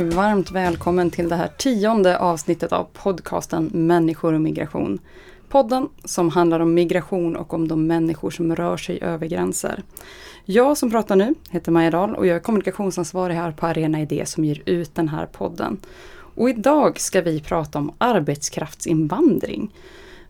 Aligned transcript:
varmt 0.00 0.50
välkommen 0.50 1.10
till 1.10 1.28
det 1.28 1.36
här 1.36 1.50
tionde 1.58 2.18
avsnittet 2.18 2.72
av 2.72 2.86
podcasten 2.92 3.70
Människor 3.72 4.32
och 4.32 4.40
migration. 4.40 4.98
Podden 5.48 5.88
som 6.04 6.28
handlar 6.30 6.60
om 6.60 6.74
migration 6.74 7.36
och 7.36 7.54
om 7.54 7.68
de 7.68 7.86
människor 7.86 8.30
som 8.30 8.56
rör 8.56 8.76
sig 8.76 9.02
över 9.02 9.26
gränser. 9.26 9.82
Jag 10.44 10.78
som 10.78 10.90
pratar 10.90 11.16
nu 11.16 11.34
heter 11.50 11.72
Maja 11.72 11.90
Dahl 11.90 12.14
och 12.14 12.26
jag 12.26 12.36
är 12.36 12.40
kommunikationsansvarig 12.40 13.34
här 13.34 13.52
på 13.52 13.66
Arena 13.66 14.00
Idé 14.00 14.26
som 14.26 14.44
ger 14.44 14.62
ut 14.66 14.94
den 14.94 15.08
här 15.08 15.26
podden. 15.26 15.80
Och 16.34 16.50
idag 16.50 17.00
ska 17.00 17.20
vi 17.20 17.40
prata 17.40 17.78
om 17.78 17.92
arbetskraftsinvandring. 17.98 19.70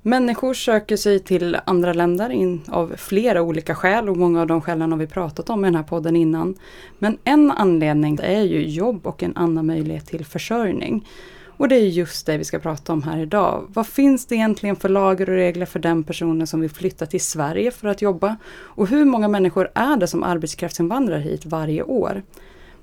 Människor 0.07 0.55
söker 0.55 0.97
sig 0.97 1.19
till 1.19 1.57
andra 1.65 1.93
länder 1.93 2.31
in 2.31 2.61
av 2.69 2.95
flera 2.97 3.43
olika 3.43 3.75
skäl 3.75 4.09
och 4.09 4.17
många 4.17 4.41
av 4.41 4.47
de 4.47 4.61
skälen 4.61 4.93
har 4.93 4.99
vi 4.99 5.07
pratat 5.07 5.51
om 5.51 5.65
i 5.65 5.69
den 5.69 5.75
här 5.75 5.83
podden 5.83 6.17
innan. 6.17 6.55
Men 6.99 7.19
en 7.25 7.51
anledning 7.51 8.19
är 8.23 8.43
ju 8.43 8.69
jobb 8.69 9.07
och 9.07 9.23
en 9.23 9.37
annan 9.37 9.67
möjlighet 9.67 10.07
till 10.07 10.25
försörjning. 10.25 11.09
Och 11.57 11.69
det 11.69 11.77
är 11.77 11.87
just 11.87 12.27
det 12.27 12.39
vi 12.39 12.45
ska 12.45 12.59
prata 12.59 12.93
om 12.93 13.03
här 13.03 13.19
idag. 13.19 13.65
Vad 13.69 13.87
finns 13.87 14.27
det 14.27 14.35
egentligen 14.35 14.77
för 14.77 14.89
lagar 14.89 15.31
och 15.31 15.35
regler 15.35 15.67
för 15.67 15.79
den 15.79 16.05
personen 16.05 16.47
som 16.47 16.61
vill 16.61 16.71
flytta 16.71 17.07
till 17.07 17.21
Sverige 17.21 17.71
för 17.71 17.89
att 17.89 18.03
jobba? 18.03 18.37
Och 18.55 18.89
hur 18.89 19.05
många 19.05 19.29
människor 19.29 19.71
är 19.75 19.97
det 19.97 20.07
som 20.07 20.23
arbetskraftsinvandrar 20.23 21.19
hit 21.19 21.47
varje 21.47 21.83
år? 21.83 22.23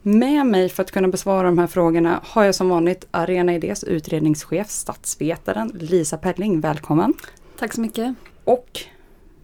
Med 0.04 0.46
mig 0.46 0.70
för 0.70 0.84
att 0.84 0.92
kunna 0.92 1.08
besvara 1.08 1.48
de 1.48 1.58
här 1.58 1.68
frågorna 1.68 2.20
har 2.24 2.44
jag 2.44 2.56
som 2.56 2.70
vanligt 2.70 3.08
Arena 3.12 3.56
Idés 3.56 3.84
utredningschef, 3.84 4.70
statsvetaren 4.70 5.72
Lisa 5.80 6.18
Pelling. 6.18 6.60
Välkommen! 6.60 7.14
Tack 7.60 7.74
så 7.74 7.82
mycket! 7.82 8.16
Och 8.44 8.80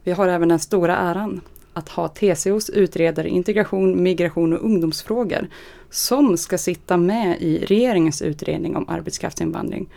vi 0.04 0.12
har 0.12 0.28
även 0.28 0.50
den 0.50 0.60
stora 0.60 0.98
äran 0.98 1.42
att 1.74 1.90
ha 1.90 2.08
TCOs 2.08 2.70
utredare 2.70 3.30
integration, 3.30 4.04
migration 4.04 4.54
och 4.54 4.66
ungdomsfrågor 4.66 5.48
som 5.90 6.38
ska 6.38 6.58
sitta 6.58 6.98
med 6.98 7.42
i 7.42 7.66
regeringens 7.66 8.22
utredning 8.22 8.76
om 8.76 8.90
arbetskraftsinvandring. 8.90 9.90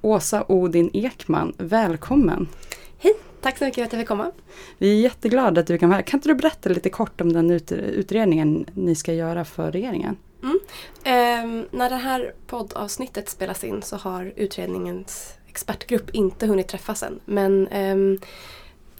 Åsa 0.00 0.44
Odin 0.48 0.90
Ekman, 0.92 1.52
välkommen! 1.58 2.48
Hej! 2.98 3.14
Tack 3.40 3.58
så 3.58 3.64
mycket 3.64 3.76
för 3.76 3.84
att 3.84 3.92
jag 3.92 4.00
fick 4.00 4.08
komma. 4.08 4.30
Vi 4.78 4.98
är 4.98 5.02
jätteglada 5.02 5.60
att 5.60 5.66
du 5.66 5.78
kan 5.78 5.88
vara 5.88 5.96
här. 5.96 6.02
Kan 6.02 6.18
inte 6.18 6.28
du 6.28 6.34
berätta 6.34 6.68
lite 6.68 6.90
kort 6.90 7.20
om 7.20 7.32
den 7.32 7.50
ut 7.50 7.72
utredningen 7.72 8.66
ni 8.74 8.94
ska 8.94 9.12
göra 9.12 9.44
för 9.44 9.72
regeringen? 9.72 10.16
Mm. 10.42 10.58
Eh, 11.04 11.66
när 11.70 11.90
det 11.90 11.96
här 11.96 12.34
poddavsnittet 12.46 13.28
spelas 13.28 13.64
in 13.64 13.82
så 13.82 13.96
har 13.96 14.32
utredningens 14.36 15.34
expertgrupp 15.48 16.10
inte 16.10 16.46
hunnit 16.46 16.68
träffas 16.68 17.02
än. 17.02 17.20
Men 17.24 17.68
eh, 17.68 17.96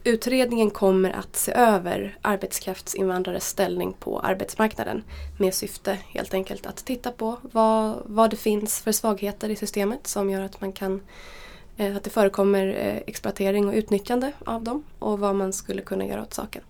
Utredningen 0.04 0.70
kommer 0.70 1.10
att 1.10 1.36
se 1.36 1.52
över 1.52 2.18
arbetskraftsinvandrares 2.22 3.48
ställning 3.48 3.92
på 3.92 4.20
arbetsmarknaden 4.20 5.04
med 5.38 5.54
syfte 5.54 5.98
helt 6.08 6.34
enkelt 6.34 6.66
att 6.66 6.84
titta 6.84 7.10
på 7.10 7.38
vad, 7.42 8.02
vad 8.06 8.30
det 8.30 8.36
finns 8.36 8.80
för 8.80 8.92
svagheter 8.92 9.48
i 9.48 9.56
systemet 9.56 10.06
som 10.06 10.30
gör 10.30 10.40
att 10.40 10.60
man 10.60 10.72
kan 10.72 11.00
att 11.78 12.04
det 12.04 12.10
förekommer 12.10 12.66
eh, 12.66 12.96
exploatering 13.06 13.68
och 13.68 13.74
utnyttjande 13.74 14.32
av 14.44 14.62
dem 14.62 14.82
och 14.98 15.18
vad 15.18 15.34
man 15.34 15.52
skulle 15.52 15.82
kunna 15.82 16.06
göra 16.06 16.22
åt 16.22 16.34
saken. 16.34 16.62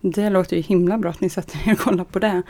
Det 0.00 0.30
låter 0.30 0.56
ju 0.56 0.62
himla 0.62 0.98
bra 0.98 1.10
att 1.10 1.20
ni 1.20 1.30
sätter 1.30 1.68
er 1.68 1.72
och 1.72 1.78
kollar 1.78 2.04
på 2.04 2.18
det. 2.18 2.42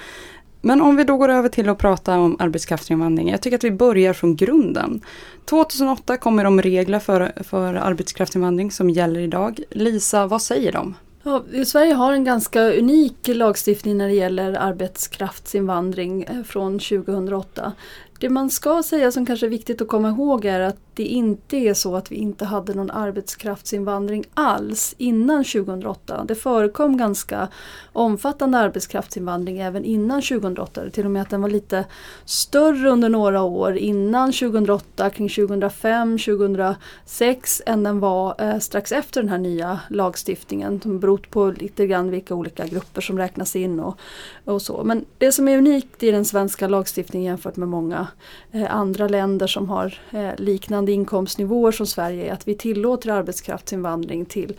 Men 0.61 0.81
om 0.81 0.97
vi 0.97 1.05
då 1.05 1.17
går 1.17 1.29
över 1.29 1.49
till 1.49 1.69
att 1.69 1.79
prata 1.79 2.19
om 2.19 2.37
arbetskraftsinvandring. 2.39 3.29
Jag 3.29 3.41
tycker 3.41 3.57
att 3.57 3.65
vi 3.65 3.71
börjar 3.71 4.13
från 4.13 4.37
grunden. 4.37 5.01
2008 5.45 6.17
kommer 6.17 6.45
de 6.45 6.63
regler 6.63 6.99
för, 6.99 7.33
för 7.43 7.75
arbetskraftsinvandring 7.75 8.71
som 8.71 8.91
gäller 8.91 9.21
idag. 9.21 9.61
Lisa, 9.71 10.27
vad 10.27 10.43
säger 10.43 10.73
de? 10.73 10.95
Ja, 11.23 11.45
Sverige 11.65 11.95
har 11.95 12.13
en 12.13 12.25
ganska 12.25 12.63
unik 12.63 13.29
lagstiftning 13.29 13.99
när 13.99 14.09
det 14.09 14.15
gäller 14.15 14.53
arbetskraftsinvandring 14.53 16.23
eh, 16.23 16.43
från 16.43 16.79
2008. 16.79 17.73
Det 18.21 18.29
man 18.29 18.51
ska 18.51 18.83
säga 18.83 19.11
som 19.11 19.27
kanske 19.27 19.47
är 19.47 19.51
viktigt 19.51 19.81
att 19.81 19.89
komma 19.89 20.09
ihåg 20.09 20.45
är 20.45 20.61
att 20.61 20.77
det 20.97 21.05
inte 21.05 21.57
är 21.57 21.75
så 21.75 21.97
att 21.97 22.13
vi 22.13 22.17
inte 22.17 22.45
hade 22.45 22.75
någon 22.75 22.91
arbetskraftsinvandring 22.91 24.25
alls 24.35 24.95
innan 24.99 25.45
2008. 25.45 26.25
Det 26.29 26.35
förekom 26.35 26.97
ganska 26.97 27.49
omfattande 27.93 28.59
arbetskraftsinvandring 28.59 29.59
även 29.59 29.85
innan 29.85 30.23
2008. 30.23 30.91
Till 30.91 31.05
och 31.05 31.11
med 31.11 31.23
att 31.23 31.31
den 31.31 31.43
var 31.43 31.49
lite 31.49 31.85
större 32.25 32.91
under 32.91 33.09
några 33.09 33.43
år 33.43 33.77
innan 33.77 34.33
2008, 34.33 35.11
kring 35.11 35.29
2005, 35.29 36.19
2006 36.19 37.63
än 37.67 37.83
den 37.83 38.01
var 38.01 38.35
eh, 38.39 38.59
strax 38.59 38.93
efter 38.93 39.21
den 39.21 39.31
här 39.31 39.39
nya 39.39 39.81
lagstiftningen. 39.91 40.81
Som 40.81 41.01
berott 41.01 41.31
på 41.31 41.51
lite 41.51 41.87
grann 41.87 42.11
vilka 42.11 42.35
olika 42.35 42.67
grupper 42.67 43.01
som 43.01 43.19
räknas 43.19 43.57
in 43.57 43.81
och, 43.81 43.99
och 44.45 44.63
så. 44.63 44.85
Men 44.85 45.05
det 45.19 45.33
som 45.33 45.49
är 45.49 45.59
unikt 45.59 46.03
i 46.03 46.11
den 46.11 46.25
svenska 46.25 46.69
lagstiftningen 46.69 47.27
jämfört 47.27 47.57
med 47.57 47.69
många 47.69 48.06
Eh, 48.53 48.75
andra 48.75 49.09
länder 49.09 49.47
som 49.47 49.69
har 49.69 49.95
eh, 50.11 50.31
liknande 50.39 50.93
inkomstnivåer 50.93 51.73
som 51.73 51.87
Sverige 51.87 52.29
är 52.29 52.33
att 52.33 52.49
vi 52.49 52.55
tillåter 52.55 53.11
arbetskraftsinvandring 53.11 54.25
till 54.25 54.57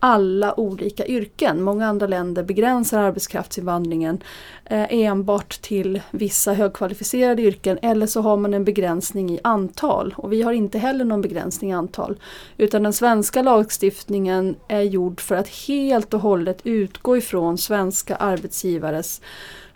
alla 0.00 0.60
olika 0.60 1.06
yrken. 1.06 1.62
Många 1.62 1.86
andra 1.86 2.06
länder 2.06 2.42
begränsar 2.42 3.02
arbetskraftsinvandringen 3.02 4.22
eh, 4.64 4.86
enbart 4.90 5.62
till 5.62 6.00
vissa 6.10 6.52
högkvalificerade 6.52 7.42
yrken 7.42 7.78
eller 7.82 8.06
så 8.06 8.20
har 8.20 8.36
man 8.36 8.54
en 8.54 8.64
begränsning 8.64 9.30
i 9.30 9.40
antal. 9.44 10.14
Och 10.16 10.32
vi 10.32 10.42
har 10.42 10.52
inte 10.52 10.78
heller 10.78 11.04
någon 11.04 11.20
begränsning 11.20 11.70
i 11.70 11.74
antal. 11.74 12.16
Utan 12.56 12.82
den 12.82 12.92
svenska 12.92 13.42
lagstiftningen 13.42 14.56
är 14.68 14.82
gjord 14.82 15.20
för 15.20 15.34
att 15.34 15.48
helt 15.48 16.14
och 16.14 16.20
hållet 16.20 16.60
utgå 16.64 17.16
ifrån 17.16 17.58
svenska 17.58 18.16
arbetsgivares 18.16 19.20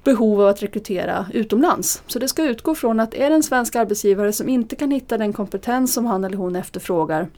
behov 0.05 0.41
av 0.41 0.49
att 0.49 0.63
rekrytera 0.63 1.27
utomlands. 1.33 2.03
Så 2.07 2.19
det 2.19 2.29
ska 2.29 2.45
utgå 2.45 2.75
från 2.75 3.01
att 3.01 3.15
är 3.15 3.29
det 3.31 3.35
en 3.35 3.43
svensk 3.43 3.77
arbetsgivare 3.77 4.33
som 4.33 4.49
inte 4.49 4.77
kan 4.77 4.91
hitta 4.91 5.19
den 5.19 5.33
kompetens 5.33 5.95
som 5.95 6.07
han 6.07 6.25
eller 6.25 6.37
hon 6.37 6.57
efterfrågar 6.57 7.29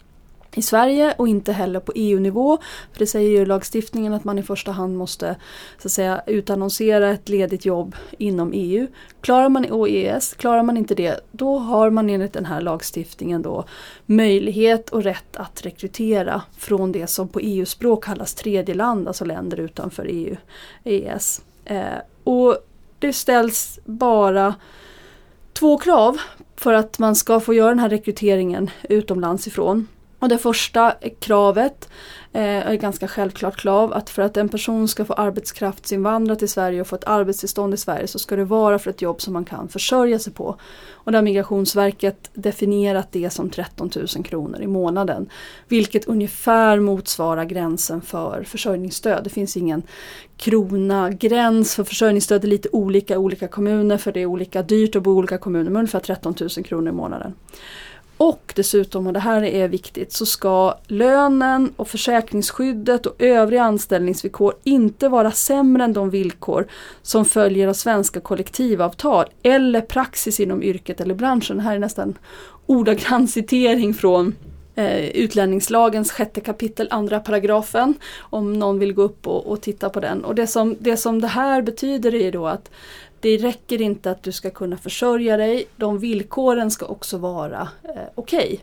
i 0.56 0.62
Sverige 0.62 1.14
och 1.18 1.28
inte 1.28 1.52
heller 1.52 1.80
på 1.80 1.92
EU-nivå. 1.94 2.58
För 2.92 2.98
det 2.98 3.06
säger 3.06 3.30
ju 3.30 3.46
lagstiftningen 3.46 4.14
att 4.14 4.24
man 4.24 4.38
i 4.38 4.42
första 4.42 4.72
hand 4.72 4.96
måste 4.96 5.36
så 5.78 5.88
att 5.88 5.92
säga, 5.92 6.22
utannonsera 6.26 7.10
ett 7.10 7.28
ledigt 7.28 7.64
jobb 7.64 7.96
inom 8.18 8.52
EU. 8.54 8.86
Klarar 9.20 9.48
man 9.48 9.64
och 9.64 9.88
EES, 9.88 10.34
klarar 10.34 10.62
man 10.62 10.76
inte 10.76 10.94
det 10.94 11.20
då 11.32 11.58
har 11.58 11.90
man 11.90 12.10
enligt 12.10 12.32
den 12.32 12.46
här 12.46 12.60
lagstiftningen 12.60 13.42
då 13.42 13.64
möjlighet 14.06 14.90
och 14.90 15.02
rätt 15.02 15.36
att 15.36 15.66
rekrytera 15.66 16.42
från 16.58 16.92
det 16.92 17.06
som 17.06 17.28
på 17.28 17.40
EU-språk 17.40 18.04
kallas 18.04 18.34
tredjeland, 18.34 19.08
alltså 19.08 19.24
länder 19.24 19.60
utanför 19.60 20.06
EU, 20.10 20.36
EES. 20.84 21.42
Eh, 21.64 21.84
och 22.24 22.56
det 22.98 23.12
ställs 23.12 23.78
bara 23.84 24.54
två 25.52 25.78
krav 25.78 26.18
för 26.56 26.72
att 26.72 26.98
man 26.98 27.14
ska 27.14 27.40
få 27.40 27.54
göra 27.54 27.68
den 27.68 27.78
här 27.78 27.88
rekryteringen 27.88 28.70
utomlands 28.82 29.46
ifrån. 29.46 29.88
Och 30.18 30.28
det 30.28 30.38
första 30.38 30.94
kravet 31.20 31.88
eh, 32.32 32.68
är 32.68 32.74
ganska 32.74 33.08
självklart 33.08 33.56
krav 33.56 33.92
att 33.92 34.10
för 34.10 34.22
att 34.22 34.36
en 34.36 34.48
person 34.48 34.88
ska 34.88 35.04
få 35.04 35.12
arbetskraftsinvandra 35.12 36.36
till 36.36 36.48
Sverige 36.48 36.80
och 36.80 36.86
få 36.86 36.96
ett 36.96 37.04
arbetstillstånd 37.04 37.74
i 37.74 37.76
Sverige 37.76 38.06
så 38.06 38.18
ska 38.18 38.36
det 38.36 38.44
vara 38.44 38.78
för 38.78 38.90
ett 38.90 39.02
jobb 39.02 39.20
som 39.20 39.32
man 39.32 39.44
kan 39.44 39.68
försörja 39.68 40.18
sig 40.18 40.32
på. 40.32 40.58
Och 40.92 41.12
där 41.12 41.18
har 41.18 41.24
Migrationsverket 41.24 42.30
definierat 42.34 43.08
det 43.12 43.30
som 43.30 43.50
13 43.50 43.90
000 43.96 44.24
kronor 44.24 44.60
i 44.62 44.66
månaden. 44.66 45.28
Vilket 45.68 46.04
ungefär 46.04 46.80
motsvarar 46.80 47.44
gränsen 47.44 48.00
för 48.00 48.44
försörjningsstöd. 48.44 49.24
Det 49.24 49.30
finns 49.30 49.56
ingen 49.56 49.82
krona 50.36 51.10
gräns 51.10 51.74
för 51.74 51.84
försörjningsstöd. 51.84 52.40
Det 52.40 52.46
är 52.46 52.48
lite 52.48 52.68
olika 52.72 53.14
i 53.14 53.16
olika 53.16 53.48
kommuner 53.48 53.98
för 53.98 54.12
det 54.12 54.20
är 54.20 54.26
olika 54.26 54.62
dyrt 54.62 54.96
att 54.96 55.02
bo 55.02 55.10
i 55.10 55.14
olika 55.14 55.38
kommuner 55.38 55.70
men 55.70 55.76
ungefär 55.76 56.00
13 56.00 56.34
000 56.40 56.48
kronor 56.64 56.88
i 56.88 56.92
månaden. 56.92 57.34
Och 58.16 58.52
dessutom, 58.56 59.06
och 59.06 59.12
det 59.12 59.20
här 59.20 59.42
är 59.42 59.68
viktigt, 59.68 60.12
så 60.12 60.26
ska 60.26 60.78
lönen 60.86 61.72
och 61.76 61.88
försäkringsskyddet 61.88 63.06
och 63.06 63.14
övriga 63.18 63.62
anställningsvillkor 63.62 64.54
inte 64.64 65.08
vara 65.08 65.30
sämre 65.30 65.84
än 65.84 65.92
de 65.92 66.10
villkor 66.10 66.66
som 67.02 67.24
följer 67.24 67.68
av 67.68 67.72
svenska 67.72 68.20
kollektivavtal 68.20 69.26
eller 69.42 69.80
praxis 69.80 70.40
inom 70.40 70.62
yrket 70.62 71.00
eller 71.00 71.14
branschen. 71.14 71.56
Det 71.56 71.62
här 71.62 71.74
är 71.74 71.78
nästan 71.78 72.18
ordagrann 72.66 73.28
citering 73.28 73.94
från 73.94 74.34
eh, 74.74 75.08
utlänningslagens 75.08 76.12
sjätte 76.12 76.40
kapitel, 76.40 76.88
andra 76.90 77.20
paragrafen. 77.20 77.94
Om 78.18 78.52
någon 78.52 78.78
vill 78.78 78.92
gå 78.92 79.02
upp 79.02 79.26
och, 79.26 79.46
och 79.46 79.60
titta 79.60 79.88
på 79.88 80.00
den. 80.00 80.24
Och 80.24 80.34
det 80.34 80.46
som, 80.46 80.76
det 80.78 80.96
som 80.96 81.20
det 81.20 81.28
här 81.28 81.62
betyder 81.62 82.14
är 82.14 82.32
då 82.32 82.46
att 82.46 82.70
det 83.24 83.36
räcker 83.36 83.82
inte 83.82 84.10
att 84.10 84.22
du 84.22 84.32
ska 84.32 84.50
kunna 84.50 84.76
försörja 84.76 85.36
dig, 85.36 85.66
de 85.76 85.98
villkoren 85.98 86.70
ska 86.70 86.86
också 86.86 87.18
vara 87.18 87.68
eh, 87.82 88.02
okej. 88.14 88.60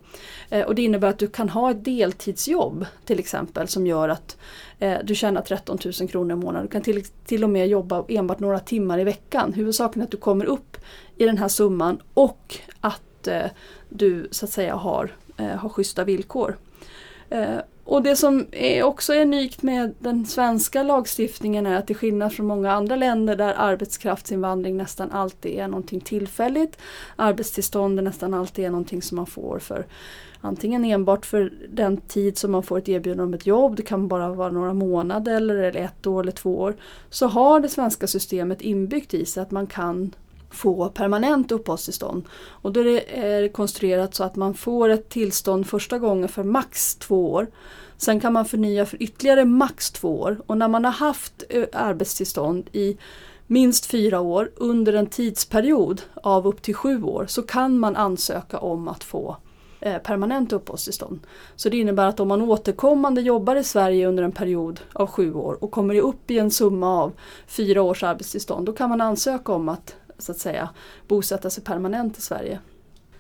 Okay. 0.48 0.60
Eh, 0.60 0.68
och 0.68 0.76
det 0.76 0.82
innebär 0.82 1.08
att 1.08 1.20
du 1.20 1.28
kan 1.28 1.50
ha 1.50 1.72
ett 1.72 1.86
deltidsjobb 1.86 2.86
till 3.06 3.20
exempel 3.20 3.68
som 3.68 3.88
gör 3.88 4.10
att 4.10 4.38
eh, 4.80 4.98
du 5.04 5.16
tjänar 5.16 5.42
13 5.42 5.78
000 6.00 6.10
kronor 6.10 6.32
i 6.32 6.36
månaden. 6.36 6.66
Du 6.66 6.72
kan 6.72 6.82
till, 6.82 7.04
till 7.06 7.44
och 7.44 7.50
med 7.50 7.68
jobba 7.68 8.06
enbart 8.08 8.40
några 8.40 8.60
timmar 8.60 9.00
i 9.00 9.04
veckan. 9.04 9.54
Huvudsaken 9.54 10.02
är 10.02 10.06
att 10.06 10.12
du 10.12 10.18
kommer 10.18 10.46
upp 10.46 10.78
i 11.18 11.26
den 11.26 11.38
här 11.38 11.48
summan 11.48 12.02
och 12.14 12.58
att 12.82 13.28
eh, 13.28 13.46
du 13.90 14.28
så 14.32 14.46
att 14.46 14.52
säga 14.52 14.76
har, 14.76 15.16
eh, 15.38 15.46
har 15.46 15.70
schyssta 15.70 16.04
villkor. 16.04 16.58
Eh, 17.30 17.58
och 17.84 18.04
det 18.04 18.16
som 18.16 18.46
är 18.52 18.84
också 18.84 19.14
är 19.14 19.22
unikt 19.22 19.64
med 19.64 19.96
den 20.00 20.26
svenska 20.26 20.84
lagstiftningen 20.84 21.66
är 21.66 21.76
att 21.76 21.88
till 21.88 21.96
skillnad 21.96 22.34
från 22.34 22.46
många 22.46 22.72
andra 22.72 22.96
länder 22.96 23.36
där 23.36 23.54
arbetskraftsinvandring 23.58 24.78
nästan 24.78 25.12
alltid 25.12 25.52
är 25.52 25.68
någonting 25.68 26.00
tillfälligt, 26.00 26.78
arbetstillstånd 27.16 28.00
är 28.00 28.04
nästan 28.04 28.34
alltid 28.34 28.66
är 28.66 28.70
någonting 28.70 29.02
som 29.02 29.16
man 29.16 29.26
får 29.26 29.60
för 29.60 29.86
antingen 30.42 30.86
enbart 30.86 31.26
för 31.26 31.54
den 31.70 31.98
tid 31.98 32.38
som 32.38 32.52
man 32.52 32.64
får 32.64 32.78
ett 32.78 32.90
erbjudande 32.90 33.24
om 33.24 33.34
ett 33.34 33.48
jobb, 33.48 33.76
det 33.76 33.84
kan 33.84 34.08
bara 34.08 34.34
vara 34.34 34.52
några 34.52 34.74
månader 34.74 35.36
eller 35.36 35.76
ett 35.76 36.08
år 36.08 36.22
eller 36.22 36.32
två 36.32 36.60
år, 36.60 36.76
så 37.10 37.28
har 37.28 37.60
det 37.60 37.70
svenska 37.70 38.08
systemet 38.08 38.62
inbyggt 38.62 39.14
i 39.14 39.26
sig 39.26 39.44
att 39.44 39.52
man 39.52 39.68
kan 39.68 40.12
få 40.52 40.90
permanent 40.90 41.52
uppehållstillstånd. 41.52 42.24
Och 42.34 42.72
då 42.72 42.80
är 42.80 43.42
det 43.42 43.50
konstruerat 43.50 44.16
så 44.16 44.24
att 44.24 44.36
man 44.36 44.54
får 44.54 44.90
ett 44.90 45.10
tillstånd 45.10 45.68
första 45.68 46.00
gången 46.00 46.30
för 46.30 46.44
max 46.44 46.96
två 46.96 47.32
år. 47.32 47.48
Sen 47.98 48.20
kan 48.20 48.34
man 48.34 48.46
förnya 48.46 48.86
för 48.86 49.04
ytterligare 49.04 49.46
max 49.46 49.92
två 49.92 50.22
år 50.22 50.42
och 50.48 50.58
när 50.58 50.68
man 50.68 50.86
har 50.86 50.92
haft 50.92 51.44
eh, 51.50 51.66
arbetstillstånd 51.74 52.70
i 52.72 52.98
minst 53.48 53.86
fyra 53.86 54.20
år 54.20 54.52
under 54.56 54.94
en 54.94 55.08
tidsperiod 55.08 56.02
av 56.14 56.48
upp 56.48 56.62
till 56.62 56.76
sju 56.76 57.04
år 57.04 57.26
så 57.28 57.42
kan 57.42 57.80
man 57.80 57.96
ansöka 57.96 58.60
om 58.60 58.88
att 58.88 59.04
få 59.04 59.38
eh, 59.80 59.98
permanent 59.98 60.54
uppehållstillstånd. 60.54 61.20
Så 61.56 61.70
det 61.70 61.78
innebär 61.78 62.08
att 62.08 62.20
om 62.20 62.28
man 62.28 62.42
återkommande 62.42 63.22
jobbar 63.22 63.56
i 63.56 63.64
Sverige 63.64 64.08
under 64.08 64.24
en 64.24 64.32
period 64.32 64.80
av 64.94 65.08
sju 65.08 65.34
år 65.34 65.64
och 65.64 65.72
kommer 65.72 65.96
upp 65.96 66.32
i 66.32 66.40
en 66.40 66.52
summa 66.52 67.02
av 67.04 67.12
fyra 67.48 67.82
års 67.82 68.04
arbetstillstånd 68.04 68.66
då 68.66 68.74
kan 68.74 68.90
man 68.90 69.02
ansöka 69.02 69.52
om 69.52 69.70
att 69.70 69.96
så 70.22 70.32
att 70.32 70.38
säga 70.38 70.70
bosätta 71.08 71.50
sig 71.50 71.64
permanent 71.64 72.18
i 72.18 72.22
Sverige. 72.22 72.60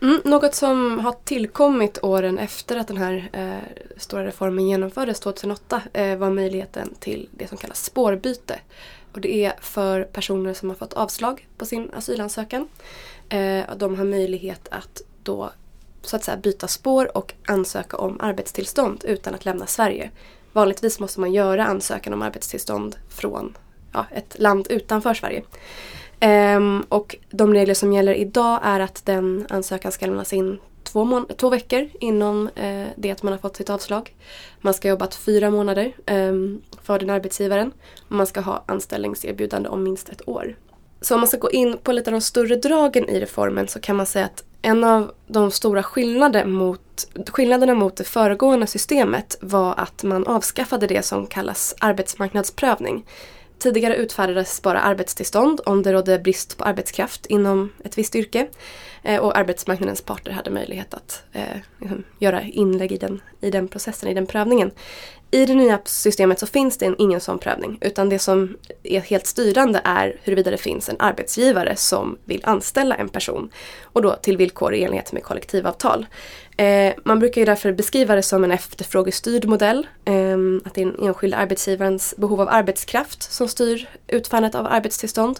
Mm, 0.01 0.21
något 0.25 0.56
som 0.56 1.00
har 1.00 1.15
tillkommit 1.24 2.00
åren 2.01 2.38
efter 2.38 2.77
att 2.77 2.88
den 2.88 2.98
här 2.98 3.30
eh, 3.33 3.81
stora 3.98 4.25
reformen 4.25 4.68
genomfördes 4.68 5.19
2008 5.19 5.81
eh, 5.94 6.15
var 6.18 6.30
möjligheten 6.30 6.94
till 7.00 7.30
det 7.31 7.48
som 7.48 7.57
kallas 7.57 7.86
spårbyte. 7.86 8.59
Och 9.13 9.21
det 9.21 9.45
är 9.45 9.53
för 9.62 10.03
personer 10.03 10.53
som 10.53 10.69
har 10.69 10.75
fått 10.75 10.94
avslag 10.94 11.48
på 11.57 11.65
sin 11.65 11.92
asylansökan. 11.94 12.68
Eh, 13.30 13.63
de 13.77 13.95
har 13.95 14.06
möjlighet 14.06 14.68
att 14.71 15.01
då 15.24 15.51
så 16.01 16.15
att 16.15 16.24
säga 16.24 16.38
byta 16.38 16.68
spår 16.68 17.18
och 17.18 17.33
ansöka 17.48 17.98
om 17.98 18.18
arbetstillstånd 18.21 19.03
utan 19.07 19.36
att 19.36 19.45
lämna 19.45 19.65
Sverige. 19.65 20.12
Vanligtvis 20.53 21.00
måste 21.00 21.19
man 21.19 21.33
göra 21.33 21.65
ansökan 21.65 22.13
om 22.13 22.21
arbetstillstånd 22.21 22.95
från 23.09 23.57
ja, 23.94 24.06
ett 24.12 24.39
land 24.39 24.68
utanför 24.69 25.13
Sverige. 25.13 25.44
Um, 26.25 26.85
och 26.89 27.15
de 27.29 27.53
regler 27.53 27.73
som 27.73 27.94
gäller 27.94 28.13
idag 28.13 28.59
är 28.63 28.79
att 28.79 29.06
den 29.06 29.47
ansökan 29.50 29.91
ska 29.91 30.06
lämnas 30.06 30.33
in 30.33 30.59
två, 30.83 31.25
två 31.38 31.50
veckor 31.50 31.89
inom 32.00 32.47
uh, 32.47 32.88
det 32.95 33.12
att 33.12 33.23
man 33.23 33.33
har 33.33 33.39
fått 33.39 33.56
sitt 33.56 33.69
avslag. 33.69 34.15
Man 34.62 34.73
ska 34.73 34.88
ha 34.88 34.89
jobbat 34.89 35.15
fyra 35.15 35.50
månader 35.50 35.94
um, 36.07 36.62
för 36.83 37.00
den 37.00 37.09
arbetsgivaren. 37.09 37.71
Och 38.09 38.15
man 38.15 38.27
ska 38.27 38.41
ha 38.41 38.63
anställningserbjudande 38.65 39.69
om 39.69 39.83
minst 39.83 40.09
ett 40.09 40.27
år. 40.27 40.56
Så 41.01 41.13
om 41.13 41.19
man 41.19 41.27
ska 41.27 41.38
gå 41.38 41.51
in 41.51 41.77
på 41.77 41.91
lite 41.91 42.09
av 42.09 42.12
de 42.12 42.21
större 42.21 42.56
dragen 42.56 43.09
i 43.09 43.19
reformen 43.19 43.67
så 43.67 43.79
kan 43.79 43.95
man 43.95 44.06
säga 44.06 44.25
att 44.25 44.44
en 44.62 44.83
av 44.83 45.12
de 45.27 45.51
stora 45.51 45.83
skillnader 45.83 46.45
mot, 46.45 47.07
skillnaderna 47.27 47.74
mot 47.74 47.95
det 47.95 48.03
föregående 48.03 48.67
systemet 48.67 49.38
var 49.41 49.74
att 49.77 50.03
man 50.03 50.27
avskaffade 50.27 50.88
det 50.88 51.06
som 51.06 51.27
kallas 51.27 51.75
arbetsmarknadsprövning. 51.79 53.06
Tidigare 53.62 53.96
utfärdades 53.96 54.62
bara 54.62 54.81
arbetstillstånd 54.81 55.62
om 55.66 55.84
det 55.84 55.94
rådde 55.94 56.19
brist 56.19 56.58
på 56.58 56.63
arbetskraft 56.63 57.25
inom 57.25 57.74
ett 57.84 57.98
visst 57.98 58.16
yrke. 58.16 58.48
Eh, 59.04 59.19
och 59.19 59.38
arbetsmarknadens 59.38 60.02
parter 60.02 60.31
hade 60.31 60.50
möjlighet 60.50 60.94
att 60.94 61.24
eh, 61.34 61.44
liksom 61.80 62.04
göra 62.19 62.42
inlägg 62.42 62.92
i 62.92 62.98
den, 62.98 63.22
i 63.42 63.52
den 63.52 63.68
processen, 63.68 64.10
i 64.10 64.13
den 64.13 64.25
prövningen. 64.25 64.72
I 65.33 65.45
det 65.45 65.56
nya 65.56 65.80
systemet 65.86 66.39
så 66.39 66.48
finns 66.48 66.78
det 66.78 66.95
ingen 66.98 67.22
sån 67.22 67.39
prövning 67.39 67.78
utan 67.81 68.10
det 68.10 68.19
som 68.19 68.57
är 68.83 69.00
helt 69.00 69.28
styrande 69.28 69.81
är 69.83 70.19
huruvida 70.24 70.51
det 70.51 70.57
finns 70.57 70.89
en 70.89 70.95
arbetsgivare 71.00 71.75
som 71.75 72.18
vill 72.25 72.42
anställa 72.44 72.95
en 72.95 73.10
person 73.10 73.50
och 73.83 74.01
då 74.01 74.16
till 74.16 74.38
villkor 74.38 74.74
i 74.74 74.83
enlighet 74.83 75.13
med 75.13 75.24
kollektivavtal. 75.24 76.06
Eh, 76.57 76.94
man 77.06 77.19
brukar 77.19 77.42
ju 77.42 77.45
därför 77.45 77.72
beskriva 77.72 78.16
det 78.16 78.24
som 78.24 78.44
en 78.44 78.51
efterfrågestyrd 78.51 79.45
modell. 79.45 79.88
Eh, 80.06 80.38
att 80.66 80.74
det 80.74 80.81
är 80.81 80.86
den 80.86 81.06
enskilda 81.07 81.38
arbetsgivarens 81.38 82.13
behov 82.18 82.42
av 82.42 82.50
arbetskraft 82.50 83.24
som 83.24 83.48
styr 83.48 83.89
utfallet 84.07 84.56
av 84.56 84.68
arbetstillstånd. 84.68 85.39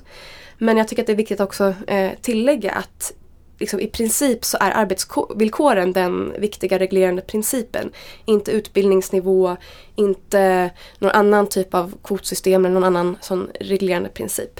Men 0.58 0.78
jag 0.78 0.88
tycker 0.88 1.04
att 1.04 1.08
det 1.08 1.14
är 1.14 1.18
viktigt 1.18 1.40
också 1.40 1.74
eh, 1.88 2.12
tillägga 2.22 2.72
att 2.72 3.14
liksom, 3.62 3.80
i 3.80 3.88
princip 3.88 4.46
så 4.46 4.58
är 4.60 4.72
arbetsvillkoren 4.72 5.94
den 5.94 6.34
viktiga 6.38 6.80
reglerande 6.80 7.22
principen. 7.22 7.92
Inte 8.26 8.52
utbildningsnivå, 8.52 9.58
inte 9.96 10.72
någon 11.00 11.12
annan 11.12 11.48
typ 11.48 11.74
av 11.74 11.94
kvotsystem 12.04 12.66
eller 12.66 12.74
någon 12.74 12.84
annan 12.84 13.18
sån 13.22 13.50
reglerande 13.60 14.10
princip. 14.10 14.60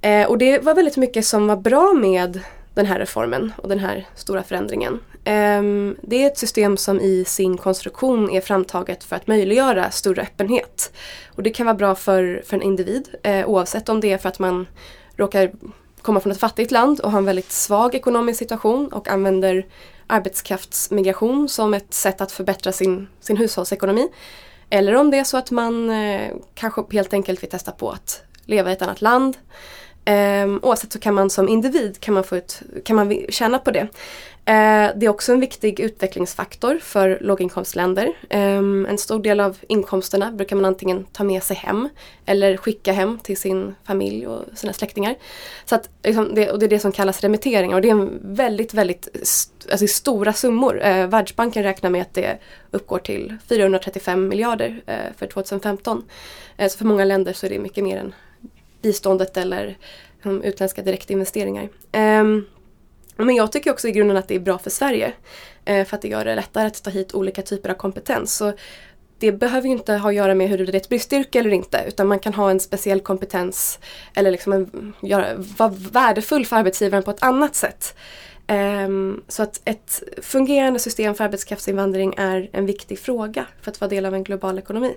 Eh, 0.00 0.28
och 0.28 0.38
det 0.38 0.58
var 0.58 0.74
väldigt 0.74 0.96
mycket 0.96 1.26
som 1.26 1.46
var 1.46 1.56
bra 1.56 1.92
med 1.92 2.40
den 2.74 2.86
här 2.86 2.98
reformen 2.98 3.52
och 3.56 3.68
den 3.68 3.78
här 3.78 4.06
stora 4.14 4.42
förändringen. 4.42 5.00
Eh, 5.24 5.62
det 6.02 6.22
är 6.22 6.26
ett 6.26 6.38
system 6.38 6.76
som 6.76 7.00
i 7.00 7.24
sin 7.24 7.56
konstruktion 7.56 8.30
är 8.30 8.40
framtaget 8.40 9.04
för 9.04 9.16
att 9.16 9.26
möjliggöra 9.26 9.90
större 9.90 10.22
öppenhet. 10.22 10.92
Och 11.34 11.42
det 11.42 11.50
kan 11.50 11.66
vara 11.66 11.76
bra 11.76 11.94
för, 11.94 12.42
för 12.46 12.56
en 12.56 12.62
individ 12.62 13.08
eh, 13.22 13.46
oavsett 13.46 13.88
om 13.88 14.00
det 14.00 14.12
är 14.12 14.18
för 14.18 14.28
att 14.28 14.38
man 14.38 14.66
råkar 15.16 15.50
komma 16.02 16.20
från 16.20 16.32
ett 16.32 16.40
fattigt 16.40 16.70
land 16.70 17.00
och 17.00 17.10
ha 17.10 17.18
en 17.18 17.24
väldigt 17.24 17.52
svag 17.52 17.94
ekonomisk 17.94 18.38
situation 18.38 18.88
och 18.92 19.08
använder 19.08 19.66
arbetskraftsmigration 20.06 21.48
som 21.48 21.74
ett 21.74 21.94
sätt 21.94 22.20
att 22.20 22.32
förbättra 22.32 22.72
sin, 22.72 23.08
sin 23.20 23.36
hushållsekonomi. 23.36 24.08
Eller 24.70 24.94
om 24.94 25.10
det 25.10 25.18
är 25.18 25.24
så 25.24 25.36
att 25.36 25.50
man 25.50 25.90
eh, 25.90 26.30
kanske 26.54 26.82
helt 26.90 27.12
enkelt 27.12 27.42
vill 27.42 27.50
testa 27.50 27.72
på 27.72 27.90
att 27.90 28.22
leva 28.44 28.70
i 28.70 28.72
ett 28.72 28.82
annat 28.82 29.02
land. 29.02 29.36
Eh, 30.04 30.48
oavsett 30.62 30.92
så 30.92 30.98
kan 30.98 31.14
man 31.14 31.30
som 31.30 31.48
individ 31.48 32.00
kan 32.00 32.14
man, 32.14 32.24
få 32.24 32.36
ut, 32.36 32.62
kan 32.84 32.96
man 32.96 33.26
tjäna 33.28 33.58
på 33.58 33.70
det. 33.70 33.88
Eh, 34.44 34.90
det 34.96 35.06
är 35.06 35.08
också 35.08 35.32
en 35.32 35.40
viktig 35.40 35.80
utvecklingsfaktor 35.80 36.78
för 36.82 37.18
låginkomstländer. 37.20 38.12
Eh, 38.28 38.58
en 38.88 38.98
stor 38.98 39.22
del 39.22 39.40
av 39.40 39.58
inkomsterna 39.68 40.32
brukar 40.32 40.56
man 40.56 40.64
antingen 40.64 41.04
ta 41.04 41.24
med 41.24 41.42
sig 41.42 41.56
hem 41.56 41.88
eller 42.26 42.56
skicka 42.56 42.92
hem 42.92 43.18
till 43.18 43.36
sin 43.36 43.74
familj 43.84 44.26
och 44.26 44.44
sina 44.54 44.72
släktingar. 44.72 45.14
Så 45.64 45.74
att, 45.74 45.88
liksom, 46.02 46.34
det, 46.34 46.50
och 46.50 46.58
det 46.58 46.66
är 46.66 46.70
det 46.70 46.78
som 46.78 46.92
kallas 46.92 47.20
remitteringar 47.20 47.76
och 47.76 47.82
det 47.82 47.88
är 47.88 47.92
en 47.92 48.18
väldigt, 48.22 48.74
väldigt 48.74 49.08
alltså 49.70 49.86
stora 49.86 50.32
summor. 50.32 50.82
Eh, 50.82 51.06
Världsbanken 51.06 51.62
räknar 51.62 51.90
med 51.90 52.02
att 52.02 52.14
det 52.14 52.38
uppgår 52.70 52.98
till 52.98 53.36
435 53.48 54.28
miljarder 54.28 54.82
eh, 54.86 54.96
för 55.16 55.26
2015. 55.26 56.04
Eh, 56.56 56.68
så 56.68 56.78
för 56.78 56.84
många 56.84 57.04
länder 57.04 57.32
så 57.32 57.46
är 57.46 57.50
det 57.50 57.58
mycket 57.58 57.84
mer 57.84 57.96
än 57.96 58.14
biståndet 58.82 59.36
eller 59.36 59.78
um, 60.22 60.42
utländska 60.42 60.82
direktinvesteringar. 60.82 61.68
Um, 61.92 62.46
men 63.16 63.34
jag 63.34 63.52
tycker 63.52 63.70
också 63.70 63.88
i 63.88 63.92
grunden 63.92 64.16
att 64.16 64.28
det 64.28 64.34
är 64.34 64.40
bra 64.40 64.58
för 64.58 64.70
Sverige. 64.70 65.12
uh, 65.70 65.84
för 65.84 65.96
att 65.96 66.02
det 66.02 66.08
gör 66.08 66.24
det 66.24 66.34
lättare 66.34 66.66
att 66.66 66.82
ta 66.82 66.90
hit 66.90 67.14
olika 67.14 67.42
typer 67.42 67.70
av 67.70 67.74
kompetens. 67.74 68.34
Så 68.34 68.52
det 69.20 69.32
behöver 69.32 69.66
ju 69.66 69.72
inte 69.72 69.94
ha 69.94 70.08
att 70.08 70.14
göra 70.14 70.34
med 70.34 70.48
huruvida 70.48 70.72
det 70.72 70.78
är 70.78 70.80
ett 70.80 70.88
bristyrke 70.88 71.38
eller 71.38 71.50
inte 71.50 71.84
utan 71.88 72.08
man 72.08 72.18
kan 72.18 72.34
ha 72.34 72.50
en 72.50 72.60
speciell 72.60 73.00
kompetens 73.00 73.78
eller 74.14 74.30
liksom 74.30 74.52
en, 74.52 74.92
göra, 75.00 75.26
vara 75.36 75.74
värdefull 75.92 76.46
för 76.46 76.56
arbetsgivaren 76.56 77.02
på 77.02 77.10
ett 77.10 77.22
annat 77.22 77.54
sätt. 77.54 77.94
Um, 78.48 79.22
så 79.28 79.42
att 79.42 79.60
ett 79.64 80.02
fungerande 80.22 80.78
system 80.78 81.14
för 81.14 81.24
arbetskraftsinvandring 81.24 82.14
är 82.16 82.50
en 82.52 82.66
viktig 82.66 82.98
fråga 82.98 83.46
för 83.62 83.70
att 83.70 83.80
vara 83.80 83.88
del 83.88 84.06
av 84.06 84.14
en 84.14 84.24
global 84.24 84.58
ekonomi. 84.58 84.96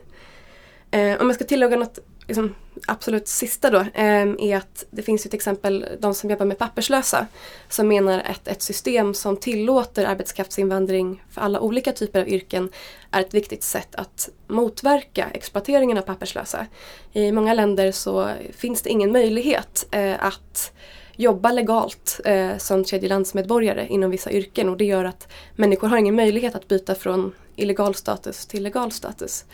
Uh, 0.95 1.21
om 1.21 1.27
jag 1.27 1.35
ska 1.35 1.43
tillägga 1.43 1.77
något 1.77 1.99
liksom, 2.27 2.55
absolut 2.87 3.27
sista 3.27 3.69
då 3.69 3.85
ehm, 3.93 4.37
är 4.39 4.57
att 4.57 4.85
det 4.91 5.01
finns 5.01 5.25
ju 5.25 5.29
till 5.29 5.37
exempel 5.37 5.85
de 5.99 6.13
som 6.13 6.29
jobbar 6.29 6.45
med 6.45 6.57
papperslösa 6.57 7.27
som 7.69 7.87
menar 7.87 8.23
att 8.25 8.47
ett 8.47 8.61
system 8.61 9.13
som 9.13 9.37
tillåter 9.37 10.05
arbetskraftsinvandring 10.05 11.23
för 11.31 11.41
alla 11.41 11.59
olika 11.59 11.91
typer 11.91 12.21
av 12.21 12.27
yrken 12.27 12.69
är 13.11 13.21
ett 13.21 13.33
viktigt 13.33 13.63
sätt 13.63 13.95
att 13.95 14.29
motverka 14.47 15.27
exploateringen 15.33 15.97
av 15.97 16.01
papperslösa. 16.01 16.65
I 17.13 17.31
många 17.31 17.53
länder 17.53 17.91
så 17.91 18.29
finns 18.55 18.81
det 18.81 18.89
ingen 18.89 19.11
möjlighet 19.11 19.87
eh, 19.91 20.25
att 20.25 20.73
jobba 21.15 21.51
legalt 21.51 22.19
eh, 22.25 22.57
som 22.57 22.83
tredjelandsmedborgare 22.83 23.87
inom 23.87 24.11
vissa 24.11 24.31
yrken 24.31 24.69
och 24.69 24.77
det 24.77 24.85
gör 24.85 25.05
att 25.05 25.27
människor 25.55 25.87
har 25.87 25.97
ingen 25.97 26.15
möjlighet 26.15 26.55
att 26.55 26.67
byta 26.67 26.95
från 26.95 27.33
illegal 27.55 27.95
status 27.95 28.45
till 28.45 28.63
legal 28.63 28.91
status. 28.91 29.45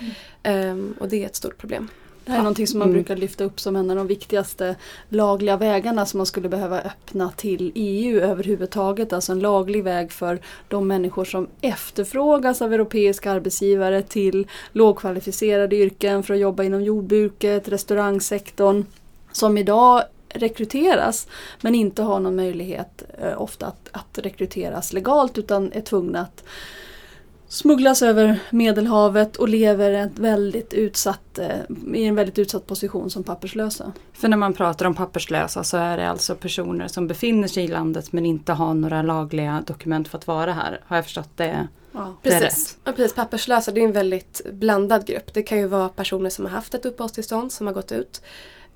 Mm. 0.44 0.70
Um, 0.72 0.96
och 1.00 1.10
det 1.10 1.24
är 1.24 1.26
ett 1.26 1.36
stort 1.36 1.58
problem. 1.58 1.90
Det 2.30 2.34
här 2.34 2.40
är 2.40 2.44
någonting 2.44 2.68
som 2.68 2.80
man 2.80 2.88
mm. 2.88 2.94
brukar 2.94 3.16
lyfta 3.16 3.44
upp 3.44 3.60
som 3.60 3.76
en 3.76 3.90
av 3.90 3.96
de 3.96 4.08
viktigaste 4.08 4.76
lagliga 5.10 5.58
vägarna 5.58 6.06
som 6.06 6.18
man 6.18 6.26
skulle 6.26 6.50
behöva 6.50 6.82
öppna 6.82 7.32
till 7.32 7.72
EU 7.76 8.22
överhuvudtaget. 8.22 9.14
Alltså 9.14 9.32
en 9.32 9.40
laglig 9.40 9.84
väg 9.84 10.12
för 10.12 10.40
de 10.68 10.88
människor 10.88 11.26
som 11.26 11.48
efterfrågas 11.62 12.62
av 12.62 12.74
europeiska 12.74 13.32
arbetsgivare 13.32 14.02
till 14.02 14.48
lågkvalificerade 14.72 15.76
yrken 15.76 16.24
för 16.24 16.34
att 16.34 16.40
jobba 16.40 16.64
inom 16.64 16.84
jordbruket, 16.84 17.68
restaurangsektorn. 17.68 18.86
Som 19.32 19.58
idag 19.58 20.04
rekryteras 20.30 21.28
men 21.62 21.76
inte 21.76 22.02
har 22.02 22.20
någon 22.20 22.36
möjlighet 22.36 23.04
eh, 23.22 23.42
ofta 23.42 23.66
att, 23.66 23.90
att 23.92 24.18
rekryteras 24.18 24.94
legalt 24.94 25.38
utan 25.38 25.72
är 25.72 25.82
tvungna 25.82 26.22
att 26.22 26.44
smugglas 27.50 28.01
över 28.01 28.39
Medelhavet 28.50 29.36
och 29.36 29.50
lever 29.50 29.91
ett 29.91 30.20
väldigt 30.20 30.74
utsatt, 30.74 31.39
eh, 31.39 31.50
i 31.94 32.06
en 32.06 32.15
väldigt 32.15 32.39
utsatt 32.39 32.68
position 32.68 33.10
som 33.10 33.24
papperslösa. 33.24 33.91
För 34.13 34.27
när 34.27 34.38
man 34.38 34.53
pratar 34.53 34.86
om 34.86 34.96
papperslösa 34.96 35.63
så 35.63 35.77
är 35.77 35.98
det 35.98 36.10
alltså 36.10 36.36
personer 36.36 36.88
som 36.88 37.08
befinner 37.08 37.48
sig 37.48 37.63
i 37.63 37.68
landet 37.68 38.12
men 38.12 38.25
inte 38.25 38.53
har 38.53 38.74
några 38.74 39.01
lagliga 39.01 39.63
dokument 39.68 40.08
för 40.08 40.18
att 40.18 40.27
vara 40.27 40.53
här. 40.53 40.82
Har 40.86 40.96
jag 40.96 41.06
förstått 41.06 41.29
det? 41.36 41.68
Ja. 41.91 42.15
Precis. 42.24 42.77
Ja, 42.84 42.91
precis. 42.91 43.15
Papperslösa 43.15 43.72
det 43.72 43.82
är 43.82 43.86
en 43.86 43.91
väldigt 43.91 44.41
blandad 44.51 45.06
grupp. 45.06 45.34
Det 45.34 45.44
kan 45.44 45.58
ju 45.58 45.68
vara 45.68 45.89
personer 45.89 46.29
som 46.29 46.46
har 46.46 46.51
haft 46.51 46.74
ett 46.74 46.86
uppehållstillstånd 46.86 47.51
som 47.51 47.68
har 47.68 47.74
gått 47.74 47.91
ut. 47.91 48.22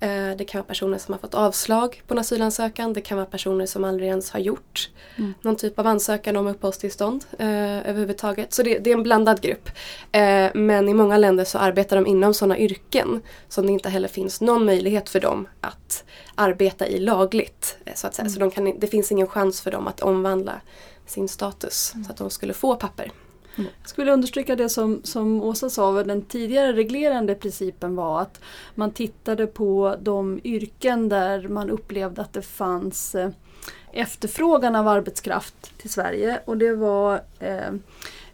Eh, 0.03 0.35
Det 0.37 0.45
kan 0.45 0.59
vara 0.59 0.67
personer 0.67 0.97
som 0.97 1.13
har 1.13 1.19
fått 1.19 1.33
avslag 1.33 2.01
på 2.07 2.13
en 2.13 2.19
asylansökan. 2.19 2.93
Det 2.93 3.01
kan 3.01 3.17
vara 3.17 3.25
personer 3.25 3.65
som 3.65 3.83
aldrig 3.83 4.09
ens 4.09 4.29
har 4.31 4.39
gjort 4.39 4.89
Mm. 5.15 5.33
någon 5.41 5.55
typ 5.55 5.79
av 5.79 5.87
ansökan 5.87 6.35
om 6.37 6.47
uppehållstillstånd 6.47 7.25
eh, 7.39 7.89
överhuvudtaget. 7.89 8.53
Så 8.53 8.63
det, 8.63 8.79
det 8.79 8.89
är 8.89 8.93
en 8.93 9.03
blandad 9.03 9.41
grupp. 9.41 9.69
Eh, 10.11 10.49
men 10.53 10.89
i 10.89 10.93
många 10.93 11.17
länder 11.17 11.45
så 11.45 11.57
arbetar 11.57 11.95
de 11.95 12.07
inom 12.07 12.33
sådana 12.33 12.57
yrken 12.57 13.21
som 13.49 13.65
det 13.65 13.71
inte 13.73 13.89
heller 13.89 14.07
finns 14.07 14.41
någon 14.41 14.65
möjlighet 14.65 15.09
för 15.09 15.19
dem 15.19 15.47
att 15.61 16.03
arbeta 16.35 16.87
i 16.87 16.99
lagligt. 16.99 17.77
eh, 17.85 17.93
Så 17.95 18.07
att 18.07 18.15
säga. 18.15 18.29
Så 18.29 18.39
de 18.39 18.51
kan, 18.51 18.79
det 18.79 18.87
finns 18.87 19.11
ingen 19.11 19.27
chans 19.27 19.61
för 19.61 19.71
dem 19.71 19.87
att 19.87 19.99
omvandla 20.01 20.61
sin 21.05 21.27
status 21.27 21.93
så 22.05 22.11
att 22.11 22.17
de 22.17 22.29
skulle 22.29 22.53
få 22.53 22.75
papper. 22.75 23.11
Jag 23.55 23.89
skulle 23.89 24.11
understryka 24.11 24.55
det 24.55 24.69
som, 24.69 25.01
som 25.03 25.41
Åsa 25.41 25.69
sa, 25.69 26.03
den 26.03 26.21
tidigare 26.21 26.73
reglerande 26.73 27.35
principen 27.35 27.95
var 27.95 28.21
att 28.21 28.41
man 28.75 28.91
tittade 28.91 29.47
på 29.47 29.95
de 30.01 30.41
yrken 30.43 31.09
där 31.09 31.47
man 31.47 31.69
upplevde 31.69 32.21
att 32.21 32.33
det 32.33 32.41
fanns 32.41 33.15
eh, 33.15 33.29
efterfrågan 33.91 34.75
av 34.75 34.87
arbetskraft 34.87 35.77
till 35.77 35.89
Sverige. 35.89 36.39
Och 36.45 36.57
det 36.57 36.75
var 36.75 37.21
eh, 37.39 37.71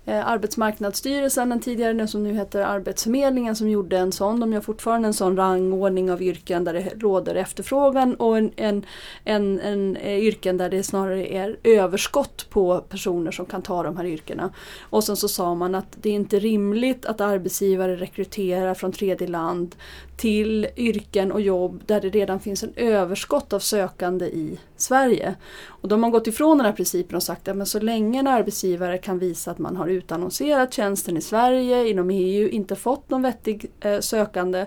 Eh, 0.09 0.27
Arbetsmarknadsstyrelsen, 0.27 1.49
den 1.49 1.59
tidigare 1.59 1.93
den 1.93 2.07
som 2.07 2.23
nu 2.23 2.33
heter 2.33 2.61
Arbetsförmedlingen 2.61 3.55
som 3.55 3.69
gjorde 3.69 3.97
en 3.97 4.11
sån. 4.11 4.39
De 4.39 4.53
gör 4.53 4.61
fortfarande 4.61 5.07
en 5.07 5.13
sån 5.13 5.37
rangordning 5.37 6.11
av 6.11 6.21
yrken 6.21 6.63
där 6.63 6.73
det 6.73 6.93
råder 6.95 7.35
efterfrågan 7.35 8.15
och 8.15 8.37
en, 8.37 8.51
en, 8.55 8.85
en, 9.23 9.59
en 9.59 9.95
eh, 9.95 10.19
yrken 10.19 10.57
där 10.57 10.69
det 10.69 10.83
snarare 10.83 11.33
är 11.33 11.57
överskott 11.63 12.49
på 12.49 12.77
personer 12.77 13.31
som 13.31 13.45
kan 13.45 13.61
ta 13.61 13.83
de 13.83 13.97
här 13.97 14.05
yrkena. 14.05 14.53
Och 14.81 15.03
sen 15.03 15.15
så 15.15 15.27
sa 15.27 15.55
man 15.55 15.75
att 15.75 15.97
det 16.01 16.09
är 16.09 16.13
inte 16.13 16.39
rimligt 16.39 17.05
att 17.05 17.21
arbetsgivare 17.21 17.95
rekryterar 17.95 18.73
från 18.73 18.91
tredje 18.91 19.27
land 19.27 19.75
till 20.17 20.67
yrken 20.77 21.31
och 21.31 21.41
jobb 21.41 21.83
där 21.85 22.01
det 22.01 22.09
redan 22.09 22.39
finns 22.39 22.63
en 22.63 22.73
överskott 22.75 23.53
av 23.53 23.59
sökande 23.59 24.25
i 24.25 24.59
Sverige. 24.81 25.35
Och 25.67 25.87
de 25.87 26.03
har 26.03 26.09
gått 26.09 26.27
ifrån 26.27 26.57
den 26.57 26.65
här 26.65 26.73
principen 26.73 27.15
och 27.15 27.23
sagt 27.23 27.47
att 27.47 27.57
men 27.57 27.65
så 27.65 27.79
länge 27.79 28.19
en 28.19 28.27
arbetsgivare 28.27 28.97
kan 28.97 29.19
visa 29.19 29.51
att 29.51 29.59
man 29.59 29.77
har 29.77 29.87
utannonserat 29.87 30.73
tjänsten 30.73 31.17
i 31.17 31.21
Sverige, 31.21 31.89
inom 31.89 32.09
EU, 32.09 32.49
inte 32.49 32.75
fått 32.75 33.09
någon 33.09 33.21
vettig 33.21 33.71
eh, 33.79 33.99
sökande 33.99 34.65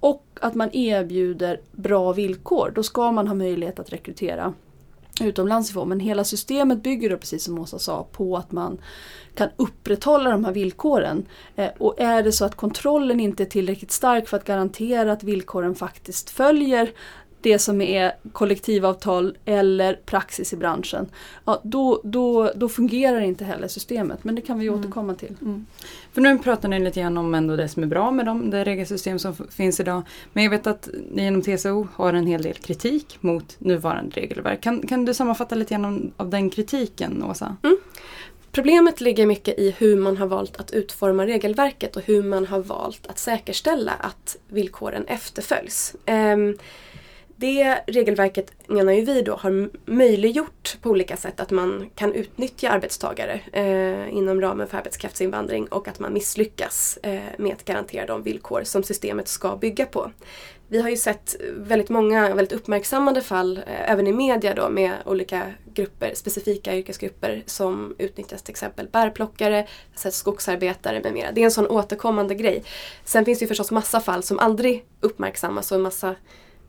och 0.00 0.24
att 0.40 0.54
man 0.54 0.70
erbjuder 0.72 1.60
bra 1.72 2.12
villkor, 2.12 2.72
då 2.74 2.82
ska 2.82 3.12
man 3.12 3.28
ha 3.28 3.34
möjlighet 3.34 3.78
att 3.78 3.92
rekrytera 3.92 4.54
utomlands 5.20 5.70
ifrån. 5.70 5.88
Men 5.88 6.00
hela 6.00 6.24
systemet 6.24 6.82
bygger 6.82 7.10
då, 7.10 7.16
precis 7.16 7.44
som 7.44 7.58
Åsa 7.58 7.78
sa, 7.78 8.06
på 8.12 8.36
att 8.36 8.52
man 8.52 8.78
kan 9.34 9.48
upprätthålla 9.56 10.30
de 10.30 10.44
här 10.44 10.52
villkoren. 10.52 11.26
Eh, 11.56 11.70
och 11.78 12.00
är 12.00 12.22
det 12.22 12.32
så 12.32 12.44
att 12.44 12.54
kontrollen 12.54 13.20
inte 13.20 13.42
är 13.42 13.46
tillräckligt 13.46 13.92
stark 13.92 14.28
för 14.28 14.36
att 14.36 14.44
garantera 14.44 15.12
att 15.12 15.22
villkoren 15.22 15.74
faktiskt 15.74 16.30
följer 16.30 16.92
det 17.44 17.58
som 17.58 17.80
är 17.80 18.12
kollektivavtal 18.32 19.36
eller 19.44 19.94
praxis 19.94 20.52
i 20.52 20.56
branschen, 20.56 21.06
ja, 21.44 21.60
då, 21.64 22.00
då, 22.04 22.52
då 22.56 22.68
fungerar 22.68 23.20
inte 23.20 23.44
heller 23.44 23.68
systemet. 23.68 24.24
Men 24.24 24.34
det 24.34 24.40
kan 24.42 24.58
vi 24.58 24.66
Mm. 24.66 24.80
återkomma 24.80 25.14
till. 25.14 25.36
För 26.12 26.20
nu 26.20 26.38
pratar 26.38 26.68
ni 26.68 26.80
lite 26.80 27.00
grann 27.00 27.18
om 27.18 27.34
ändå 27.34 27.56
det 27.56 27.68
som 27.68 27.82
är 27.82 27.86
bra 27.86 28.10
med 28.10 28.26
dem, 28.26 28.50
det 28.50 28.64
regelsystem 28.64 29.18
som 29.18 29.34
finns 29.50 29.80
idag. 29.80 30.02
Men 30.32 30.44
jag 30.44 30.50
vet 30.50 30.66
att 30.66 30.88
ni 31.10 31.26
inom 31.26 31.42
TCO 31.42 31.88
har 31.94 32.12
en 32.12 32.26
hel 32.26 32.42
del 32.42 32.54
kritik 32.54 33.16
mot 33.20 33.56
nuvarande 33.58 34.16
regelverk. 34.20 34.60
Kan, 34.60 34.86
kan 34.86 35.04
du 35.04 35.14
sammanfatta 35.14 35.54
lite 35.54 35.74
grann 35.74 35.84
om, 35.84 36.12
av 36.16 36.30
den 36.30 36.50
kritiken, 36.50 37.22
Åsa? 37.22 37.56
Problemet 38.52 39.00
ligger 39.00 39.26
mycket 39.26 39.58
i 39.58 39.74
hur 39.78 39.96
man 39.96 40.16
har 40.16 40.26
valt 40.26 40.56
att 40.56 40.70
utforma 40.70 41.26
regelverket 41.26 41.96
och 41.96 42.02
hur 42.02 42.22
man 42.22 42.46
har 42.46 42.58
valt 42.60 43.06
att 43.06 43.18
säkerställa 43.18 43.92
att 43.92 44.36
villkoren 44.48 45.04
efterföljs. 45.06 45.94
Det 47.44 47.80
regelverket 47.86 48.52
menar 48.66 48.92
ju 48.92 49.04
vi 49.04 49.22
då 49.22 49.34
har 49.34 49.70
möjliggjort 49.84 50.76
på 50.82 50.90
olika 50.90 51.16
sätt 51.16 51.40
att 51.40 51.50
man 51.50 51.90
kan 51.94 52.12
utnyttja 52.12 52.70
arbetstagare 52.70 53.40
eh, 53.52 54.16
inom 54.16 54.40
ramen 54.40 54.68
för 54.68 54.78
arbetskraftsinvandring 54.78 55.66
och 55.66 55.88
att 55.88 55.98
man 55.98 56.12
misslyckas 56.12 56.98
eh, 57.02 57.20
med 57.38 57.52
att 57.52 57.64
garantera 57.64 58.06
de 58.06 58.22
villkor 58.22 58.62
som 58.64 58.82
systemet 58.82 59.28
ska 59.28 59.56
bygga 59.56 59.86
på. 59.86 60.10
Vi 60.68 60.82
har 60.82 60.88
ju 60.90 60.96
sett 60.96 61.36
väldigt 61.56 61.88
många 61.88 62.34
väldigt 62.34 62.52
uppmärksammade 62.52 63.20
fall 63.20 63.56
eh, 63.56 63.90
även 63.90 64.06
i 64.06 64.12
media 64.12 64.54
då 64.54 64.68
med 64.68 64.92
olika 65.04 65.42
grupper, 65.74 66.12
specifika 66.14 66.76
yrkesgrupper 66.76 67.42
som 67.46 67.94
utnyttjas 67.98 68.42
till 68.42 68.52
exempel 68.52 68.88
bärplockare, 68.88 69.66
skogsarbetare 69.94 71.00
med 71.02 71.12
mera. 71.12 71.32
Det 71.32 71.40
är 71.40 71.44
en 71.44 71.50
sån 71.50 71.66
återkommande 71.66 72.34
grej. 72.34 72.64
Sen 73.04 73.24
finns 73.24 73.38
det 73.38 73.42
ju 73.42 73.48
förstås 73.48 73.70
massa 73.70 74.00
fall 74.00 74.22
som 74.22 74.38
aldrig 74.38 74.84
uppmärksammas 75.00 75.72
och 75.72 75.76
en 75.76 75.82
massa 75.82 76.14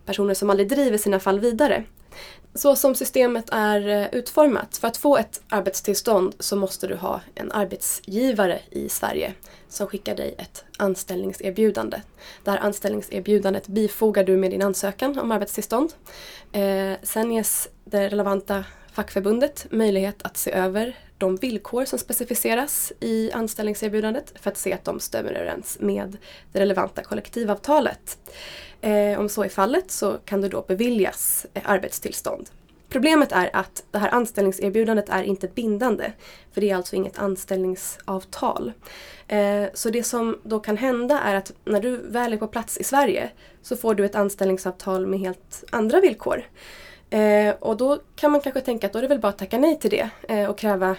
personer 0.06 0.34
som 0.34 0.50
aldrig 0.50 0.70
driver 0.70 0.98
sina 0.98 1.20
fall 1.20 1.40
vidare. 1.40 1.84
Så 2.54 2.76
som 2.76 2.96
systemet 2.96 3.50
är 3.52 3.88
eh, 3.88 4.08
utformat, 4.12 4.78
för 4.78 4.88
att 4.88 4.98
få 4.98 5.18
ett 5.18 5.42
arbetstillstånd 5.50 6.36
så 6.40 6.56
måste 6.56 6.88
du 6.88 6.96
ha 6.96 7.22
en 7.36 7.52
arbetsgivare 7.52 8.60
i 8.72 8.90
Sverige 8.90 9.34
som 9.70 9.88
skickar 9.88 10.16
dig 10.16 10.36
ett 10.38 10.66
anställningserbjudande. 10.78 12.02
Det 12.44 12.52
här 12.52 12.60
anställningserbjudandet 12.60 13.68
bifogar 13.68 14.24
du 14.24 14.38
med 14.38 14.52
din 14.52 14.62
ansökan 14.62 15.20
om 15.20 15.32
arbetstillstånd. 15.32 15.94
Eh, 16.52 16.94
sen 17.04 17.32
ges 17.32 17.70
det 17.86 18.10
relevanta 18.10 18.64
fackförbundet 18.92 19.68
möjlighet 19.72 20.22
att 20.22 20.38
se 20.38 20.52
över 20.52 20.96
de 21.18 21.36
villkor 21.36 21.86
som 21.86 22.00
specificeras 22.00 22.94
i 23.00 23.32
anställningserbjudandet 23.32 24.34
för 24.40 24.52
att 24.52 24.58
se 24.58 24.74
att 24.74 24.84
de 24.84 25.00
stämmer 25.00 25.32
överens 25.32 25.78
med 25.80 26.18
det 26.52 26.60
relevanta 26.60 27.04
kollektivavtalet. 27.04 28.18
Eh, 28.82 29.20
om 29.20 29.30
så 29.30 29.44
är 29.44 29.50
fallet 29.50 29.92
så 29.92 30.18
kan 30.26 30.42
du 30.42 30.50
då 30.50 30.66
beviljas 30.68 31.46
eh, 31.54 31.62
arbetstillstånd. 31.66 32.50
Problemet 32.90 33.32
är 33.32 33.50
att 33.54 33.84
det 33.92 33.98
här 33.98 34.10
anställningserbjudandet 34.10 35.10
är 35.10 35.24
inte 35.24 35.48
bindande. 35.48 36.12
För 36.54 36.62
det 36.62 36.70
är 36.70 36.76
alltså 36.76 36.96
inget 36.96 37.20
anställningsavtal. 37.20 38.74
Eh, 39.28 39.66
så 39.74 39.90
det 39.90 40.04
som 40.04 40.40
då 40.44 40.60
kan 40.60 40.78
hända 40.78 41.20
är 41.20 41.36
att 41.36 41.52
när 41.66 41.82
du 41.82 41.98
väl 41.98 42.34
är 42.34 42.38
på 42.38 42.48
plats 42.48 42.78
i 42.78 42.84
Sverige 42.84 43.30
så 43.62 43.78
får 43.78 43.96
du 43.96 44.06
ett 44.06 44.16
anställningsavtal 44.16 45.08
med 45.08 45.20
helt 45.20 45.64
andra 45.70 46.00
villkor. 46.00 46.44
Eh, 47.10 47.56
och 47.60 47.78
då 47.78 48.00
kan 48.16 48.32
man 48.32 48.42
kanske 48.42 48.62
tänka 48.62 48.88
att 48.88 48.94
då 48.94 49.00
är 49.00 49.04
det 49.04 49.08
väl 49.08 49.20
bara 49.20 49.28
att 49.28 49.38
tacka 49.38 49.58
nej 49.58 49.80
till 49.80 49.90
det 49.90 50.10
eh, 50.28 50.50
och 50.50 50.58
kräva 50.58 50.96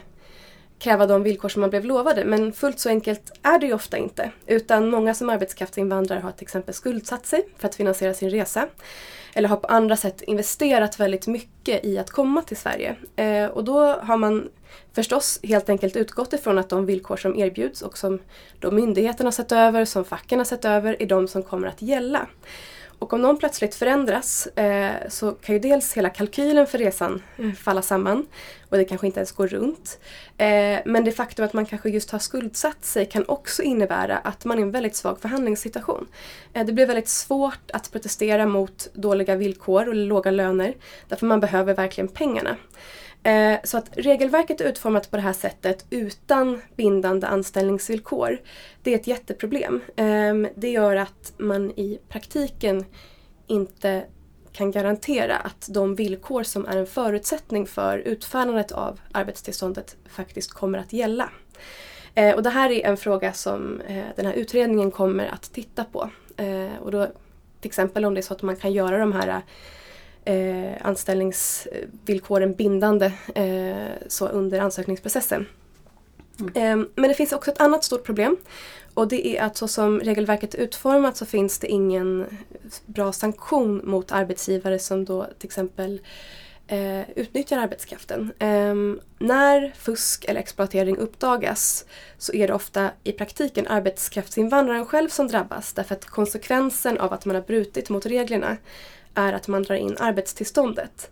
kräva 0.79 1.07
de 1.07 1.23
villkor 1.23 1.49
som 1.49 1.61
man 1.61 1.71
blev 1.71 1.85
lovade. 1.85 2.25
Men 2.25 2.53
fullt 2.53 2.79
så 2.79 2.89
enkelt 2.89 3.33
är 3.43 3.59
det 3.59 3.67
ju 3.67 3.75
ofta 3.75 3.97
inte. 3.97 4.31
Utan 4.47 4.91
många 4.91 5.15
som 5.15 5.31
arbetskraftsinvandrare 5.31 6.21
har 6.21 6.33
till 6.33 6.45
exempel 6.45 6.75
skuldsatt 6.75 7.27
sig 7.27 7.49
för 7.59 7.69
att 7.69 7.75
finansiera 7.75 8.15
sin 8.15 8.31
resa. 8.31 8.69
Eller 9.35 9.49
har 9.49 9.57
på 9.57 9.67
andra 9.67 9.97
sätt 9.97 10.23
investerat 10.23 11.01
väldigt 11.01 11.27
mycket 11.27 11.85
i 11.85 11.99
att 11.99 12.11
komma 12.11 12.43
till 12.43 12.57
Sverige. 12.57 12.97
Eh, 13.17 13.47
och 13.47 13.65
då 13.65 13.81
har 13.81 14.17
man 14.17 14.49
förstås 14.93 15.41
helt 15.43 15.69
enkelt 15.69 15.97
utgått 15.97 16.33
ifrån 16.33 16.59
att 16.59 16.69
de 16.69 16.87
villkor 16.87 17.17
som 17.17 17.39
erbjuds 17.39 17.83
och 17.83 17.99
som 17.99 18.19
då 18.61 18.71
myndigheterna 18.71 19.27
har 19.27 19.33
sett 19.33 19.53
över, 19.53 19.85
som 19.85 20.05
facken 20.05 20.39
har 20.39 20.45
sett 20.45 20.65
över, 20.65 21.03
är 21.03 21.07
de 21.07 21.29
som 21.29 21.43
kommer 21.43 21.69
att 21.69 21.83
gälla. 21.83 22.27
Och 22.99 23.13
om 23.13 23.23
de 23.23 23.39
plötsligt 23.39 23.75
förändras 23.75 24.47
eh, 24.47 25.09
så 25.09 25.33
kan 25.33 25.55
ju 25.55 25.59
dels 25.59 25.93
hela 25.93 26.11
kalkylen 26.11 26.67
för 26.67 26.79
resan 26.79 27.23
eh, 27.39 27.53
falla 27.53 27.83
samman 27.83 28.27
och 28.69 28.77
det 28.77 28.85
kanske 28.85 29.07
inte 29.07 29.21
ens 29.21 29.33
går 29.33 29.49
runt. 29.49 29.99
Eh, 30.39 30.79
men 30.85 31.05
det 31.05 31.13
faktum 31.13 31.45
att 31.45 31.53
man 31.53 31.67
kanske 31.67 31.91
just 31.91 32.11
har 32.11 32.19
skuldsatt 32.19 32.85
sig 32.85 33.07
kan 33.07 33.25
också 33.29 33.63
innebära 33.63 34.19
att 34.19 34.45
man 34.45 34.59
är 34.59 34.61
i 34.61 34.63
en 34.63 34.71
väldigt 34.71 34.97
svag 34.97 35.21
förhandlingssituation. 35.21 36.07
Eh, 36.53 36.67
det 36.67 36.73
blir 36.73 36.87
väldigt 36.87 37.09
svårt 37.09 37.71
att 37.73 37.93
protestera 37.93 38.47
mot 38.47 38.89
dåliga 38.93 39.37
villkor 39.37 39.89
och 39.89 39.95
låga 39.95 40.31
löner 40.31 40.75
därför 41.09 41.27
man 41.27 41.41
behöver 41.41 41.75
verkligen 41.75 42.09
pengarna. 42.09 42.57
Eh, 43.27 43.59
Så 43.65 43.79
att 43.79 43.91
regelverket 43.97 44.61
är 44.61 44.69
utformat 44.69 45.11
på 45.11 45.17
det 45.17 45.23
här 45.23 45.33
sättet 45.33 45.87
utan 45.91 46.63
bindande 46.77 47.27
anställningsvillkor. 47.27 48.39
Det 48.83 48.91
är 48.91 48.95
ett 48.99 49.07
jätteproblem. 49.07 49.81
Ehm, 49.97 50.49
det 50.57 50.71
gör 50.71 50.97
att 50.97 51.33
man 51.39 51.71
i 51.71 51.99
praktiken 52.09 52.85
inte 53.47 54.05
kan 54.53 54.71
garantera 54.71 55.37
att 55.37 55.69
de 55.71 55.95
villkor 55.95 56.43
som 56.43 56.67
är 56.67 56.77
en 56.77 56.87
förutsättning 56.87 57.67
för 57.67 57.99
utfärdandet 57.99 58.73
av 58.73 59.01
arbetstillståndet 59.13 59.97
faktiskt 60.09 60.53
kommer 60.53 60.79
att 60.79 60.93
gälla. 60.93 61.31
Eh, 62.15 62.35
Och 62.35 62.43
det 62.43 62.51
här 62.51 62.71
är 62.71 62.87
en 62.87 62.97
fråga 62.97 63.33
som 63.33 63.81
eh, 63.81 64.05
den 64.17 64.27
här 64.27 64.33
utredningen 64.35 64.91
kommer 64.91 65.27
att 65.27 65.53
titta 65.53 65.85
på. 65.85 66.11
Eh, 66.37 66.77
och 66.83 66.91
då, 66.91 67.07
till 67.61 67.69
exempel 67.69 68.05
om 68.05 68.15
det 68.15 68.21
är 68.21 68.23
så 68.23 68.35
att 68.35 68.43
man 68.43 68.57
kan 68.57 68.73
göra 68.73 68.99
de 68.99 69.13
här 69.13 69.43
eh, 70.27 70.87
anställningsvillkoren 70.87 72.55
bindande 72.55 73.13
eh, 73.35 74.09
så 74.09 74.29
under 74.29 74.61
ansökningsprocessen. 74.61 75.47
Mm. 76.55 76.89
Men 76.95 77.09
det 77.09 77.15
finns 77.15 77.33
också 77.33 77.51
ett 77.51 77.61
annat 77.61 77.85
stort 77.85 78.05
problem. 78.05 78.37
Och 78.95 79.09
det 79.09 79.27
är 79.27 79.43
att 79.43 79.57
så 79.57 79.69
som 79.69 80.01
regelverket 80.01 80.55
är 80.55 80.59
utformat 80.59 81.17
så 81.17 81.27
finns 81.27 81.59
det 81.59 81.67
ingen 81.67 82.27
bra 82.87 83.13
sanktion 83.13 83.81
mot 83.85 84.13
arbetsgivare 84.13 84.79
som 84.79 85.05
då 85.05 85.27
till 85.39 85.47
exempel 85.47 86.01
eh, 86.67 87.11
utnyttjar 87.11 87.59
arbetskraften. 87.59 88.33
Eh, 88.39 88.75
när 89.19 89.73
fusk 89.79 90.25
eller 90.25 90.41
exploatering 90.41 90.99
uppdagas 90.99 91.85
så 92.19 92.33
är 92.33 92.47
det 92.47 92.55
ofta 92.55 92.91
i 93.05 93.13
praktiken 93.13 93.67
arbetskraftsinvandraren 93.67 94.87
själv 94.87 95.09
som 95.09 95.29
drabbas 95.29 95.73
därför 95.73 95.95
att 95.95 96.05
konsekvensen 96.05 96.99
av 96.99 97.13
att 97.13 97.25
man 97.25 97.37
har 97.37 97.43
brutit 97.43 97.89
mot 97.89 98.07
reglerna 98.07 98.57
är 99.17 99.33
att 99.33 99.49
man 99.49 99.63
drar 99.63 99.77
in 99.77 99.97
arbetstillståndet. 99.99 101.11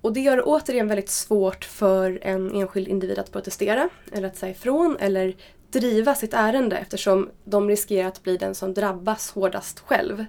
Och 0.00 0.12
det 0.12 0.20
gör 0.20 0.36
det 0.36 0.42
återigen 0.42 0.88
väldigt 0.88 1.08
svårt 1.08 1.64
för 1.64 2.18
en 2.22 2.54
enskild 2.54 2.88
individ 2.88 3.18
att 3.18 3.32
protestera 3.32 3.88
eller 4.12 4.28
att 4.28 4.36
säga 4.36 4.52
ifrån 4.52 4.96
eller 5.00 5.36
driva 5.70 6.14
sitt 6.14 6.34
ärende 6.34 6.76
eftersom 6.76 7.30
de 7.44 7.68
riskerar 7.68 8.08
att 8.08 8.22
bli 8.22 8.36
den 8.36 8.54
som 8.54 8.74
drabbas 8.74 9.30
hårdast 9.30 9.80
själv 9.80 10.24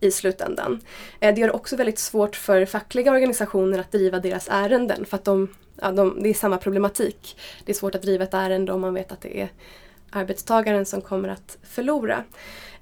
i 0.00 0.10
slutändan. 0.10 0.80
Eh, 1.20 1.34
det 1.34 1.40
gör 1.40 1.48
det 1.48 1.54
också 1.54 1.76
väldigt 1.76 1.98
svårt 1.98 2.36
för 2.36 2.66
fackliga 2.66 3.12
organisationer 3.12 3.78
att 3.78 3.92
driva 3.92 4.18
deras 4.18 4.48
ärenden 4.50 5.04
för 5.04 5.16
att 5.16 5.24
de, 5.24 5.48
ja, 5.80 5.92
de, 5.92 6.22
det 6.22 6.28
är 6.28 6.34
samma 6.34 6.58
problematik. 6.58 7.38
Det 7.64 7.72
är 7.72 7.76
svårt 7.76 7.94
att 7.94 8.02
driva 8.02 8.24
ett 8.24 8.34
ärende 8.34 8.72
om 8.72 8.80
man 8.80 8.94
vet 8.94 9.12
att 9.12 9.20
det 9.20 9.40
är 9.40 9.48
arbetstagaren 10.10 10.86
som 10.86 11.00
kommer 11.00 11.28
att 11.28 11.58
förlora. 11.62 12.24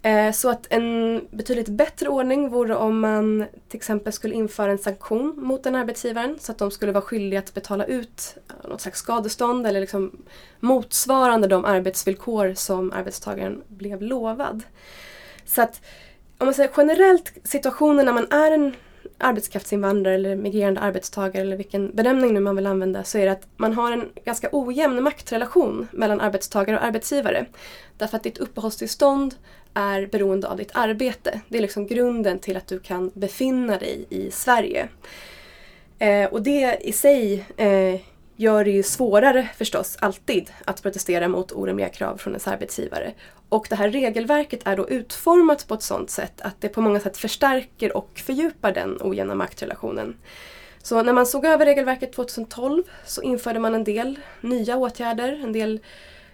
Eh, 0.06 0.32
så 0.32 0.50
att 0.50 0.66
en 0.70 1.20
betydligt 1.30 1.68
bättre 1.68 2.08
ordning 2.08 2.48
vore 2.48 2.76
om 2.76 3.00
man 3.00 3.46
till 3.68 3.76
exempel 3.76 4.12
skulle 4.12 4.34
införa 4.34 4.70
en 4.70 4.78
sanktion 4.78 5.34
mot 5.36 5.62
den 5.62 5.74
arbetsgivaren 5.74 6.38
så 6.40 6.52
att 6.52 6.58
de 6.58 6.70
skulle 6.70 6.92
vara 6.92 7.02
skyldiga 7.02 7.38
att 7.38 7.54
betala 7.54 7.84
ut 7.84 8.36
eh, 8.48 8.70
något 8.70 8.80
slags 8.80 8.98
skadestånd 8.98 9.66
eller 9.66 9.80
liksom 9.80 10.16
motsvarande 10.60 11.48
de 11.48 11.64
arbetsvillkor 11.64 12.54
som 12.54 12.92
arbetstagaren 12.92 13.62
blev 13.68 14.02
lovad. 14.02 14.62
Så 15.44 15.62
att 15.62 15.80
om 16.38 16.46
man 16.46 16.54
säger 16.54 16.70
generellt 16.76 17.32
situationen 17.44 18.06
när 18.06 18.12
man 18.12 18.32
är 18.32 18.52
en 18.52 18.74
arbetskraftsinvandrare 19.18 20.14
eller 20.14 20.36
migrerande 20.36 20.80
arbetstagare 20.80 21.42
eller 21.42 21.56
vilken 21.56 21.90
benämning 21.96 22.34
nu 22.34 22.40
man 22.40 22.56
vill 22.56 22.66
använda 22.66 23.04
så 23.04 23.18
är 23.18 23.24
det 23.24 23.32
att 23.32 23.48
man 23.56 23.72
har 23.72 23.92
en 23.92 24.08
ganska 24.24 24.48
ojämn 24.52 25.02
maktrelation 25.02 25.88
mellan 25.92 26.20
arbetstagare 26.20 26.76
och 26.76 26.84
arbetsgivare. 26.84 27.46
Därför 27.96 28.16
att 28.16 28.22
ditt 28.22 28.38
uppehållstillstånd 28.38 29.34
är 29.74 30.06
beroende 30.06 30.48
av 30.48 30.56
ditt 30.56 30.70
arbete. 30.74 31.40
Det 31.48 31.58
är 31.58 31.62
liksom 31.62 31.86
grunden 31.86 32.38
till 32.38 32.56
att 32.56 32.66
du 32.66 32.78
kan 32.78 33.10
befinna 33.14 33.78
dig 33.78 34.06
i 34.08 34.30
Sverige. 34.30 34.88
Eh, 35.98 36.24
och 36.24 36.42
det 36.42 36.78
i 36.80 36.92
sig 36.92 37.46
eh, 37.56 38.00
gör 38.36 38.64
det 38.64 38.70
ju 38.70 38.82
svårare 38.82 39.48
förstås 39.56 39.96
alltid 40.00 40.50
att 40.64 40.82
protestera 40.82 41.28
mot 41.28 41.52
orimliga 41.52 41.88
krav 41.88 42.16
från 42.16 42.32
ens 42.32 42.48
arbetsgivare. 42.48 43.12
Och 43.48 43.66
det 43.70 43.76
här 43.76 43.90
regelverket 43.90 44.66
är 44.66 44.76
då 44.76 44.88
utformat 44.88 45.68
på 45.68 45.74
ett 45.74 45.82
sådant 45.82 46.10
sätt 46.10 46.40
att 46.40 46.60
det 46.60 46.68
på 46.68 46.80
många 46.80 47.00
sätt 47.00 47.16
förstärker 47.16 47.96
och 47.96 48.20
fördjupar 48.26 48.72
den 48.72 48.98
ojämna 49.00 49.34
maktrelationen. 49.34 50.16
Så 50.82 51.02
när 51.02 51.12
man 51.12 51.26
såg 51.26 51.44
över 51.44 51.66
regelverket 51.66 52.12
2012 52.12 52.82
så 53.06 53.22
införde 53.22 53.58
man 53.58 53.74
en 53.74 53.84
del 53.84 54.18
nya 54.40 54.76
åtgärder, 54.76 55.40
en 55.42 55.52
del 55.52 55.80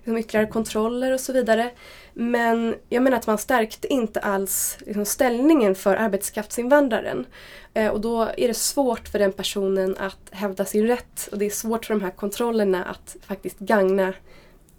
liksom 0.03 0.19
ytterligare 0.19 0.47
kontroller 0.47 1.13
och 1.13 1.21
så 1.21 1.33
vidare. 1.33 1.71
Men 2.15 2.75
jag 2.89 3.03
menar 3.03 3.17
att 3.17 3.27
man 3.27 3.39
stärkte 3.39 3.93
inte 3.93 4.21
alls 4.21 4.79
liksom, 4.87 5.05
ställningen 5.05 5.75
för 5.75 5.97
arbetskraftsinvandraren. 5.97 7.27
Eh, 7.75 7.89
och 7.89 8.01
då 8.01 8.23
är 8.37 8.49
det 8.49 8.55
svårt 8.55 9.09
för 9.09 9.19
den 9.19 9.33
personen 9.33 9.97
att 9.99 10.29
hävda 10.31 10.65
sin 10.65 10.87
rätt 10.87 11.29
och 11.33 11.39
det 11.39 11.47
är 11.47 11.51
svårt 11.51 11.85
för 11.85 11.95
de 11.95 12.03
här 12.03 12.11
kontrollerna 12.11 12.85
att 12.85 13.17
faktiskt 13.27 13.59
gagna 13.59 14.15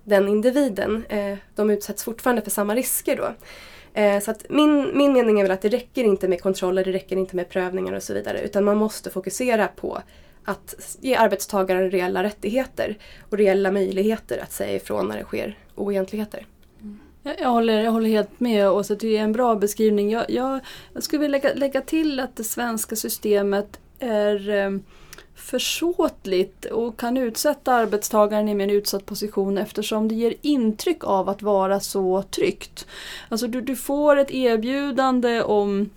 den 0.03 0.27
individen. 0.27 1.05
Eh, 1.09 1.37
de 1.55 1.69
utsätts 1.69 2.03
fortfarande 2.03 2.41
för 2.41 2.51
samma 2.51 2.75
risker 2.75 3.17
då. 3.17 3.33
Eh, 4.01 4.19
så 4.19 4.31
att 4.31 4.45
min, 4.49 4.97
min 4.97 5.13
mening 5.13 5.39
är 5.39 5.43
väl 5.43 5.51
att 5.51 5.61
det 5.61 5.69
räcker 5.69 6.03
inte 6.03 6.27
med 6.27 6.41
kontroller, 6.41 6.85
det 6.85 6.91
räcker 6.91 7.17
inte 7.17 7.35
med 7.35 7.49
prövningar 7.49 7.93
och 7.93 8.03
så 8.03 8.13
vidare 8.13 8.41
utan 8.41 8.63
man 8.63 8.77
måste 8.77 9.09
fokusera 9.09 9.67
på 9.67 10.01
att 10.45 10.97
ge 11.01 11.15
arbetstagaren 11.15 11.91
reella 11.91 12.23
rättigheter 12.23 12.97
och 13.29 13.37
reella 13.37 13.71
möjligheter 13.71 14.37
att 14.37 14.51
säga 14.51 14.75
ifrån 14.75 15.07
när 15.07 15.17
det 15.17 15.23
sker 15.23 15.57
oegentligheter. 15.75 16.45
Mm. 16.81 16.99
Jag 17.39 17.49
håller, 17.49 17.81
jag 17.81 17.91
håller 17.91 18.09
helt 18.09 18.39
med 18.39 18.69
Åsa, 18.69 18.95
det 18.95 19.17
är 19.17 19.23
en 19.23 19.31
bra 19.31 19.55
beskrivning. 19.55 20.11
Jag, 20.11 20.29
jag, 20.29 20.59
jag 20.93 21.03
skulle 21.03 21.21
vilja 21.21 21.37
lägga, 21.37 21.53
lägga 21.53 21.81
till 21.81 22.19
att 22.19 22.35
det 22.35 22.43
svenska 22.43 22.95
systemet 22.95 23.79
är 23.99 24.49
eh, 24.49 24.71
försåtligt 25.35 26.65
och 26.65 26.99
kan 26.99 27.17
utsätta 27.17 27.73
arbetstagaren 27.73 28.49
i 28.49 28.51
en 28.51 28.69
utsatt 28.69 29.05
position 29.05 29.57
eftersom 29.57 30.07
det 30.07 30.15
ger 30.15 30.33
intryck 30.41 31.03
av 31.03 31.29
att 31.29 31.41
vara 31.41 31.79
så 31.79 32.23
tryggt. 32.23 32.87
Alltså 33.29 33.47
du, 33.47 33.61
du 33.61 33.75
får 33.75 34.17
ett 34.17 34.31
erbjudande 34.31 35.41
om 35.41 35.89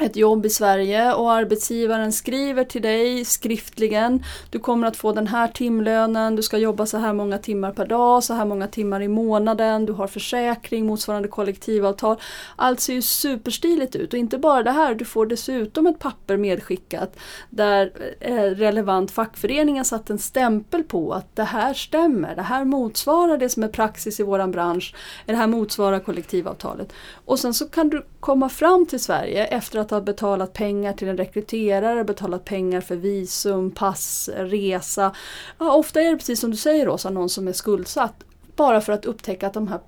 ett 0.00 0.16
jobb 0.16 0.46
i 0.46 0.50
Sverige 0.50 1.14
och 1.14 1.32
arbetsgivaren 1.32 2.12
skriver 2.12 2.64
till 2.64 2.82
dig 2.82 3.24
skriftligen 3.24 4.24
Du 4.50 4.58
kommer 4.58 4.86
att 4.86 4.96
få 4.96 5.12
den 5.12 5.26
här 5.26 5.48
timlönen, 5.48 6.36
du 6.36 6.42
ska 6.42 6.58
jobba 6.58 6.86
så 6.86 6.98
här 6.98 7.12
många 7.12 7.38
timmar 7.38 7.72
per 7.72 7.86
dag, 7.86 8.24
så 8.24 8.34
här 8.34 8.44
många 8.44 8.68
timmar 8.68 9.00
i 9.00 9.08
månaden, 9.08 9.86
du 9.86 9.92
har 9.92 10.06
försäkring, 10.06 10.86
motsvarande 10.86 11.28
kollektivavtal. 11.28 12.16
Allt 12.56 12.80
ser 12.80 12.94
ju 12.94 13.02
superstiligt 13.02 13.96
ut 13.96 14.12
och 14.12 14.18
inte 14.18 14.38
bara 14.38 14.62
det 14.62 14.70
här, 14.70 14.94
du 14.94 15.04
får 15.04 15.26
dessutom 15.26 15.86
ett 15.86 15.98
papper 15.98 16.36
medskickat 16.36 17.16
där 17.50 17.92
eh, 18.20 18.34
relevant 18.34 19.10
fackförening 19.10 19.76
har 19.76 19.84
satt 19.84 20.10
en 20.10 20.18
stämpel 20.18 20.82
på 20.82 21.12
att 21.12 21.36
det 21.36 21.44
här 21.44 21.74
stämmer, 21.74 22.36
det 22.36 22.42
här 22.42 22.64
motsvarar 22.64 23.38
det 23.38 23.48
som 23.48 23.62
är 23.62 23.68
praxis 23.68 24.20
i 24.20 24.22
våran 24.22 24.50
bransch, 24.50 24.94
det 25.26 25.34
här 25.34 25.46
motsvarar 25.46 26.00
kollektivavtalet. 26.00 26.92
Och 27.24 27.38
sen 27.38 27.54
så 27.54 27.68
kan 27.68 27.88
du 27.88 28.06
komma 28.20 28.48
fram 28.48 28.86
till 28.86 29.00
Sverige 29.00 29.46
efter 29.46 29.81
att 29.82 29.90
ha 29.90 30.00
betalat 30.00 30.52
pengar 30.52 30.92
till 30.92 31.08
en 31.08 31.16
rekryterare, 31.16 32.04
betalat 32.04 32.44
pengar 32.44 32.80
för 32.80 32.96
visum, 32.96 33.70
pass, 33.70 34.30
resa. 34.36 35.14
Ja, 35.58 35.74
ofta 35.74 36.00
är 36.00 36.10
det 36.10 36.16
precis 36.16 36.40
som 36.40 36.50
du 36.50 36.56
säger 36.56 36.88
Åsa, 36.88 37.10
någon 37.10 37.28
som 37.28 37.48
är 37.48 37.52
skuldsatt. 37.52 38.24
Bara 38.56 38.80
för 38.80 38.92
att 38.92 39.04
upptäcka 39.04 39.46
att 39.46 39.54
de 39.54 39.68
här 39.68 39.80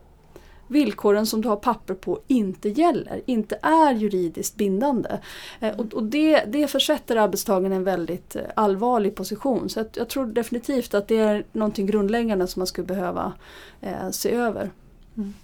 villkoren 0.66 1.26
som 1.26 1.40
du 1.40 1.48
har 1.48 1.56
papper 1.56 1.94
på 1.94 2.20
inte 2.26 2.68
gäller, 2.68 3.22
inte 3.26 3.58
är 3.62 3.92
juridiskt 3.92 4.56
bindande. 4.56 5.18
Eh, 5.60 5.76
och, 5.76 6.02
det, 6.02 6.44
det 6.44 6.66
försätter 6.66 7.16
arbetstagaren 7.16 7.72
i 7.72 7.76
en 7.76 7.84
väldigt 7.84 8.36
eh, 8.36 8.42
allvarlig 8.56 9.14
position. 9.14 9.68
Så 9.68 9.84
jag 9.94 10.08
tror 10.08 10.26
definitivt 10.26 10.94
att 10.94 11.08
det 11.08 11.18
är 11.18 11.44
någonting 11.52 11.86
grundläggande 11.86 12.46
som 12.46 12.60
man 12.60 12.66
skulle 12.66 12.86
behöva 12.86 13.32
eh, 13.80 14.10
se 14.10 14.30
över. 14.30 14.70
Mm. 15.16 15.34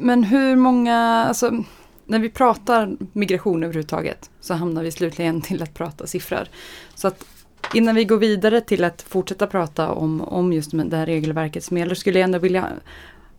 Men 0.00 0.24
hur 0.24 0.56
många, 0.56 0.96
alltså 1.28 1.64
när 2.06 2.18
vi 2.18 2.30
pratar 2.30 2.96
migration 3.12 3.64
överhuvudtaget 3.64 4.30
så 4.40 4.54
hamnar 4.54 4.82
vi 4.82 4.90
slutligen 4.90 5.40
till 5.40 5.62
att 5.62 5.74
prata 5.74 6.06
siffror. 6.06 6.48
Så 6.94 7.08
att 7.08 7.24
innan 7.74 7.94
vi 7.94 8.04
går 8.04 8.16
vidare 8.16 8.60
till 8.60 8.84
att 8.84 9.02
fortsätta 9.02 9.46
prata 9.46 9.92
om, 9.92 10.20
om 10.20 10.52
just 10.52 10.70
det 10.72 10.96
här 10.96 11.06
regelverket 11.06 11.64
som 11.64 11.78
gäller 11.78 11.94
skulle 11.94 12.18
jag 12.18 12.24
ändå 12.24 12.38
vilja 12.38 12.68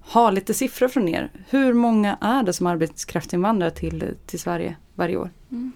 ha 0.01 0.31
lite 0.31 0.53
siffror 0.53 0.87
från 0.87 1.07
er. 1.07 1.31
Hur 1.49 1.73
många 1.73 2.17
är 2.21 2.43
det 2.43 2.53
som 2.53 2.67
arbetskraftsinvandrar 2.67 3.69
till, 3.69 4.13
till 4.25 4.39
Sverige 4.39 4.75
varje 4.95 5.17
år? 5.17 5.29
Mm. 5.51 5.71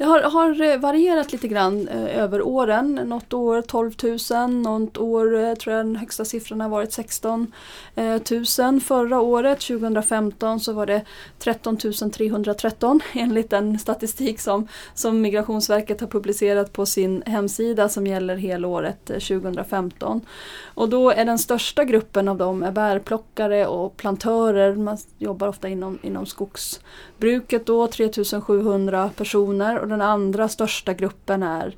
Det 0.00 0.06
har, 0.06 0.20
har, 0.20 0.78
varierat 0.78 1.32
lite 1.32 1.48
grann 1.48 1.88
eh, 1.88 2.18
över 2.18 2.42
åren. 2.42 3.00
Något 3.04 3.32
år 3.32 3.62
12 3.62 3.92
000, 4.30 4.50
något 4.50 4.98
år 4.98 5.38
eh, 5.38 5.54
tror 5.54 5.76
jag 5.76 5.86
den 5.86 5.96
högsta 5.96 6.24
siffran 6.24 6.60
har 6.60 6.68
varit 6.68 6.92
16 6.92 7.52
000. 7.94 8.06
Eh, 8.06 8.80
Förra 8.80 9.20
året, 9.20 9.60
2015, 9.60 10.60
så 10.60 10.72
var 10.72 10.86
det 10.86 11.02
13 11.38 11.76
313 12.12 13.00
enligt 13.12 13.50
den 13.50 13.78
statistik 13.78 14.40
som, 14.40 14.68
som 14.94 15.20
Migrationsverket 15.20 16.00
har 16.00 16.08
publicerat 16.08 16.72
på 16.72 16.86
sin 16.86 17.22
hemsida 17.26 17.88
som 17.88 18.06
gäller 18.06 18.36
helåret 18.36 19.06
2015. 19.06 20.20
Och 20.64 20.88
då 20.88 21.10
är 21.10 21.24
den 21.24 21.38
största 21.38 21.84
gruppen 21.84 22.28
av 22.28 22.36
dem 22.36 22.62
är 22.62 22.72
bärplockare 22.72 23.66
och 23.66 23.96
plantörer. 23.96 24.74
Man 24.74 24.98
jobbar 25.18 25.48
ofta 25.48 25.68
inom, 25.68 25.98
inom 26.02 26.26
skogsbruket 26.26 27.66
då, 27.66 27.86
3700 27.86 29.10
personer 29.16 29.78
och 29.78 29.89
den 29.90 30.02
andra 30.02 30.48
största 30.48 30.94
gruppen 30.94 31.42
är 31.42 31.76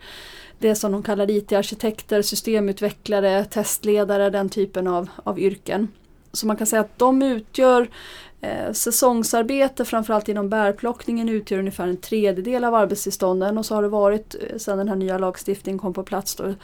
det 0.59 0.75
som 0.75 0.93
de 0.93 1.03
kallar 1.03 1.31
IT-arkitekter, 1.31 2.23
systemutvecklare, 2.23 3.45
testledare, 3.45 4.31
den 4.31 4.49
typen 4.49 4.87
av, 4.87 5.09
av 5.25 5.39
yrken. 5.39 5.89
Så 6.33 6.47
man 6.47 6.57
kan 6.57 6.67
säga 6.67 6.81
att 6.81 6.99
de 6.99 7.23
utgör 7.23 7.89
eh, 8.41 8.73
säsongsarbete, 8.73 9.85
framförallt 9.85 10.29
inom 10.29 10.49
bärplockningen, 10.49 11.29
utgör 11.29 11.59
ungefär 11.59 11.89
en 11.89 11.97
tredjedel 11.97 12.65
av 12.65 12.75
arbetstillstånden 12.75 13.59
och 13.59 13.67
så 13.67 13.75
har 13.75 13.83
det 13.83 13.89
varit 13.89 14.35
eh, 14.35 14.59
sedan 14.59 14.79
den 14.79 14.89
här 14.89 14.97
nya 14.97 15.19
lagstiftningen 15.19 15.79
kom 15.79 15.93
på 15.93 16.03
plats 16.03 16.35
då, 16.35 16.55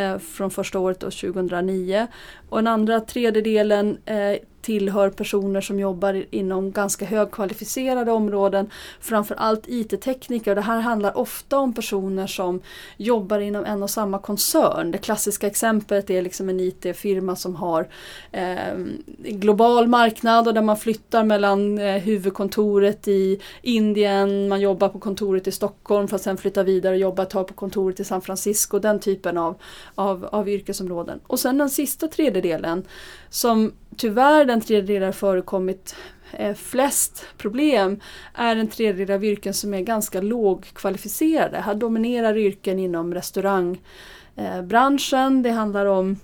eh, 0.00 0.18
från 0.18 0.50
första 0.50 0.78
året 0.78 1.00
då, 1.00 1.10
2009. 1.10 2.06
Och 2.48 2.58
den 2.58 2.66
andra 2.66 3.00
tredjedelen 3.00 3.98
eh, 4.04 4.36
tillhör 4.60 5.10
personer 5.10 5.60
som 5.60 5.80
jobbar 5.80 6.24
inom 6.30 6.72
ganska 6.72 7.04
högkvalificerade 7.04 8.12
områden. 8.12 8.70
Framförallt 9.00 9.64
IT-tekniker. 9.68 10.54
Det 10.54 10.60
här 10.60 10.80
handlar 10.80 11.18
ofta 11.18 11.58
om 11.58 11.74
personer 11.74 12.26
som 12.26 12.60
jobbar 12.96 13.38
inom 13.38 13.64
en 13.64 13.82
och 13.82 13.90
samma 13.90 14.18
koncern. 14.18 14.90
Det 14.90 14.98
klassiska 14.98 15.46
exemplet 15.46 16.10
är 16.10 16.22
liksom 16.22 16.48
en 16.48 16.60
IT-firma 16.60 17.36
som 17.36 17.56
har 17.56 17.88
eh, 18.32 18.76
global 19.18 19.88
marknad 19.88 20.48
och 20.48 20.54
där 20.54 20.62
man 20.62 20.76
flyttar 20.76 21.24
mellan 21.24 21.78
eh, 21.78 21.94
huvudkontoret 21.94 23.08
i 23.08 23.40
Indien, 23.62 24.48
man 24.48 24.60
jobbar 24.60 24.88
på 24.88 24.98
kontoret 24.98 25.46
i 25.46 25.52
Stockholm 25.52 26.08
för 26.08 26.16
att 26.16 26.22
sen 26.22 26.36
flytta 26.36 26.62
vidare 26.62 26.94
och 26.94 27.00
jobba 27.00 27.22
ett 27.22 27.30
tag 27.30 27.46
på 27.46 27.54
kontoret 27.54 28.00
i 28.00 28.04
San 28.04 28.20
Francisco. 28.20 28.78
Den 28.78 29.00
typen 29.00 29.38
av, 29.38 29.54
av, 29.94 30.28
av 30.32 30.48
yrkesområden. 30.48 31.20
Och 31.26 31.38
sen 31.38 31.58
den 31.58 31.70
sista 31.70 32.08
tredjedelen 32.08 32.84
som 33.30 33.72
tyvärr 33.96 34.44
den 34.44 34.60
tredjedel 34.60 35.02
har 35.02 35.12
förekommit 35.12 35.94
eh, 36.32 36.54
flest 36.54 37.26
problem 37.36 38.00
är 38.34 38.56
en 38.56 38.68
tredjedel 38.68 39.16
av 39.16 39.24
yrken 39.24 39.54
som 39.54 39.74
är 39.74 39.80
ganska 39.80 40.20
lågkvalificerade. 40.20 41.58
Här 41.58 41.74
dominerar 41.74 42.36
yrken 42.36 42.78
inom 42.78 43.14
restaurangbranschen. 43.14 45.36
Eh, 45.36 45.42
det 45.42 45.50
handlar 45.50 45.86
om 45.86 46.16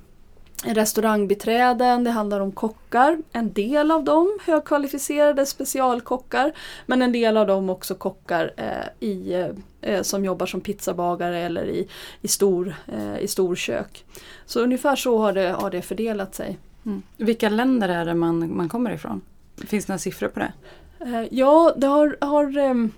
restaurangbiträden, 0.64 2.04
det 2.04 2.10
handlar 2.10 2.40
om 2.40 2.52
kockar. 2.52 3.18
En 3.32 3.52
del 3.52 3.90
av 3.90 4.04
dem 4.04 4.38
högkvalificerade 4.46 5.46
specialkockar 5.46 6.52
men 6.86 7.02
en 7.02 7.12
del 7.12 7.36
av 7.36 7.46
dem 7.46 7.70
också 7.70 7.94
kockar 7.94 8.52
eh, 8.56 9.08
i, 9.08 9.48
eh, 9.80 10.02
som 10.02 10.24
jobbar 10.24 10.46
som 10.46 10.60
pizzabagare 10.60 11.38
eller 11.38 11.66
i, 11.66 11.88
i, 12.22 12.28
stor, 12.28 12.74
eh, 12.92 13.18
i 13.18 13.28
storkök. 13.28 14.04
Så 14.46 14.60
ungefär 14.60 14.96
så 14.96 15.18
har 15.18 15.32
det, 15.32 15.48
har 15.48 15.70
det 15.70 15.82
fördelat 15.82 16.34
sig. 16.34 16.58
Mm. 16.86 17.02
Vilka 17.16 17.48
länder 17.48 17.88
är 17.88 18.04
det 18.04 18.14
man, 18.14 18.56
man 18.56 18.68
kommer 18.68 18.90
ifrån? 18.90 19.20
Finns 19.56 19.86
det 19.86 19.92
några 19.92 19.98
siffror 19.98 20.28
på 20.28 20.40
det? 20.40 20.52
Eh, 21.00 21.24
ja, 21.30 21.74
det 21.76 21.86
har, 21.86 22.16
har 22.20 22.58
ehm, 22.58 22.92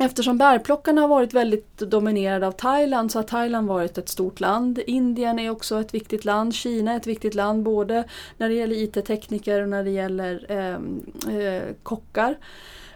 Eftersom 0.00 0.38
bärplockarna 0.38 1.00
har 1.00 1.08
varit 1.08 1.34
väldigt 1.34 1.78
dominerade 1.78 2.46
av 2.46 2.52
Thailand 2.52 3.12
så 3.12 3.18
har 3.18 3.22
Thailand 3.22 3.68
varit 3.68 3.98
ett 3.98 4.08
stort 4.08 4.40
land. 4.40 4.78
Indien 4.86 5.38
är 5.38 5.50
också 5.50 5.80
ett 5.80 5.94
viktigt 5.94 6.24
land. 6.24 6.54
Kina 6.54 6.92
är 6.92 6.96
ett 6.96 7.06
viktigt 7.06 7.34
land 7.34 7.62
både 7.62 8.04
när 8.36 8.48
det 8.48 8.54
gäller 8.54 8.76
IT-tekniker 8.76 9.62
och 9.62 9.68
när 9.68 9.84
det 9.84 9.90
gäller 9.90 10.46
ehm, 10.48 11.00
eh, 11.30 11.62
kockar. 11.82 12.36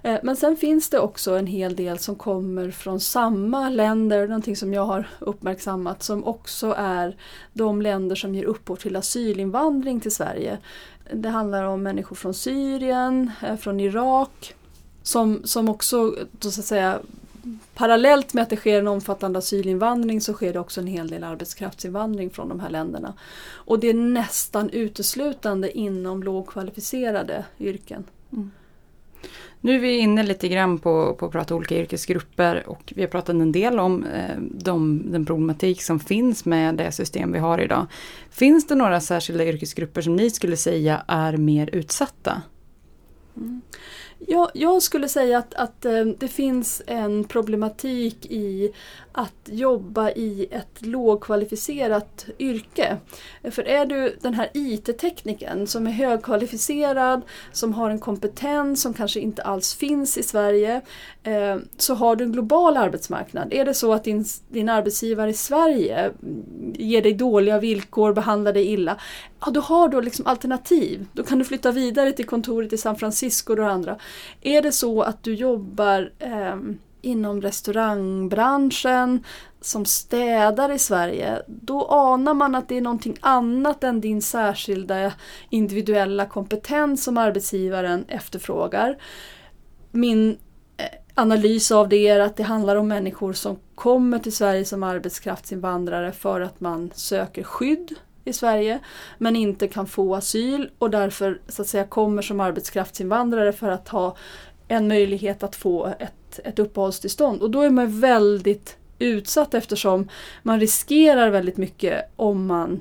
Eh, 0.03 0.19
men 0.23 0.37
sen 0.37 0.57
finns 0.57 0.91
det 0.91 0.99
också 0.99 1.37
en 1.37 1.47
hel 1.47 1.77
del 1.77 1.99
som 1.99 2.17
kommer 2.17 2.71
från 2.71 3.01
samma 3.01 3.71
länder, 3.71 4.29
någonting 4.29 4.57
som 4.57 4.75
jag 4.75 4.85
har 4.85 5.09
uppmärksammat, 5.19 6.03
som 6.03 6.25
också 6.25 6.75
är 6.79 7.17
de 7.53 7.83
länder 7.83 8.17
som 8.17 8.35
ger 8.35 8.45
upphov 8.45 8.77
till 8.77 8.97
asylinvandring 8.97 10.01
till 10.01 10.15
Sverige. 10.15 10.59
Det 11.13 11.29
handlar 11.29 11.65
om 11.65 11.83
människor 11.83 12.17
från 12.17 12.35
Syrien, 12.35 13.31
eh, 13.43 13.57
från 13.57 13.81
Irak, 13.81 14.55
som, 15.03 15.41
som 15.45 15.69
också 15.69 16.15
så 16.41 16.49
att 16.49 16.67
säga, 16.67 17.01
parallellt 17.75 18.35
med 18.35 18.43
att 18.43 18.51
det 18.51 18.57
sker 18.57 18.79
en 18.79 18.89
omfattande 18.89 19.39
asylinvandring 19.39 20.21
så 20.21 20.33
sker 20.33 20.53
det 20.53 20.61
också 20.61 20.81
en 20.81 20.87
hel 20.87 21.09
del 21.09 21.25
arbetskraftsinvandring 21.25 22.31
från 22.31 22.49
de 22.49 22.61
här 22.61 22.71
länderna. 22.71 23.15
Och 23.45 23.79
det 23.79 23.89
är 23.89 23.95
nästan 23.95 24.71
uteslutande 24.71 25.79
inom 25.79 26.23
lågkvalificerade 26.23 27.45
yrken. 27.59 28.05
Mm. 28.33 28.51
Nu 29.65 29.75
är 29.75 29.79
vi 29.79 29.99
inne 29.99 30.23
lite 30.23 30.49
grann 30.49 30.79
på, 30.79 31.15
på 31.15 31.27
att 31.27 31.33
prata 31.33 31.55
olika 31.55 31.79
yrkesgrupper 31.79 32.69
och 32.69 32.93
vi 32.97 33.03
har 33.03 33.09
pratat 33.09 33.35
en 33.35 33.53
del 33.53 33.79
om 33.79 34.05
eh, 34.05 34.37
de, 34.39 35.03
den 35.13 35.27
problematik 35.27 35.83
som 35.83 36.01
finns 36.01 36.45
med 36.45 36.75
det 36.75 36.93
system 36.93 37.33
vi 37.33 37.39
har 37.39 37.61
idag. 37.61 37.87
Finns 38.31 38.67
det 38.67 38.75
några 38.75 39.01
särskilda 39.01 39.45
yrkesgrupper 39.45 40.01
som 40.01 40.17
ni 40.17 40.31
skulle 40.31 40.57
säga 40.57 41.05
är 41.07 41.37
mer 41.37 41.71
utsatta? 41.73 42.43
Mm. 43.37 43.63
Jag, 44.27 44.51
jag 44.55 44.83
skulle 44.83 45.09
säga 45.09 45.39
att, 45.39 45.55
att 45.55 45.85
eh, 45.85 46.05
det 46.05 46.29
finns 46.29 46.83
en 46.87 47.25
problematik 47.25 48.27
i 48.27 48.73
att 49.13 49.49
jobba 49.51 50.11
i 50.11 50.47
ett 50.51 50.87
lågkvalificerat 50.87 52.27
yrke. 52.39 52.97
För 53.51 53.69
är 53.69 53.87
du 53.87 54.17
den 54.21 54.35
här 54.35 54.51
IT-tekniken 54.55 55.67
som 55.67 55.87
är 55.87 55.91
högkvalificerad, 55.91 57.23
som 57.53 57.75
har 57.75 57.91
en 57.91 57.99
kompetens 57.99 58.83
som 58.83 58.95
kanske 58.95 59.21
inte 59.21 59.43
alls 59.43 59.75
finns 59.75 60.19
i 60.19 60.23
Sverige, 60.23 60.81
eh, 61.23 61.57
så 61.77 61.95
har 61.95 62.17
du 62.17 62.25
en 62.25 62.33
global 62.33 62.77
arbetsmarknad. 62.77 63.53
Är 63.53 63.65
det 63.65 63.75
så 63.75 63.93
att 63.93 64.05
din, 64.05 64.25
din 64.49 64.69
arbetsgivare 64.69 65.31
i 65.31 65.35
Sverige 65.35 66.13
ger 66.75 67.03
dig 67.03 67.15
dåliga 67.15 67.59
villkor, 67.59 68.13
behandlar 68.13 68.53
dig 68.53 68.67
illa, 68.67 68.97
ja 69.41 69.51
då 69.51 69.61
har 69.61 69.89
du 69.89 70.01
liksom 70.01 70.27
alternativ. 70.27 71.07
Då 71.13 71.23
kan 71.23 71.39
du 71.39 71.45
flytta 71.45 71.71
vidare 71.71 72.13
till 72.13 72.27
kontoret 72.27 72.73
i 72.73 72.79
San 72.79 72.97
Francisco 72.97 73.53
och 73.53 73.71
andra. 73.71 73.99
Är 74.41 74.63
det 74.63 74.73
så 74.73 75.03
att 75.03 75.23
du 75.23 75.35
jobbar 75.35 76.13
eh, 76.19 76.57
inom 77.03 77.41
restaurangbranschen, 77.41 79.25
som 79.61 79.85
städar 79.85 80.73
i 80.73 80.79
Sverige, 80.79 81.43
då 81.47 81.87
anar 81.87 82.35
man 82.35 82.55
att 82.55 82.69
det 82.69 82.77
är 82.77 82.81
någonting 82.81 83.17
annat 83.21 83.85
än 83.85 84.01
din 84.01 84.23
särskilda 84.23 85.13
individuella 85.51 86.27
kompetens 86.27 87.05
som 87.05 87.19
arbetsgivaren 87.19 88.05
efterfrågar. 88.09 88.99
Min 89.91 90.39
eh, 90.77 90.87
analys 91.15 91.71
av 91.71 91.89
det 91.89 92.09
är 92.09 92.21
att 92.21 92.37
det 92.37 92.43
handlar 92.43 92.77
om 92.77 92.89
människor 92.89 93.33
som 93.33 93.59
kommer 93.75 94.19
till 94.19 94.37
Sverige 94.37 94.65
som 94.65 94.83
arbetskraftsinvandrare 94.83 96.13
för 96.13 96.41
att 96.41 96.61
man 96.61 96.91
söker 96.95 97.43
skydd 97.43 97.95
i 98.25 98.33
Sverige 98.33 98.79
men 99.19 99.37
inte 99.37 99.69
kan 99.69 99.87
få 99.87 100.15
asyl 100.15 100.71
och 100.79 100.91
därför 100.91 101.41
så 101.49 101.63
att 101.63 101.69
säga 101.69 101.85
kommer 101.85 102.23
som 102.23 102.41
arbetskraftsinvandrare 102.41 103.53
för 103.53 103.69
att 103.69 103.89
ha 103.89 104.17
en 104.69 104.89
möjlighet 104.89 105.43
att 105.43 105.57
få 105.57 105.87
ett, 105.99 106.41
ett 106.45 106.59
uppehållstillstånd. 106.59 107.43
Och 107.43 107.51
då 107.51 107.61
är 107.61 107.71
man 107.71 108.01
väldigt 108.01 108.77
utsatt 108.99 109.55
eftersom 109.55 110.09
man 110.43 110.61
riskerar 110.61 111.31
väldigt 111.31 111.57
mycket 111.57 112.11
om 112.17 112.47
man 112.47 112.81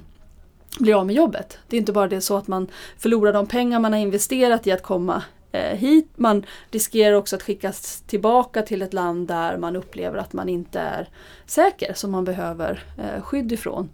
blir 0.80 0.96
av 0.96 1.06
med 1.06 1.16
jobbet. 1.16 1.58
Det 1.68 1.76
är 1.76 1.80
inte 1.80 1.92
bara 1.92 2.08
det 2.08 2.22
så 2.22 2.38
att 2.38 2.48
man 2.48 2.68
förlorar 2.98 3.34
de 3.34 3.48
pengar 3.48 3.80
man 3.80 3.94
har 3.94 4.00
investerat 4.00 4.68
i 4.68 4.72
att 4.72 4.84
komma 4.84 5.24
eh, 5.52 5.78
hit. 5.78 6.10
Man 6.16 6.46
riskerar 6.72 7.14
också 7.14 7.36
att 7.36 7.44
skickas 7.44 8.02
tillbaka 8.02 8.62
till 8.62 8.82
ett 8.82 8.94
land 8.94 9.28
där 9.28 9.58
man 9.58 9.76
upplever 9.76 10.18
att 10.18 10.34
man 10.34 10.50
inte 10.50 10.80
är 10.80 11.10
säker, 11.46 11.94
som 11.94 12.12
man 12.12 12.26
behöver 12.26 12.84
eh, 12.98 13.22
skydd 13.22 13.52
ifrån. 13.52 13.90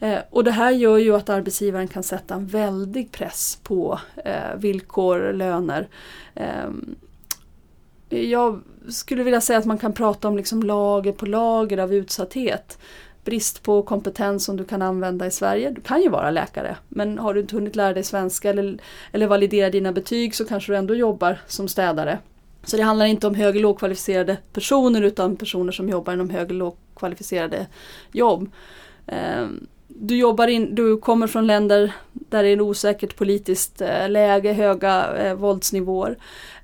Eh, 0.00 0.18
och 0.30 0.44
det 0.44 0.50
här 0.50 0.70
gör 0.70 0.98
ju 0.98 1.14
att 1.14 1.28
arbetsgivaren 1.28 1.88
kan 1.88 2.02
sätta 2.02 2.34
en 2.34 2.46
väldig 2.46 3.12
press 3.12 3.58
på 3.62 4.00
eh, 4.24 4.56
villkor, 4.56 5.32
löner. 5.32 5.88
Eh, 6.34 6.70
jag 8.08 8.60
skulle 8.88 9.22
vilja 9.22 9.40
säga 9.40 9.58
att 9.58 9.64
man 9.64 9.78
kan 9.78 9.92
prata 9.92 10.28
om 10.28 10.36
liksom 10.36 10.62
lager 10.62 11.12
på 11.12 11.26
lager 11.26 11.78
av 11.78 11.94
utsatthet. 11.94 12.78
Brist 13.24 13.62
på 13.62 13.82
kompetens 13.82 14.44
som 14.44 14.56
du 14.56 14.64
kan 14.64 14.82
använda 14.82 15.26
i 15.26 15.30
Sverige. 15.30 15.70
Du 15.70 15.80
kan 15.80 16.02
ju 16.02 16.08
vara 16.08 16.30
läkare 16.30 16.76
men 16.88 17.18
har 17.18 17.34
du 17.34 17.40
inte 17.40 17.56
hunnit 17.56 17.76
lära 17.76 17.94
dig 17.94 18.04
svenska 18.04 18.50
eller, 18.50 18.78
eller 19.12 19.26
validera 19.26 19.70
dina 19.70 19.92
betyg 19.92 20.34
så 20.34 20.44
kanske 20.44 20.72
du 20.72 20.76
ändå 20.76 20.94
jobbar 20.94 21.40
som 21.46 21.68
städare. 21.68 22.18
Så 22.64 22.76
det 22.76 22.82
handlar 22.82 23.06
inte 23.06 23.26
om 23.26 23.34
hög 23.34 23.54
och 23.54 23.60
lågkvalificerade 23.60 24.36
personer 24.52 25.02
utan 25.02 25.36
personer 25.36 25.72
som 25.72 25.88
jobbar 25.88 26.12
inom 26.12 26.30
hög 26.30 26.48
och 26.48 26.56
lågkvalificerade 26.56 27.66
jobb. 28.12 28.50
Ehm, 29.06 29.66
du 30.02 30.16
jobbar 30.16 30.48
in, 30.48 30.74
du 30.74 30.96
kommer 30.96 31.26
från 31.26 31.46
länder 31.46 31.92
där 32.12 32.42
det 32.42 32.48
är 32.48 32.54
ett 32.54 32.60
osäkert 32.60 33.16
politiskt 33.16 33.80
eh, 33.80 34.08
läge, 34.08 34.52
höga 34.52 35.16
eh, 35.16 35.34
våldsnivåer. 35.34 36.16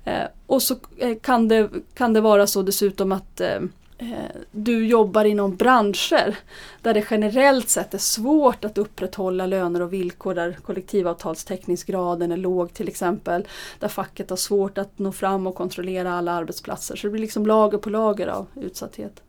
Eh, 0.05 0.23
och 0.45 0.61
så 0.61 0.75
eh, 0.97 1.17
kan, 1.17 1.47
det, 1.47 1.69
kan 1.93 2.13
det 2.13 2.21
vara 2.21 2.47
så 2.47 2.61
dessutom 2.61 3.11
att 3.11 3.41
eh, 3.41 3.55
eh 3.97 4.07
du 4.51 4.87
jobbar 4.87 5.25
inom 5.25 5.55
branscher 5.55 6.37
där 6.81 6.93
det 6.93 7.05
generellt 7.09 7.69
sett 7.69 7.93
är 7.93 7.97
svårt 7.97 8.65
att 8.65 8.77
upprätthålla 8.77 9.45
löner 9.45 9.81
och 9.81 9.93
villkor 9.93 10.35
där 10.35 10.57
kollektivavtalstäckningsgraden 10.65 12.31
är 12.31 12.37
låg 12.37 12.73
till 12.73 12.87
exempel. 12.87 13.47
Där 13.79 13.87
facket 13.87 14.29
har 14.29 14.37
svårt 14.37 14.77
att 14.77 14.99
nå 14.99 15.11
fram 15.11 15.47
och 15.47 15.55
kontrollera 15.55 16.13
alla 16.13 16.31
arbetsplatser. 16.31 16.95
Så 16.95 17.07
det 17.07 17.11
blir 17.11 17.21
liksom 17.21 17.45
lager 17.45 17.77
på 17.77 17.89
lager 17.89 18.27
av 18.27 18.47
utsatthet. 18.55 19.21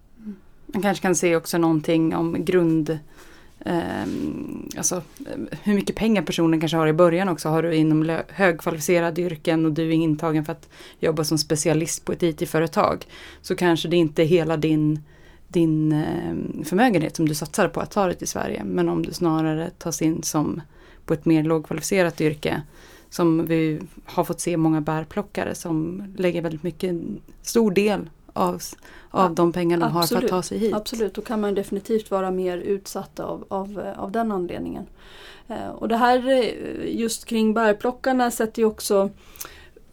Man 0.66 0.83
kanske 0.83 1.03
kan 1.03 1.14
se 1.14 1.37
också 1.37 1.59
någonting 1.59 2.16
om 2.16 2.44
grund 2.44 2.99
Ehm, 3.64 4.68
alltså, 4.77 5.03
hur 5.62 5.75
mycket 5.75 5.97
pengar 5.97 6.23
personen 6.23 6.61
kanske 6.61 6.77
har 6.77 6.87
i 6.87 6.92
början 6.92 7.29
också. 7.29 7.49
Har 7.49 7.62
du 7.62 7.75
inom 7.75 8.21
högkvalificerade 8.29 9.23
yrken 9.23 9.66
och 9.66 9.73
du 9.73 9.88
är 9.88 9.92
intagen 9.92 10.44
för 10.44 10.53
att 10.53 10.68
jobba 11.01 11.25
som 11.25 11.38
specialist 11.38 12.05
på 12.05 12.12
ett 12.12 12.23
IT-företag. 12.23 13.07
Så 13.42 13.57
kanske 13.57 13.88
det 13.88 13.97
inte 13.97 14.23
är 14.23 14.27
hela 14.27 14.57
din, 14.57 15.03
din 15.49 15.92
eh, 15.92 16.64
förmögenhet 16.64 17.16
som 17.16 17.29
du 17.29 17.35
satsar 17.35 17.68
på 17.68 17.81
att 17.81 17.90
ta 17.90 18.07
dig 18.07 18.14
till 18.14 18.29
Sverige. 18.29 18.64
Men 18.64 18.88
om 18.88 19.07
du 19.07 19.12
snarare 19.12 19.71
tas 19.79 20.03
in 20.03 20.23
som 20.23 20.61
på 21.05 21.14
ett 21.14 21.25
mer 21.25 21.42
lågkvalificerat 21.42 22.21
yrke. 22.21 22.62
Som 23.11 23.47
vi 23.47 23.81
har 24.05 24.25
fått 24.25 24.40
se 24.40 24.57
många 24.57 24.81
bärplockare 24.81 25.55
som 25.55 26.03
lägger 26.16 26.42
väldigt 26.42 26.62
mycket, 26.62 26.97
stor 27.42 27.71
del 27.71 28.11
av, 28.38 28.62
av 29.11 29.35
de 29.35 29.53
pengar 29.53 29.79
de 29.79 29.85
Absolut. 29.85 30.11
har 30.11 30.20
för 30.20 30.27
att 30.27 30.31
ta 30.31 30.42
sig 30.42 30.59
hit. 30.59 30.74
Absolut, 30.74 31.14
då 31.14 31.22
kan 31.22 31.40
man 31.40 31.55
definitivt 31.55 32.11
vara 32.11 32.31
mer 32.31 32.59
utsatt 32.59 33.20
av, 33.20 33.44
av, 33.48 33.94
av 33.96 34.12
den 34.12 34.33
anledningen. 34.33 34.87
Eh, 35.48 35.68
och 35.68 35.88
det 35.88 35.96
här 35.96 36.29
eh, 36.29 36.98
just 36.98 37.24
kring 37.24 37.55
bärplockarna 37.55 38.31
sätter 38.31 38.62
ju 38.62 38.66
också 38.66 39.11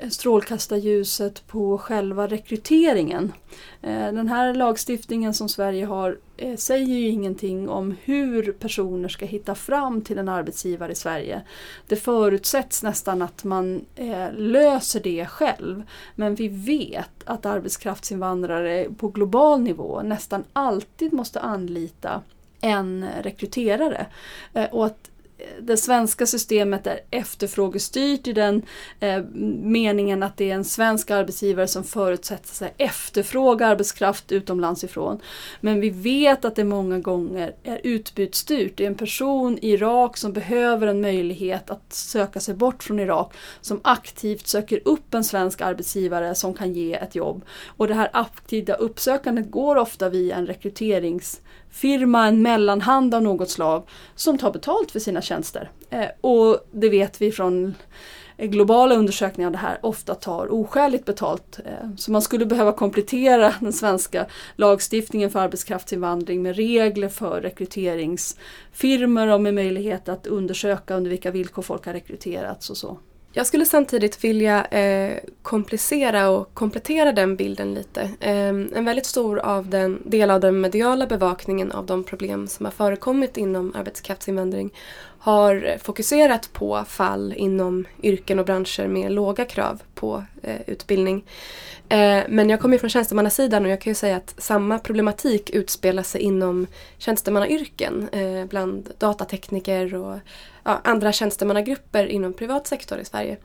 strålkastarljuset 0.09 1.47
på 1.47 1.77
själva 1.77 2.27
rekryteringen. 2.27 3.33
Eh, 3.81 4.13
den 4.13 4.27
här 4.27 4.53
lagstiftningen 4.53 5.33
som 5.33 5.49
Sverige 5.49 5.85
har 5.85 6.17
eh, 6.37 6.55
säger 6.55 6.85
ju 6.85 7.07
ingenting 7.07 7.69
om 7.69 7.95
hur 8.03 8.51
personer 8.51 9.09
ska 9.09 9.25
hitta 9.25 9.55
fram 9.55 10.01
till 10.01 10.17
en 10.17 10.29
arbetsgivare 10.29 10.91
i 10.91 10.95
Sverige. 10.95 11.41
Det 11.87 11.95
förutsätts 11.95 12.83
nästan 12.83 13.21
att 13.21 13.43
man 13.43 13.85
eh, 13.95 14.33
löser 14.33 14.99
det 14.99 15.25
själv. 15.25 15.83
Men 16.15 16.35
vi 16.35 16.47
vet 16.47 17.23
att 17.25 17.45
arbetskraftsinvandrare 17.45 18.87
på 18.97 19.07
global 19.07 19.61
nivå 19.61 20.01
nästan 20.01 20.43
alltid 20.53 21.13
måste 21.13 21.39
anlita 21.39 22.21
en 22.61 23.05
rekryterare. 23.21 24.05
Och 24.71 24.85
att 24.85 25.09
Eh, 25.37 25.45
det 25.61 25.77
svenska 25.77 26.25
systemet 26.25 26.87
är 26.87 26.99
efterfrågestyrt 27.11 28.27
i 28.27 28.33
den 28.33 28.61
eh, 28.99 29.23
meningen 29.63 30.23
att 30.23 30.37
det 30.37 30.51
är 30.51 30.55
en 30.55 30.65
svensk 30.65 31.11
arbetsgivare 31.11 31.67
som 31.67 31.83
förutsätter 31.83 32.47
sig 32.47 32.73
efterfråga 32.77 33.67
arbetskraft 33.67 34.31
utomlands 34.31 34.83
ifrån. 34.83 35.19
Men 35.61 35.81
vi 35.81 35.89
vet 35.89 36.45
att 36.45 36.55
det 36.55 36.63
många 36.63 36.99
gånger 36.99 37.55
är 37.63 37.81
utbudsstyrt. 37.83 38.77
Det 38.77 38.83
är 38.83 38.87
en 38.87 38.95
person 38.95 39.59
i 39.61 39.71
Irak 39.71 40.17
som 40.17 40.33
behöver 40.33 40.87
en 40.87 41.01
möjlighet 41.01 41.69
att 41.69 41.93
söka 41.93 42.39
sig 42.39 42.55
bort 42.55 42.83
från 42.83 42.99
Irak 42.99 43.33
som 43.61 43.79
aktivt 43.83 44.47
söker 44.47 44.79
upp 44.85 45.13
en 45.13 45.23
svensk 45.23 45.61
arbetsgivare 45.61 46.35
som 46.35 46.53
kan 46.53 46.73
ge 46.73 46.93
ett 46.93 47.15
jobb. 47.15 47.45
Och 47.77 47.87
det 47.87 47.93
här 47.93 48.09
aktiva 48.13 48.73
uppsökandet 48.73 49.51
går 49.51 49.75
ofta 49.75 50.09
via 50.09 50.35
en 50.35 50.47
rekryterings 50.47 51.41
firma, 51.75 52.27
en 52.27 52.41
mellanhand 52.41 53.13
av 53.13 53.23
något 53.23 53.49
slag 53.49 53.83
som 54.15 54.37
tar 54.37 54.51
betalt 54.51 54.91
för 54.91 54.99
sina 54.99 55.21
tjänster. 55.21 55.71
Eh, 55.89 56.07
och 56.21 56.57
det 56.71 56.89
vet 56.89 57.21
vi 57.21 57.31
från 57.31 57.75
globala 58.37 58.95
undersökningar 58.95 59.51
det 59.51 59.57
här 59.57 59.79
ofta 59.81 60.15
tar 60.15 60.53
oskäligt 60.53 61.05
betalt. 61.05 61.59
Eh, 61.65 61.89
så 61.97 62.11
man 62.11 62.21
skulle 62.21 62.45
behöva 62.45 62.71
komplettera 62.71 63.53
den 63.59 63.73
svenska 63.73 64.25
lagstiftningen 64.55 65.29
för 65.29 65.39
arbetskraftsinvandring 65.39 66.41
med 66.41 66.55
regler 66.55 67.09
för 67.09 67.41
rekryteringsfirmor 67.41 69.27
och 69.27 69.41
med 69.41 69.53
möjlighet 69.53 70.09
att 70.09 70.27
undersöka 70.27 70.95
under 70.95 71.09
vilka 71.09 71.31
villkor 71.31 71.61
folk 71.61 71.85
har 71.85 71.93
rekryterats 71.93 72.69
och 72.69 72.77
så. 72.77 72.97
Jag 73.37 73.47
skulle 73.47 73.65
samtidigt 73.65 74.23
vilja 74.23 74.65
eh, 74.65 75.17
komplicera 75.41 76.29
och 76.29 76.53
komplettera 76.53 77.11
den 77.11 77.35
bilden 77.35 77.73
lite. 77.73 78.01
Eh, 78.19 78.47
en 78.47 78.85
väldigt 78.85 79.05
stor 79.05 79.39
av 79.39 79.69
den, 79.69 80.01
del 80.05 80.31
av 80.31 80.39
den 80.39 80.61
mediala 80.61 81.07
bevakningen 81.07 81.71
av 81.71 81.85
de 81.85 82.03
problem 82.03 82.47
som 82.47 82.65
har 82.65 82.71
förekommit 82.71 83.37
inom 83.37 83.75
arbetskraftsinvandring 83.75 84.73
har 85.19 85.65
eh, 85.65 85.77
fokuserat 85.77 86.53
på 86.53 86.83
fall 86.87 87.33
inom 87.37 87.85
yrken 88.03 88.39
och 88.39 88.45
branscher 88.45 88.87
med 88.87 89.11
låga 89.11 89.45
krav 89.45 89.81
på 89.95 90.23
eh, 90.41 90.61
utbildning. 90.67 91.25
Eh, 91.89 92.23
men 92.29 92.49
jag 92.49 92.59
kommer 92.59 92.77
från 92.77 92.89
tjänstemannasidan 92.89 93.65
och 93.65 93.71
jag 93.71 93.81
kan 93.81 93.91
ju 93.91 93.95
säga 93.95 94.17
att 94.17 94.35
samma 94.37 94.79
problematik 94.79 95.49
utspelar 95.49 96.03
sig 96.03 96.21
inom 96.21 96.67
tjänstemannayrken 96.97 98.09
eh, 98.11 98.45
bland 98.45 98.91
datatekniker 98.97 99.95
och 99.95 100.17
ja, 100.65 100.81
andra 100.83 101.11
tjänstemannagrupper 101.11 102.05
inom 102.05 102.33
privat 102.33 102.67
sektor 102.67 102.99
i 102.99 103.05
Sverige. 103.05 103.37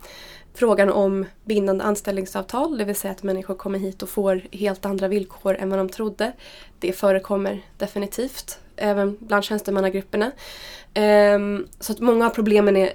Frågan 0.53 0.89
om 0.89 1.25
bindande 1.43 1.83
anställningsavtal, 1.83 2.77
det 2.77 2.85
vill 2.85 2.95
säga 2.95 3.11
att 3.11 3.23
människor 3.23 3.55
kommer 3.55 3.79
hit 3.79 4.03
och 4.03 4.09
får 4.09 4.41
helt 4.51 4.85
andra 4.85 5.07
villkor 5.07 5.55
än 5.55 5.69
vad 5.69 5.79
de 5.79 5.89
trodde. 5.89 6.31
Det 6.79 6.93
förekommer 6.93 7.61
definitivt, 7.77 8.59
även 8.75 9.17
bland 9.19 9.43
tjänstemannagrupperna. 9.43 10.31
Ehm, 10.93 11.67
så 11.79 11.91
att 11.93 11.99
många 11.99 12.25
av 12.25 12.29
problemen 12.29 12.77
är 12.77 12.93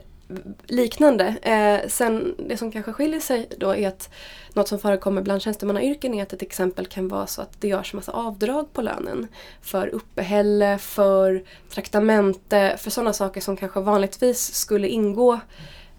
liknande. 0.66 1.34
Eh, 1.42 1.88
sen 1.88 2.34
det 2.38 2.56
som 2.56 2.72
kanske 2.72 2.92
skiljer 2.92 3.20
sig 3.20 3.48
då 3.58 3.74
är 3.74 3.88
att 3.88 4.10
något 4.52 4.68
som 4.68 4.78
förekommer 4.78 5.22
bland 5.22 5.42
tjänstemannayrken 5.42 6.14
är 6.14 6.22
att 6.22 6.32
ett 6.32 6.42
exempel 6.42 6.86
kan 6.86 7.08
vara 7.08 7.26
så 7.26 7.42
att 7.42 7.60
det 7.60 7.68
görs 7.68 7.94
massa 7.94 8.12
avdrag 8.12 8.72
på 8.72 8.82
lönen. 8.82 9.28
För 9.62 9.88
uppehälle, 9.88 10.78
för 10.78 11.44
traktamente, 11.68 12.76
för 12.78 12.90
sådana 12.90 13.12
saker 13.12 13.40
som 13.40 13.56
kanske 13.56 13.80
vanligtvis 13.80 14.54
skulle 14.54 14.88
ingå 14.88 15.40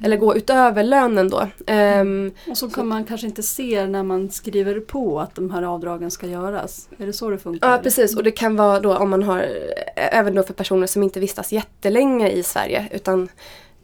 eller 0.03 0.17
gå 0.17 0.35
utöver 0.35 0.83
lönen 0.83 1.29
då. 1.29 1.47
Um, 1.73 2.31
och 2.47 2.57
så 2.57 2.69
kan 2.69 2.83
så, 2.83 2.83
man 2.83 3.03
kanske 3.03 3.27
inte 3.27 3.43
se 3.43 3.87
när 3.87 4.03
man 4.03 4.29
skriver 4.29 4.79
på 4.79 5.19
att 5.19 5.35
de 5.35 5.51
här 5.51 5.63
avdragen 5.63 6.11
ska 6.11 6.27
göras. 6.27 6.89
Är 6.97 7.05
det 7.05 7.13
så 7.13 7.29
det 7.29 7.37
funkar? 7.37 7.71
Ja 7.71 7.77
precis 7.77 8.15
och 8.15 8.23
det 8.23 8.31
kan 8.31 8.55
vara 8.55 8.79
då 8.79 8.97
om 8.97 9.09
man 9.09 9.23
har 9.23 9.45
även 9.95 10.35
då 10.35 10.43
för 10.43 10.53
personer 10.53 10.87
som 10.87 11.03
inte 11.03 11.19
vistas 11.19 11.51
jättelänge 11.51 12.29
i 12.29 12.43
Sverige 12.43 12.87
utan 12.91 13.29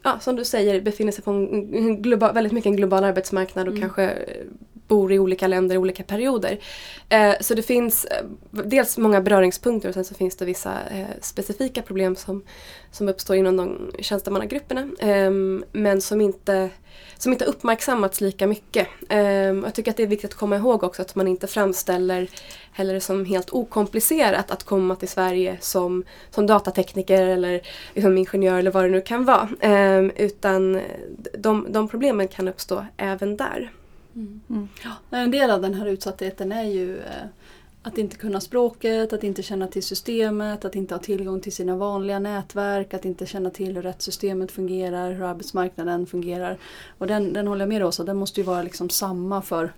ja, 0.04 0.18
som 0.20 0.36
du 0.36 0.44
säger 0.44 0.80
befinner 0.80 1.12
sig 1.12 1.24
på 1.24 1.30
en 1.30 2.02
global, 2.02 2.34
väldigt 2.34 2.52
mycket 2.52 2.70
en 2.70 2.76
global 2.76 3.04
arbetsmarknad 3.04 3.68
och 3.68 3.74
mm. 3.74 3.82
kanske 3.82 4.18
bor 4.88 5.12
i 5.12 5.18
olika 5.18 5.46
länder 5.46 5.74
i 5.74 5.78
olika 5.78 6.02
perioder. 6.02 6.58
Eh, 7.08 7.34
så 7.40 7.54
det 7.54 7.62
finns 7.62 8.04
eh, 8.04 8.24
dels 8.50 8.98
många 8.98 9.20
beröringspunkter 9.20 9.88
och 9.88 9.94
sen 9.94 10.04
så 10.04 10.14
finns 10.14 10.36
det 10.36 10.44
vissa 10.44 10.72
eh, 10.90 11.06
specifika 11.20 11.82
problem 11.82 12.16
som, 12.16 12.42
som 12.90 13.08
uppstår 13.08 13.36
inom 13.36 13.56
de 13.56 13.90
tjänstemannagrupperna 13.98 14.88
ehm, 15.00 15.64
men 15.72 16.00
som 16.00 16.20
inte, 16.20 16.70
som 17.16 17.32
inte 17.32 17.44
uppmärksammats 17.44 18.20
lika 18.20 18.46
mycket. 18.46 18.88
Ehm, 19.08 19.62
jag 19.64 19.74
tycker 19.74 19.90
att 19.90 19.96
det 19.96 20.02
är 20.02 20.06
viktigt 20.06 20.30
att 20.30 20.38
komma 20.38 20.56
ihåg 20.56 20.84
också 20.84 21.02
att 21.02 21.14
man 21.14 21.28
inte 21.28 21.46
framställer 21.46 22.30
heller 22.72 23.00
som 23.00 23.24
helt 23.24 23.50
okomplicerat 23.50 24.50
att 24.50 24.64
komma 24.64 24.96
till 24.96 25.08
Sverige 25.08 25.58
som, 25.60 26.04
som 26.30 26.46
datatekniker 26.46 27.22
eller 27.22 27.60
liksom 27.94 28.18
ingenjör 28.18 28.58
eller 28.58 28.70
vad 28.70 28.84
det 28.84 28.90
nu 28.90 29.00
kan 29.00 29.24
vara. 29.24 29.48
Ehm, 29.60 30.10
utan 30.16 30.80
de, 31.38 31.66
de 31.70 31.88
problemen 31.88 32.28
kan 32.28 32.48
uppstå 32.48 32.86
även 32.96 33.36
där. 33.36 33.72
Mm. 34.16 34.40
Mm. 34.50 34.68
En 35.10 35.30
del 35.30 35.50
av 35.50 35.62
den 35.62 35.74
här 35.74 35.86
utsattheten 35.86 36.52
är 36.52 36.64
ju 36.64 36.98
eh, 36.98 37.26
att 37.82 37.98
inte 37.98 38.16
kunna 38.16 38.40
språket, 38.40 39.12
att 39.12 39.24
inte 39.24 39.42
känna 39.42 39.66
till 39.66 39.82
systemet, 39.82 40.64
att 40.64 40.74
inte 40.74 40.94
ha 40.94 40.98
tillgång 40.98 41.40
till 41.40 41.52
sina 41.52 41.76
vanliga 41.76 42.18
nätverk, 42.18 42.94
att 42.94 43.04
inte 43.04 43.26
känna 43.26 43.50
till 43.50 43.74
hur 43.74 43.82
rättssystemet 43.82 44.52
fungerar, 44.52 45.12
hur 45.12 45.24
arbetsmarknaden 45.24 46.06
fungerar. 46.06 46.58
Och 46.98 47.06
den, 47.06 47.32
den 47.32 47.46
håller 47.46 47.62
jag 47.62 47.68
med 47.68 47.80
Rosa, 47.80 48.04
den 48.04 48.16
måste 48.16 48.40
ju 48.40 48.46
vara 48.46 48.62
liksom 48.62 48.90
samma 48.90 49.42
för 49.42 49.72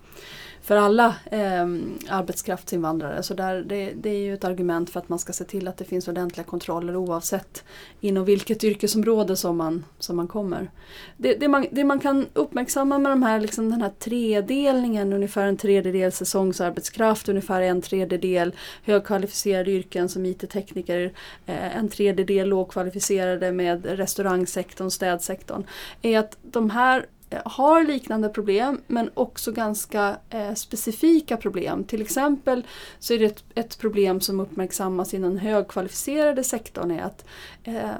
för 0.66 0.76
alla 0.76 1.14
eh, 1.30 1.66
arbetskraftsinvandrare. 2.08 3.22
Så 3.22 3.34
där, 3.34 3.62
det, 3.62 3.92
det, 3.96 4.10
är 4.10 4.18
ju 4.18 4.34
ett 4.34 4.44
argument 4.44 4.90
för 4.90 5.00
att 5.00 5.08
man 5.08 5.18
ska 5.18 5.32
se 5.32 5.44
till 5.44 5.68
att 5.68 5.76
det 5.76 5.84
finns 5.84 6.08
ordentliga 6.08 6.44
kontroller 6.44 6.96
oavsett 6.96 7.64
inom 8.00 8.24
vilket 8.24 8.64
yrkesområde 8.64 9.36
som 9.36 9.56
man, 9.56 9.84
som 9.98 10.16
man 10.16 10.28
kommer. 10.28 10.70
Det, 11.16 11.34
det, 11.34 11.48
man, 11.48 11.66
det 11.70 11.84
man 11.84 12.00
kan 12.00 12.26
uppmärksamma 12.32 12.98
med 12.98 13.12
de 13.12 13.22
här, 13.22 13.40
liksom 13.40 13.70
den 13.70 13.82
här 13.82 13.92
tredelningen, 13.98 15.12
ungefär 15.12 15.46
en 15.46 15.56
tredjedel 15.56 16.12
säsongsarbetskraft, 16.12 17.28
ungefär 17.28 17.62
en 17.62 17.82
tredjedel 17.82 18.54
högkvalificerade 18.84 19.70
yrken 19.70 20.08
som 20.08 20.26
IT-tekniker, 20.26 21.12
eh, 21.46 21.76
en 21.76 21.88
tredjedel 21.88 22.48
lågkvalificerade 22.48 23.52
med 23.52 23.86
restaurangsektorn, 23.86 24.90
städsektorn, 24.90 25.64
är 26.02 26.18
att 26.18 26.36
de 26.42 26.70
här 26.70 27.06
Eh, 27.30 27.40
har 27.44 27.84
liknande 27.84 28.28
problem 28.28 28.80
men 28.86 29.10
också 29.14 29.52
ganska 29.52 30.16
eh, 30.30 30.54
specifika 30.54 31.36
problem. 31.36 31.84
Till 31.84 32.02
exempel 32.02 32.66
så 32.98 33.14
är 33.14 33.18
det 33.18 33.24
ett, 33.24 33.44
ett, 33.54 33.78
problem 33.78 34.20
som 34.20 34.40
uppmärksammas 34.40 35.14
inom 35.14 35.30
den 35.30 35.38
högkvalificerade 35.38 36.44
sektorn 36.44 36.90
är 36.90 37.02
att 37.02 37.24
eh, 37.64 37.90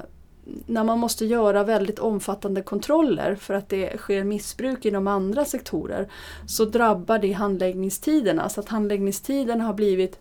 när 0.65 0.83
man 0.83 0.99
måste 0.99 1.25
göra 1.25 1.63
väldigt 1.63 1.99
omfattande 1.99 2.61
kontroller 2.61 3.35
för 3.35 3.53
att 3.53 3.69
det 3.69 3.97
sker 3.97 4.23
missbruk 4.23 4.85
inom 4.85 5.07
andra 5.07 5.45
sektorer 5.45 6.09
så 6.45 6.65
drabbar 6.65 7.19
det 7.19 7.31
handläggningstiderna. 7.31 8.49
Så 8.49 8.59
att 8.59 8.69
handläggningstiderna 8.69 9.63
har 9.63 9.73
blivit 9.73 10.19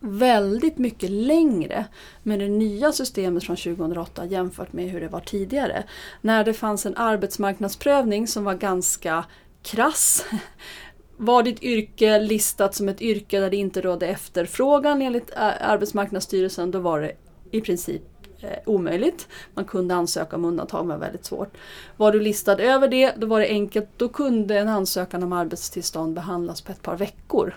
väldigt 0.00 0.78
mycket 0.78 1.10
längre 1.10 1.84
med 2.22 2.38
det 2.38 2.48
nya 2.48 2.92
systemet 2.92 3.44
från 3.44 3.56
2008 3.56 4.24
jämfört 4.24 4.72
med 4.72 4.90
hur 4.90 5.00
det 5.00 5.08
var 5.08 5.20
tidigare. 5.20 5.84
När 6.20 6.44
det 6.44 6.54
fanns 6.54 6.86
en 6.86 6.96
arbetsmarknadsprövning 6.96 8.26
som 8.26 8.44
var 8.44 8.54
ganska 8.54 9.24
krass. 9.62 10.24
Var 11.20 11.42
ditt 11.42 11.62
yrke 11.62 12.18
listat 12.18 12.74
som 12.74 12.88
ett 12.88 13.02
yrke 13.02 13.40
där 13.40 13.50
det 13.50 13.56
inte 13.56 13.80
rådde 13.80 14.06
efterfrågan 14.06 15.02
enligt 15.02 15.32
Arbetsmarknadsstyrelsen 15.60 16.70
då 16.70 16.78
var 16.78 17.00
det 17.00 17.12
i 17.50 17.60
princip 17.60 18.02
eh, 18.40 18.58
omöjligt. 18.66 19.28
Man 19.54 19.64
kunde 19.64 19.94
ansöka 19.94 20.36
om 20.36 20.44
undantag 20.44 20.86
men 20.86 21.00
väldigt 21.00 21.24
svårt. 21.24 21.56
Var 21.96 22.12
du 22.12 22.20
listad 22.20 22.58
över 22.58 22.88
det, 22.88 23.14
då 23.16 23.26
var 23.26 23.40
det 23.40 23.48
enkelt. 23.48 23.88
Då 23.96 24.08
kunde 24.08 24.58
en 24.58 24.68
ansökan 24.68 25.22
om 25.22 25.32
arbetstillstånd 25.32 26.14
behandlas 26.14 26.60
på 26.60 26.72
ett 26.72 26.82
par 26.82 26.96
veckor. 26.96 27.54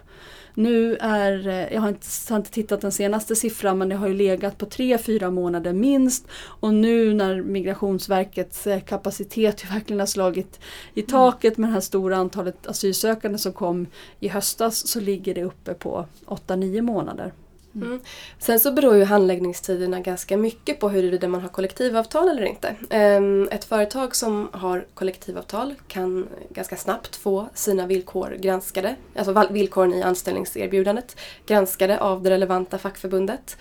Nu 0.54 0.96
är, 0.96 1.48
eh, 1.48 1.74
jag 1.74 1.82
har 1.82 1.90
inte, 1.90 2.08
har 2.30 2.38
inte 2.38 2.52
tittat 2.52 2.82
den 2.82 2.92
senaste 2.92 3.36
siffran 3.36 3.78
men 3.78 3.90
det 3.90 3.96
har 3.96 4.08
ju 4.08 4.14
legat 4.14 4.58
på 4.58 4.66
tre 4.66 4.98
fyra 4.98 5.32
månader 5.32 5.74
minst. 5.74 6.28
Och 6.44 6.74
nu 6.74 7.14
när 7.14 7.42
Migrationsverkets 7.42 8.68
eh, 8.68 8.80
kapacitet 8.80 9.72
verkligen 9.72 10.00
har 10.00 10.08
slagit 10.08 10.60
i 10.94 11.02
taket 11.02 11.58
med 11.58 11.70
det 11.70 11.74
här 11.74 11.82
stora 11.82 12.18
antalet 12.18 12.68
asylsökande 12.68 13.38
som 13.38 13.54
kom 13.54 13.88
i 14.20 14.28
höstas 14.28 14.88
så 14.88 15.00
ligger 15.00 15.34
det 15.34 15.44
uppe 15.44 15.74
på 15.74 16.06
8-9 16.26 16.82
månader. 16.82 17.34
Mm. 17.76 18.00
Sen 18.40 18.60
så 18.60 18.72
beror 18.72 18.96
ju 18.96 19.04
handläggningstiderna 19.04 20.00
ganska 20.00 20.38
mycket 20.38 20.80
på 20.80 20.90
huruvida 20.90 21.28
man 21.28 21.42
har 21.42 21.50
kollektivavtal 21.50 22.30
eller 22.30 22.44
inte. 22.44 22.76
Ehm, 22.90 23.48
ett 23.52 23.64
företag 23.64 24.16
som 24.16 24.50
har 24.54 24.86
kollektivavtal 24.94 25.76
kan 25.88 26.28
ganska 26.50 26.78
snabbt 26.78 27.16
få 27.16 27.50
sina 27.54 27.88
villkor 27.88 28.38
granskade, 28.40 28.96
alltså 29.16 29.48
villkoren 29.50 29.94
i 29.94 30.02
anställningserbjudandet, 30.02 31.18
granskade 31.46 32.00
av 32.00 32.24
det 32.24 32.30
relevanta 32.30 32.78
fackförbundet. 32.78 33.58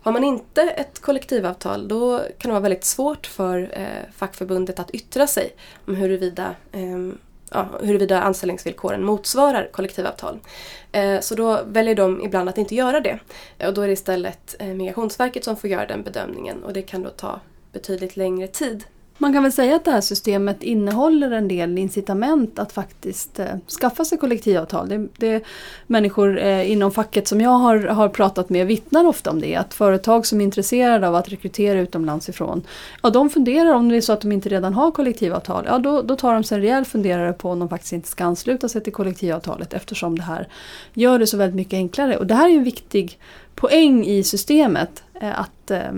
Har 0.00 0.12
man 0.12 0.24
inte 0.24 0.62
ett 0.62 1.00
kollektivavtal 1.00 1.88
då 1.88 2.18
kan 2.18 2.48
det 2.48 2.52
vara 2.52 2.60
väldigt 2.60 2.84
svårt 2.84 3.26
för 3.26 3.70
eh, 3.72 4.12
fackförbundet 4.16 4.78
att 4.78 4.90
yttra 4.90 5.26
sig 5.26 5.50
om 5.86 5.94
huruvida 5.94 6.54
ehm, 6.72 7.18
ja, 7.50 7.66
huruvida 7.80 8.20
anställningsvillkoren 8.20 9.04
motsvarar 9.04 9.68
kollektivavtal. 9.72 10.38
Eh, 10.92 11.20
så 11.20 11.34
då 11.34 11.60
väljer 11.66 11.94
de 11.94 12.24
ibland 12.24 12.48
att 12.48 12.58
inte 12.58 12.74
göra 12.74 13.00
det. 13.00 13.18
Eh, 13.58 13.68
och 13.68 13.74
då 13.74 13.80
är 13.82 13.86
det 13.86 13.92
istället 13.92 14.54
eh, 14.58 14.66
Migrationsverket 14.66 15.44
som 15.44 15.56
får 15.56 15.70
göra 15.70 15.86
den 15.86 16.02
bedömningen 16.02 16.64
och 16.64 16.72
det 16.72 16.82
kan 16.82 17.02
då 17.02 17.10
ta 17.10 17.40
betydligt 17.72 18.16
längre 18.16 18.46
tid 18.46 18.84
man 19.18 19.32
kan 19.32 19.42
väl 19.42 19.52
säga 19.52 19.76
att 19.76 19.84
det 19.84 19.90
här 19.90 20.00
systemet 20.00 20.62
innehåller 20.62 21.30
en 21.30 21.48
del 21.48 21.78
incitament 21.78 22.58
att 22.58 22.72
faktiskt 22.72 23.38
eh, 23.38 23.46
skaffa 23.80 24.04
sig 24.04 24.18
kollektivavtal. 24.18 24.88
Det, 24.88 25.08
det, 25.16 25.44
människor 25.86 26.38
eh, 26.38 26.70
inom 26.70 26.92
facket 26.92 27.28
som 27.28 27.40
jag 27.40 27.50
har, 27.50 27.78
har 27.78 28.08
pratat 28.08 28.48
med 28.48 28.66
vittnar 28.66 29.06
ofta 29.06 29.30
om 29.30 29.40
det. 29.40 29.56
Att 29.56 29.74
företag 29.74 30.26
som 30.26 30.40
är 30.40 30.44
intresserade 30.44 31.08
av 31.08 31.14
att 31.14 31.28
rekrytera 31.28 31.80
utomlands 31.80 32.28
ifrån, 32.28 32.62
ja 33.02 33.10
de 33.10 33.30
funderar 33.30 33.74
om 33.74 33.88
det 33.88 33.96
är 33.96 34.00
så 34.00 34.12
att 34.12 34.20
de 34.20 34.32
inte 34.32 34.48
redan 34.48 34.74
har 34.74 34.90
kollektivavtal. 34.90 35.64
Ja 35.66 35.78
då, 35.78 36.02
då 36.02 36.16
tar 36.16 36.34
de 36.34 36.44
sig 36.44 36.56
en 36.56 36.62
rejäl 36.62 36.84
funderare 36.84 37.32
på 37.32 37.50
om 37.50 37.58
de 37.58 37.68
faktiskt 37.68 37.92
inte 37.92 38.08
ska 38.08 38.24
ansluta 38.24 38.68
sig 38.68 38.82
till 38.82 38.92
kollektivavtalet 38.92 39.72
eftersom 39.72 40.18
det 40.18 40.24
här 40.24 40.48
gör 40.94 41.18
det 41.18 41.26
så 41.26 41.36
väldigt 41.36 41.56
mycket 41.56 41.76
enklare. 41.76 42.16
Och 42.16 42.26
det 42.26 42.34
här 42.34 42.48
är 42.50 42.54
en 42.54 42.64
viktig 42.64 43.18
poäng 43.54 44.04
i 44.04 44.22
systemet. 44.22 45.02
Eh, 45.20 45.40
att 45.40 45.70
eh, 45.70 45.92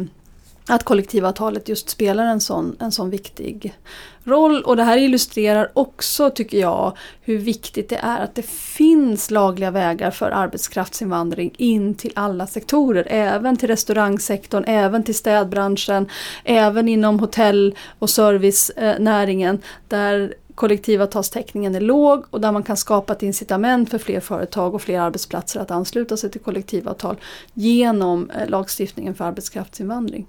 att 0.68 0.85
kollektivavtalet 0.85 1.68
just 1.68 1.90
spelar 1.90 2.26
en 2.26 2.40
sån, 2.40 2.76
en 2.81 2.92
sån 2.92 3.11
viktig 3.11 3.74
roll. 4.24 4.62
Och 4.62 4.76
det 4.76 4.83
här 4.83 4.98
illustrerar 4.98 5.70
också, 5.74 6.31
tycker 6.31 6.59
jag, 6.59 6.96
hur 7.22 7.38
viktigt 7.38 7.88
det 7.88 7.96
är 8.02 8.20
att 8.20 8.35
det 8.35 8.46
finns 8.46 9.31
lagliga 9.31 9.70
vägar 9.70 10.11
för 10.11 10.31
arbetskraftsinvandring 10.31 11.55
in 11.57 11.94
till 11.94 12.12
alla 12.14 12.46
sektorer. 12.46 13.07
Även 13.11 13.57
till 13.57 13.68
restaurangsektorn, 13.68 14.64
även 14.66 15.05
till 15.05 15.14
städbranschen, 15.14 16.09
även 16.44 16.88
inom 16.88 17.20
hotell 17.20 17.76
och 17.98 18.11
servicenäringen 18.11 19.62
där 19.88 20.35
kollektivavtalstäckningen 20.55 21.74
är 21.74 21.81
låg 21.81 22.24
och 22.31 22.40
där 22.40 22.52
man 22.52 22.62
kan 22.62 22.76
skapa 22.76 23.12
ett 23.12 23.22
incitament 23.22 23.90
för 23.90 23.98
fler 23.98 24.20
företag 24.20 24.74
och 24.74 24.83
fler 24.83 25.00
arbetsplatser 25.00 25.61
att 25.61 25.70
ansluta 25.70 26.16
sig 26.16 26.31
till 26.31 26.40
kollektivavtal 26.40 27.16
genom 27.55 28.31
eh, 28.31 28.48
lagstiftningen 28.48 29.14
för 29.14 29.24
arbetskraftsinvandring. 29.24 30.26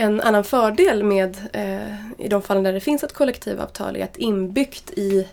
En 0.00 0.20
annan 0.20 0.44
fördel 0.44 1.04
med 1.04 1.36
eh, 1.52 2.24
i 2.24 2.28
de 2.28 2.42
fallen 2.42 2.62
där 2.62 2.72
det 2.72 2.80
finns 2.80 3.04
ett 3.04 3.12
kollektivavtal 3.12 3.96
är 3.96 4.04
att 4.04 4.16
inbyggt 4.16 4.90
i, 4.90 5.28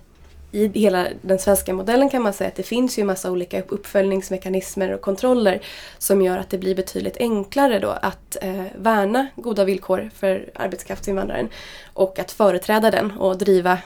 i 0.51 0.67
hela 0.67 1.08
den 1.21 1.39
svenska 1.39 1.73
modellen 1.73 2.10
kan 2.10 2.21
man 2.21 2.34
säga 2.34 2.47
att 2.47 2.56
det 2.56 2.63
finns 2.63 2.99
ju 2.99 3.03
massa 3.03 3.32
olika 3.32 3.62
uppföljningsmekanismer 3.62 4.91
och 4.91 5.01
kontroller 5.01 5.62
som 5.97 6.21
gör 6.21 6.38
att 6.38 6.49
det 6.49 6.58
blir 6.58 6.75
betydligt 6.75 7.17
enklare 7.17 7.80
då 7.80 7.89
att 7.89 8.38
eh, 8.41 8.63
värna 8.75 9.27
goda 9.36 9.65
villkor 9.65 10.10
för 10.15 10.49
arbetskraftsinvandraren 10.56 11.49
och 11.93 12.19
att 12.19 12.32
företräda 12.32 12.91
den 12.91 13.12
och 13.12 13.38
driva 13.38 13.77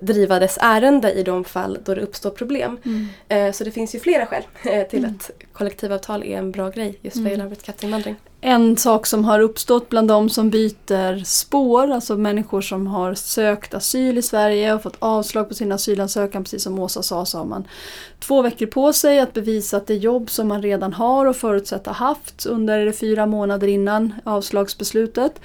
driva 0.00 0.38
dess 0.38 0.58
ärende 0.60 1.12
i 1.12 1.22
de 1.22 1.44
fall 1.44 1.78
då 1.84 1.94
det 1.94 2.00
uppstår 2.00 2.30
problem. 2.30 2.78
Mm. 2.84 3.08
Eh, 3.28 3.52
så 3.52 3.64
det 3.64 3.70
finns 3.70 3.94
ju 3.94 4.00
flera 4.00 4.26
skäl 4.26 4.42
eh, 4.64 4.88
till 4.88 5.04
mm. 5.04 5.16
att 5.16 5.30
kollektivavtal 5.52 6.22
är 6.22 6.38
en 6.38 6.50
bra 6.50 6.70
grej 6.70 6.98
just 7.02 7.16
vad 7.16 7.20
mm. 7.20 7.30
gäller 7.30 7.44
arbetskraftsinvandring. 7.44 8.16
En 8.44 8.76
sak 8.76 9.06
som 9.06 9.24
har 9.24 9.40
uppstått 9.40 9.88
bland 9.88 10.08
de 10.08 10.30
som 10.30 10.50
byter 10.50 11.24
spår, 11.24 11.90
alltså 11.90 12.16
människor 12.16 12.60
som 12.60 12.86
har 12.86 13.14
sökt 13.14 13.74
asyl 13.74 14.18
i 14.18 14.22
Sverige 14.22 14.74
och 14.74 14.82
fått 14.82 14.96
avslag 14.98 15.48
på 15.48 15.54
sin 15.54 15.72
asylansökan, 15.72 16.44
precis 16.44 16.62
som 16.62 16.78
Åsa 16.78 17.02
sa, 17.02 17.24
så 17.26 17.38
har 17.38 17.44
man 17.44 17.64
två 18.20 18.42
veckor 18.42 18.66
på 18.66 18.92
sig 18.92 19.20
att 19.20 19.32
bevisa 19.32 19.76
att 19.76 19.86
det 19.86 19.94
jobb 19.94 20.30
som 20.30 20.48
man 20.48 20.62
redan 20.62 20.92
har 20.92 21.26
och 21.26 21.36
förutsätta 21.36 21.92
haft 21.92 22.46
under 22.46 22.92
fyra 22.92 23.26
månader 23.26 23.68
innan 23.68 24.14
avslagsbeslutet. 24.24 25.40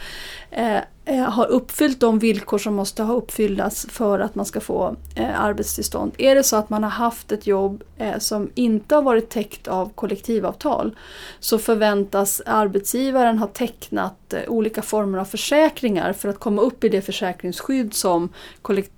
Eh, 0.52 0.80
Eh, 1.10 1.30
har 1.30 1.46
uppfyllt 1.46 2.00
de 2.00 2.20
villkor 2.20 2.58
som 2.58 2.76
måste 2.76 3.04
ha 3.04 3.14
uppfyllas 3.14 3.88
för 3.90 4.20
att 4.20 4.36
man 4.36 4.46
ska 4.46 4.60
få 4.60 4.96
eh, 5.16 5.42
arbetstillstånd. 5.42 6.12
Är 6.18 6.36
det 6.36 6.44
så 6.44 6.56
att 6.56 6.70
man 6.70 6.84
har 6.84 6.90
haft 6.90 7.32
ett 7.32 7.48
jobb 7.48 7.84
eh, 7.98 8.18
som 8.18 8.50
inte 8.56 8.96
har 8.96 9.02
varit 9.02 9.30
täckt 9.30 9.68
av 9.68 9.92
kollektivavtal 9.96 10.96
så 11.40 11.60
förväntas 11.60 12.42
arbetsgivaren 12.46 13.38
ha 13.38 13.48
tecknat 13.48 14.34
eh, 14.34 14.40
olika 14.48 14.82
former 14.82 15.18
av 15.18 15.26
försäkringar 15.26 16.14
för 16.14 16.30
att 16.30 16.40
komma 16.40 16.62
upp 16.62 16.84
i 16.84 16.90
det 16.90 17.02
försäkringsskydd 17.02 17.94
som, 17.94 18.30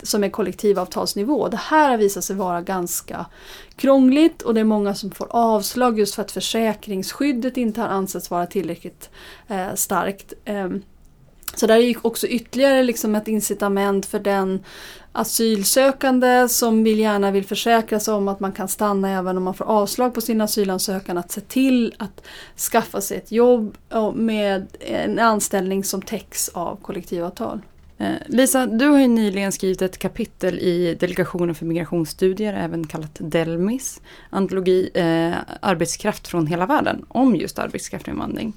som 0.02 0.24
är 0.24 0.30
kollektivavtalsnivå. 0.30 1.48
Det 1.48 1.60
här 1.60 1.90
har 1.90 1.96
visat 1.96 2.24
sig 2.24 2.36
vara 2.36 2.60
ganska 2.60 3.26
krångligt 3.76 4.42
och 4.42 4.54
det 4.54 4.60
är 4.60 4.64
många 4.64 4.94
som 4.94 5.10
får 5.10 5.26
avslag 5.30 5.98
just 5.98 6.14
för 6.14 6.22
att 6.22 6.32
försäkringsskyddet 6.32 7.56
inte 7.56 7.80
har 7.80 7.88
ansetts 7.88 8.30
vara 8.30 8.46
tillräckligt 8.46 9.10
eh, 9.48 9.74
starkt. 9.74 10.32
Ehm, 10.44 10.82
så 11.60 11.66
där 11.66 11.76
är 11.76 12.06
också 12.06 12.26
ytterligare 12.26 12.82
liksom 12.82 13.14
ett 13.14 13.28
incitament 13.28 14.06
för 14.06 14.18
den 14.18 14.64
asylsökande 15.12 16.48
som 16.48 16.84
vill 16.84 16.98
gärna 16.98 17.30
vill 17.30 17.44
försäkra 17.44 18.00
sig 18.00 18.14
om 18.14 18.28
att 18.28 18.40
man 18.40 18.52
kan 18.52 18.68
stanna 18.68 19.10
även 19.10 19.36
om 19.36 19.42
man 19.42 19.54
får 19.54 19.64
avslag 19.64 20.14
på 20.14 20.20
sin 20.20 20.40
asylansökan 20.40 21.18
att 21.18 21.30
se 21.30 21.40
till 21.40 21.94
att 21.98 22.22
skaffa 22.72 23.00
sig 23.00 23.16
ett 23.16 23.32
jobb 23.32 23.76
med 24.14 24.66
en 24.80 25.18
anställning 25.18 25.84
som 25.84 26.02
täcks 26.02 26.48
av 26.48 26.76
kollektivavtal. 26.76 27.60
Eh, 27.98 28.14
Lisa, 28.26 28.66
du 28.66 28.86
har 28.86 28.98
ju 28.98 29.08
nyligen 29.08 29.52
skrivit 29.52 29.82
ett 29.82 29.98
kapitel 29.98 30.58
i 30.58 30.96
Delegationen 31.00 31.54
för 31.54 31.66
migrationsstudier, 31.66 32.54
även 32.54 32.86
kallat 32.86 33.16
Delmis, 33.18 34.00
antologi 34.30 34.90
eh, 34.94 35.32
Arbetskraft 35.60 36.28
från 36.28 36.46
hela 36.46 36.66
världen, 36.66 37.04
om 37.08 37.36
just 37.36 37.58
arbetskraftsinvandring. 37.58 38.52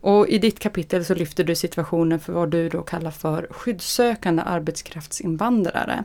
Och 0.00 0.28
i 0.28 0.38
ditt 0.38 0.58
kapitel 0.58 1.04
så 1.04 1.14
lyfter 1.14 1.44
du 1.44 1.54
situationen 1.54 2.20
för 2.20 2.32
vad 2.32 2.50
du 2.50 2.68
då 2.68 2.82
kallar 2.82 3.10
för 3.10 3.46
skyddssökande 3.50 4.42
arbetskraftsinvandrare. 4.42 6.04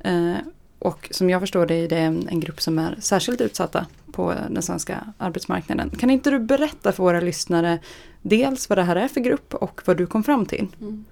Eh, 0.00 0.34
och 0.78 1.08
som 1.10 1.30
jag 1.30 1.40
förstår 1.40 1.66
det 1.66 1.74
är 1.74 1.88
det 1.88 1.96
en 1.96 2.40
grupp 2.40 2.60
som 2.60 2.78
är 2.78 2.96
särskilt 3.00 3.40
utsatta 3.40 3.86
på 4.12 4.34
den 4.50 4.62
svenska 4.62 5.12
arbetsmarknaden. 5.18 5.90
Kan 5.90 6.10
inte 6.10 6.30
du 6.30 6.38
berätta 6.38 6.92
för 6.92 7.02
våra 7.02 7.20
lyssnare 7.20 7.78
dels 8.22 8.68
vad 8.68 8.78
det 8.78 8.82
här 8.82 8.96
är 8.96 9.08
för 9.08 9.20
grupp 9.20 9.54
och 9.54 9.80
vad 9.84 9.96
du 9.96 10.06
kom 10.06 10.24
fram 10.24 10.46
till? 10.46 10.66
Mm. 10.80 11.04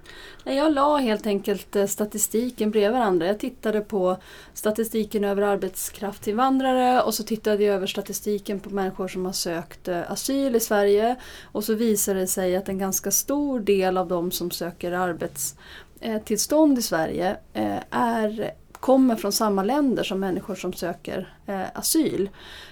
Jag 0.43 0.73
la 0.73 0.97
helt 0.97 1.27
enkelt 1.27 1.75
eh, 1.75 1.85
statistiken 1.85 2.71
bredvid 2.71 2.91
varandra. 2.91 3.27
Jag 3.27 3.39
tittade 3.39 3.81
på 3.81 4.17
statistiken 4.53 5.23
över 5.23 5.41
arbetskraftsinvandrare 5.41 7.01
och 7.01 7.13
så 7.13 7.23
tittade 7.23 7.63
jag 7.63 7.75
över 7.75 7.87
statistiken 7.87 8.59
på 8.59 8.69
människor 8.69 9.07
som 9.07 9.25
har 9.25 9.33
sökt 9.33 9.87
eh, 9.87 10.11
asyl 10.11 10.55
i 10.55 10.59
Sverige. 10.59 11.15
Och 11.43 11.63
så 11.63 11.73
visade 11.73 12.19
det 12.19 12.27
sig 12.27 12.55
att 12.55 12.69
en 12.69 12.77
ganska 12.77 13.11
stor 13.11 13.59
del 13.59 13.97
av 13.97 14.07
de 14.07 14.31
som 14.31 14.51
söker 14.51 14.91
arbetstillstånd 14.91 16.73
eh, 16.73 16.79
i 16.79 16.81
Sverige 16.81 17.37
är 17.91 18.51
kommer 18.79 19.15
från 19.15 19.31
samma 19.31 19.63
länder 19.63 20.03
som 20.03 20.19
människor 20.19 20.55
som 20.55 20.73
söker 20.73 21.33
eh, 21.45 21.61
asyl. 21.73 22.29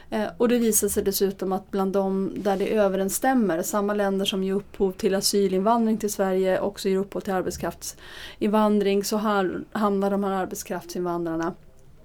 Eh, 0.10 0.28
och 0.38 0.48
det 0.48 0.58
visar 0.58 0.88
sig 0.88 1.04
dessutom 1.04 1.52
att 1.52 1.72
bland 1.72 1.94
de 1.94 2.32
där 2.38 2.58
det 2.58 2.76
överensstämmer, 2.76 3.62
samma 3.62 3.94
länder 3.94 4.26
som 4.26 4.44
ger 4.44 4.54
upphov 4.54 4.92
till 4.92 5.16
asylinvandring 5.16 5.98
till 5.98 6.14
Sverige 6.14 6.60
också 6.60 6.90
ger 6.90 6.98
upphov 6.98 7.20
till 7.20 7.34
arbetskraftsinvandring, 7.34 9.04
så 9.04 9.18
hamnar 9.72 10.12
de 10.12 10.24
här 10.24 10.32
arbetskraftsinvandrarna 10.32 11.54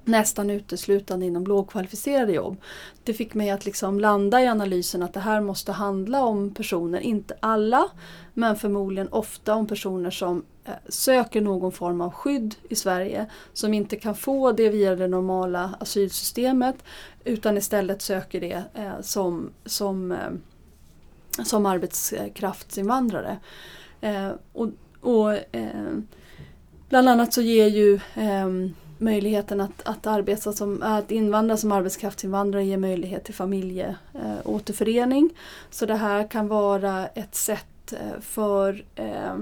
nästan 0.05 0.51
uteslutande 0.51 1.27
inom 1.27 1.47
lågkvalificerade 1.47 2.33
jobb. 2.33 2.57
Det 3.05 3.15
fick 3.15 3.35
mig 3.35 3.51
att 3.51 3.65
liksom 3.65 4.01
landa 4.01 4.43
i 4.43 4.47
analysen 4.47 5.03
att 5.03 5.15
det 5.15 5.21
här 5.21 5.41
måste 5.41 5.73
handla 5.73 6.25
om 6.25 6.55
personer, 6.55 7.01
inte 7.01 7.37
alla, 7.41 7.89
men 8.35 8.57
förmodligen 8.57 9.09
ofta 9.09 9.55
om 9.55 9.67
personer 9.67 10.11
som 10.11 10.45
eh, 10.65 10.73
söker 10.89 11.41
någon 11.41 11.73
form 11.73 12.01
av 12.01 12.11
skydd 12.11 12.55
i 12.69 12.75
Sverige 12.75 13.27
som 13.53 13.75
inte 13.75 13.97
kan 13.97 14.15
få 14.15 14.53
det 14.53 14.69
via 14.69 14.97
det 14.97 15.09
normala 15.09 15.75
asylsystemet 15.81 16.77
utan 17.25 17.57
istället 17.57 18.03
söker 18.03 18.41
det 18.41 18.63
eh, 18.75 19.01
som, 19.01 19.51
som 19.65 20.13
eh, 20.13 20.19
som 21.45 21.66
arbetskraftsinvandrare. 21.66 23.39
Och, 24.53 24.68
och 25.01 25.39
bland 26.89 27.09
annat 27.09 27.33
så 27.33 27.43
ger 27.43 27.66
ju 27.66 28.01
ehm, 28.14 28.74
möjligheten 29.01 29.61
att, 29.61 29.82
att 29.84 30.07
arbeta 30.07 30.53
som, 30.53 30.82
att 30.82 31.11
invandra 31.11 31.57
som 31.57 31.72
arbetskraftsinvandrare 31.72 32.64
ger 32.64 32.76
möjlighet 32.76 33.24
till 33.24 33.34
familjeåterförening. 33.34 35.24
Eh, 35.24 35.30
så 35.70 35.86
det 35.86 35.94
här 35.94 36.28
kan 36.28 36.48
vara 36.48 37.07
ett 37.07 37.34
sätt 37.34 37.92
eh, 37.92 38.20
för 38.20 38.84
eh, 38.94 39.36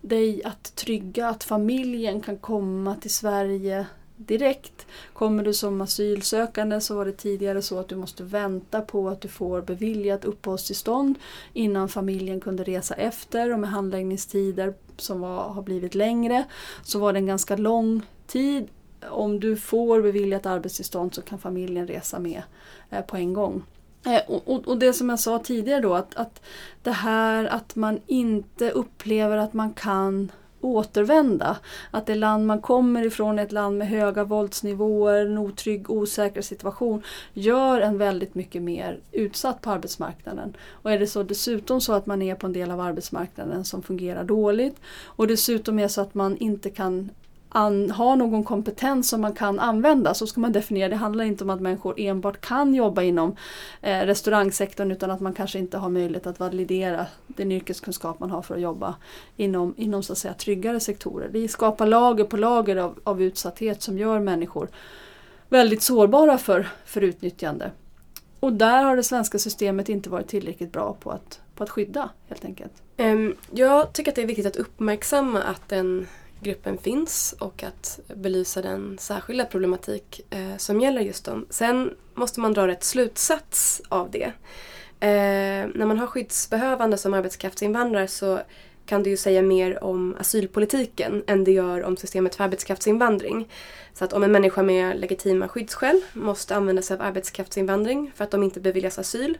dig 0.00 0.44
att 0.44 0.76
trygga 0.76 1.28
att 1.28 1.44
familjen 1.44 2.20
kan 2.20 2.36
komma 2.36 2.94
till 2.94 3.14
Sverige 3.14 3.86
direkt. 4.16 4.86
Kommer 5.12 5.44
du 5.44 5.54
som 5.54 5.80
asylsökande 5.80 6.80
så 6.80 6.94
var 6.94 7.04
det 7.04 7.12
tidigare 7.12 7.62
så 7.62 7.78
att 7.78 7.88
du 7.88 7.96
måste 7.96 8.22
vänta 8.22 8.80
på 8.80 9.08
att 9.08 9.20
du 9.20 9.28
får 9.28 9.62
beviljat 9.62 10.24
uppehållstillstånd 10.24 11.18
innan 11.52 11.88
familjen 11.88 12.40
kunde 12.40 12.64
resa 12.64 12.94
efter 12.94 13.52
och 13.52 13.58
med 13.58 13.70
handläggningstider 13.70 14.74
som 14.96 15.20
var, 15.20 15.48
har 15.48 15.62
blivit 15.62 15.94
längre 15.94 16.44
så 16.82 16.98
var 16.98 17.12
det 17.12 17.18
en 17.18 17.26
ganska 17.26 17.56
lång 17.56 18.02
tid. 18.26 18.68
Om 19.08 19.40
du 19.40 19.56
får 19.56 20.02
beviljat 20.02 20.46
arbetstillstånd 20.46 21.14
så 21.14 21.22
kan 21.22 21.38
familjen 21.38 21.86
resa 21.86 22.18
med 22.18 22.42
eh, 22.90 23.00
på 23.00 23.16
en 23.16 23.32
gång. 23.32 23.62
Eh, 24.06 24.20
och, 24.30 24.48
och, 24.48 24.68
och, 24.68 24.78
det 24.78 24.92
som 24.92 25.08
jag 25.08 25.20
sa 25.20 25.38
tidigare 25.38 25.80
då 25.80 25.94
att, 25.94 26.14
att 26.14 26.42
det 26.82 26.90
här 26.90 27.44
att 27.44 27.76
man 27.76 28.00
inte 28.06 28.70
upplever 28.70 29.36
att 29.36 29.52
man 29.52 29.72
kan 29.72 30.32
återvända. 30.60 31.56
Att 31.90 32.06
det 32.06 32.14
land 32.14 32.46
man 32.46 32.60
kommer 32.60 33.06
ifrån 33.06 33.38
är 33.38 33.42
ett 33.42 33.52
land 33.52 33.78
med 33.78 33.88
höga 33.88 34.24
våldsnivåer, 34.24 35.26
en 35.26 35.38
otrygg, 35.38 35.90
osäker 35.90 36.42
situation 36.42 37.02
gör 37.32 37.80
en 37.80 37.98
väldigt 37.98 38.34
mycket 38.34 38.62
mer 38.62 39.00
utsatt 39.12 39.60
på 39.60 39.70
arbetsmarknaden. 39.70 40.56
Och 40.70 40.92
är 40.92 40.98
det 40.98 41.06
så 41.06 41.22
dessutom 41.22 41.80
så 41.80 41.92
att 41.92 42.06
man 42.06 42.22
är 42.22 42.34
på 42.34 42.46
en 42.46 42.52
del 42.52 42.70
av 42.70 42.80
arbetsmarknaden 42.80 43.64
som 43.64 43.82
fungerar 43.82 44.24
dåligt 44.24 44.76
och 45.04 45.26
dessutom 45.26 45.78
är 45.78 45.88
så 45.88 46.00
att 46.00 46.14
man 46.14 46.36
inte 46.36 46.70
kan 46.70 47.10
an, 47.52 47.90
har 47.90 48.16
någon 48.16 48.44
kompetens 48.44 49.08
som 49.08 49.20
man 49.20 49.32
kan 49.32 49.58
använda 49.58 50.14
så 50.14 50.26
ska 50.26 50.40
man 50.40 50.52
definiera. 50.52 50.88
Det 50.88 50.96
handlar 50.96 51.24
inte 51.24 51.44
om 51.44 51.50
att 51.50 51.60
människor 51.60 51.94
enbart 52.00 52.40
kan 52.40 52.74
jobba 52.74 53.02
inom 53.02 53.36
eh, 53.80 53.98
restaurangsektorn 53.98 54.90
utan 54.90 55.10
att 55.10 55.20
man 55.20 55.32
kanske 55.32 55.58
inte 55.58 55.78
har 55.78 55.88
möjlighet 55.88 56.26
att 56.26 56.40
validera 56.40 57.06
den 57.26 57.52
yrkeskunskap 57.52 58.20
man 58.20 58.30
har 58.30 58.42
för 58.42 58.54
att 58.54 58.60
jobba 58.60 58.94
inom, 59.36 59.74
inom 59.76 60.02
så 60.02 60.12
att 60.12 60.18
säga, 60.18 60.34
tryggare 60.34 60.80
sektorer. 60.80 61.28
Vi 61.28 61.48
skapar 61.48 61.86
lager 61.86 62.24
på 62.24 62.36
lager 62.36 62.76
av, 62.76 62.98
av 63.04 63.22
utsatthet 63.22 63.82
som 63.82 63.98
gör 63.98 64.20
människor 64.20 64.68
väldigt 65.48 65.82
sårbara 65.82 66.38
för, 66.38 66.68
för 66.84 67.00
utnyttjande. 67.00 67.70
Och 68.40 68.52
där 68.52 68.82
har 68.82 68.96
det 68.96 69.02
svenska 69.02 69.38
systemet 69.38 69.88
inte 69.88 70.10
varit 70.10 70.28
tillräckligt 70.28 70.72
bra 70.72 70.96
på 71.00 71.10
att, 71.10 71.40
på 71.54 71.62
att 71.62 71.70
skydda 71.70 72.10
helt 72.28 72.44
enkelt. 72.44 72.72
Ehm, 72.96 73.36
jag 73.50 73.92
tycker 73.92 74.10
att 74.10 74.14
det 74.14 74.22
är 74.22 74.26
viktigt 74.26 74.46
att 74.46 74.56
uppmärksamma 74.56 75.42
att 75.42 75.68
den 75.68 76.06
gruppen 76.40 76.78
finns 76.78 77.34
och 77.38 77.62
att 77.62 78.00
belysa 78.14 78.62
den 78.62 78.98
särskilda 78.98 79.44
problematik 79.44 80.20
eh, 80.30 80.56
som 80.56 80.80
gäller 80.80 81.00
just 81.00 81.24
dem. 81.24 81.46
Sen 81.50 81.94
måste 82.14 82.40
man 82.40 82.52
dra 82.52 82.66
rätt 82.66 82.84
slutsats 82.84 83.82
av 83.88 84.10
det. 84.10 84.32
Eh, 85.00 85.68
när 85.74 85.86
man 85.86 85.98
har 85.98 86.06
skyddsbehövande 86.06 86.98
som 86.98 87.14
arbetskraftsinvandrare 87.14 88.08
så 88.08 88.40
kan 88.86 89.02
det 89.02 89.10
ju 89.10 89.16
säga 89.16 89.42
mer 89.42 89.84
om 89.84 90.16
asylpolitiken 90.20 91.24
än 91.26 91.44
det 91.44 91.52
gör 91.52 91.84
om 91.84 91.96
systemet 91.96 92.34
för 92.34 92.44
arbetskraftsinvandring. 92.44 93.48
Så 93.92 94.04
att 94.04 94.12
om 94.12 94.22
en 94.22 94.32
människa 94.32 94.62
med 94.62 95.00
legitima 95.00 95.48
skyddsskäl 95.48 96.00
måste 96.12 96.56
använda 96.56 96.82
sig 96.82 96.94
av 96.94 97.02
arbetskraftsinvandring 97.02 98.12
för 98.14 98.24
att 98.24 98.30
de 98.30 98.42
inte 98.42 98.60
beviljas 98.60 98.98
asyl 98.98 99.38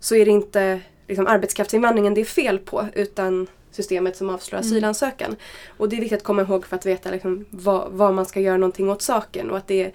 så 0.00 0.14
är 0.14 0.24
det 0.24 0.30
inte 0.30 0.80
liksom, 1.08 1.26
arbetskraftsinvandringen 1.26 2.14
det 2.14 2.20
är 2.20 2.24
fel 2.24 2.58
på 2.58 2.86
utan 2.94 3.46
systemet 3.70 4.16
som 4.16 4.30
avslår 4.30 4.58
mm. 4.58 4.68
asylansökan. 4.68 5.36
Och 5.76 5.88
det 5.88 5.96
är 5.96 6.00
viktigt 6.00 6.18
att 6.18 6.24
komma 6.24 6.42
ihåg 6.42 6.66
för 6.66 6.76
att 6.76 6.86
veta 6.86 7.10
liksom 7.10 7.44
vad, 7.50 7.92
vad, 7.92 8.14
man 8.14 8.26
ska 8.26 8.40
göra 8.40 8.56
någonting 8.56 8.90
åt 8.90 9.02
saken. 9.02 9.50
Och 9.50 9.56
att 9.56 9.66
det 9.66 9.84
är, 9.84 9.92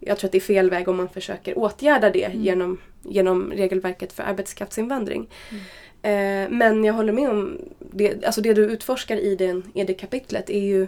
jag 0.00 0.18
tror 0.18 0.28
att 0.28 0.32
det 0.32 0.38
är 0.38 0.40
fel 0.40 0.70
väg 0.70 0.88
om 0.88 0.96
man 0.96 1.08
försöker 1.08 1.58
åtgärda 1.58 2.10
det 2.10 2.24
mm. 2.24 2.42
genom, 2.42 2.78
genom 3.02 3.52
regelverket 3.52 4.12
för 4.12 4.22
arbetskraftsinvandring. 4.22 5.28
Mm. 5.50 5.62
Eh, 6.02 6.50
men 6.50 6.84
jag 6.84 6.94
håller 6.94 7.12
med 7.12 7.30
om 7.30 7.58
det, 7.78 8.24
alltså 8.24 8.40
det 8.40 8.54
du 8.54 8.64
utforskar 8.64 9.16
i, 9.16 9.36
den, 9.36 9.62
i 9.74 9.84
det 9.84 9.94
kapitlet 9.94 10.50
är 10.50 10.60
ju 10.60 10.86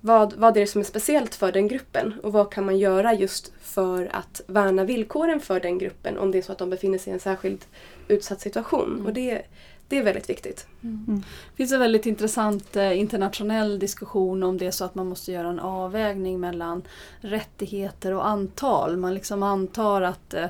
vad, 0.00 0.32
vad 0.32 0.56
är 0.56 0.60
det 0.60 0.66
som 0.66 0.80
är 0.80 0.84
speciellt 0.84 1.34
för 1.34 1.52
den 1.52 1.68
gruppen 1.68 2.14
och 2.22 2.32
vad 2.32 2.52
kan 2.52 2.64
man 2.64 2.78
göra 2.78 3.14
just 3.14 3.52
för 3.62 4.10
att 4.12 4.40
värna 4.46 4.84
villkoren 4.84 5.40
för 5.40 5.60
den 5.60 5.78
gruppen 5.78 6.18
om 6.18 6.30
det 6.30 6.38
är 6.38 6.42
så 6.42 6.52
att 6.52 6.58
de 6.58 6.70
befinner 6.70 6.98
sig 6.98 7.10
i 7.10 7.14
en 7.14 7.20
särskilt 7.20 7.68
utsatt 8.08 8.40
situation. 8.40 8.92
Mm. 8.94 9.06
Och 9.06 9.12
det, 9.12 9.42
det 9.90 9.98
är 9.98 10.02
väldigt 10.02 10.30
viktigt. 10.30 10.66
Mm. 10.82 11.22
Det 11.50 11.56
finns 11.56 11.72
en 11.72 11.80
väldigt 11.80 12.06
intressant 12.06 12.76
eh, 12.76 12.98
internationell 12.98 13.78
diskussion 13.78 14.42
om 14.42 14.58
det 14.58 14.66
är 14.66 14.70
så 14.70 14.84
att 14.84 14.94
man 14.94 15.06
måste 15.06 15.32
göra 15.32 15.48
en 15.48 15.60
avvägning 15.60 16.40
mellan 16.40 16.82
rättigheter 17.20 18.14
och 18.14 18.28
antal. 18.28 18.96
Man 18.96 19.14
liksom 19.14 19.42
antar 19.42 20.02
att 20.02 20.34
eh, 20.34 20.46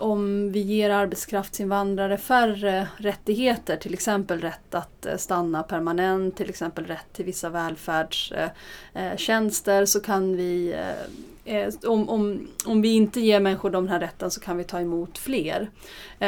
om 0.00 0.52
vi 0.52 0.60
ger 0.60 0.90
arbetskraftsinvandrare 0.90 2.18
färre 2.18 2.88
rättigheter, 2.96 3.76
till 3.76 3.94
exempel 3.94 4.40
rätt 4.40 4.74
att 4.74 5.06
eh, 5.06 5.16
stanna 5.16 5.62
permanent, 5.62 6.36
till 6.36 6.48
exempel 6.48 6.86
rätt 6.86 7.12
till 7.12 7.24
vissa 7.24 7.48
välfärdstjänster, 7.48 9.72
eh, 9.72 9.78
eh, 9.78 9.84
så 9.84 10.00
kan 10.00 10.36
vi 10.36 10.76
om, 11.86 12.08
om, 12.08 12.48
om 12.66 12.82
vi 12.82 12.94
inte 12.94 13.20
ger 13.20 13.40
människor 13.40 13.70
den 13.70 13.88
här 13.88 14.00
rätten 14.00 14.30
så 14.30 14.40
kan 14.40 14.56
vi 14.56 14.64
ta 14.64 14.80
emot 14.80 15.18
fler. 15.18 15.70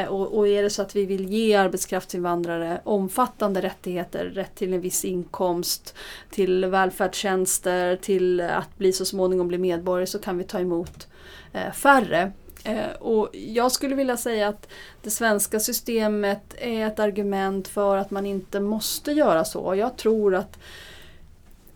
Och, 0.08 0.38
och, 0.38 0.48
är 0.48 0.62
det 0.62 0.70
så 0.70 0.82
att 0.82 0.96
vi 0.96 1.06
vill 1.06 1.28
ge 1.28 1.54
arbetskraftsinvandrare 1.54 2.80
omfattande 2.84 3.62
rättigheter, 3.62 4.24
rätt 4.24 4.54
till 4.54 4.74
en 4.74 4.80
viss 4.80 5.04
inkomst, 5.04 5.94
till 6.30 6.64
välfärdstjänster, 6.64 7.96
till 7.96 8.40
att 8.40 8.78
bli 8.78 8.92
så 8.92 9.04
småningom 9.04 9.48
bli 9.48 9.58
medborgare 9.58 10.06
så 10.06 10.18
kan 10.18 10.38
vi 10.38 10.44
ta 10.44 10.60
emot 10.60 11.08
färre. 11.72 12.32
Eh, 12.64 12.92
och 13.00 13.28
jag 13.32 13.72
skulle 13.72 13.94
vilja 13.94 14.16
säga 14.16 14.48
att 14.48 14.68
det 15.02 15.10
svenska 15.10 15.60
systemet 15.60 16.54
är 16.58 16.86
ett 16.86 16.98
argument 16.98 17.68
för 17.68 17.96
att 17.96 18.10
man 18.10 18.26
inte 18.26 18.60
måste 18.60 19.12
göra 19.12 19.44
så. 19.44 19.74
Jag 19.74 19.96
tror 19.96 20.34
att 20.34 20.58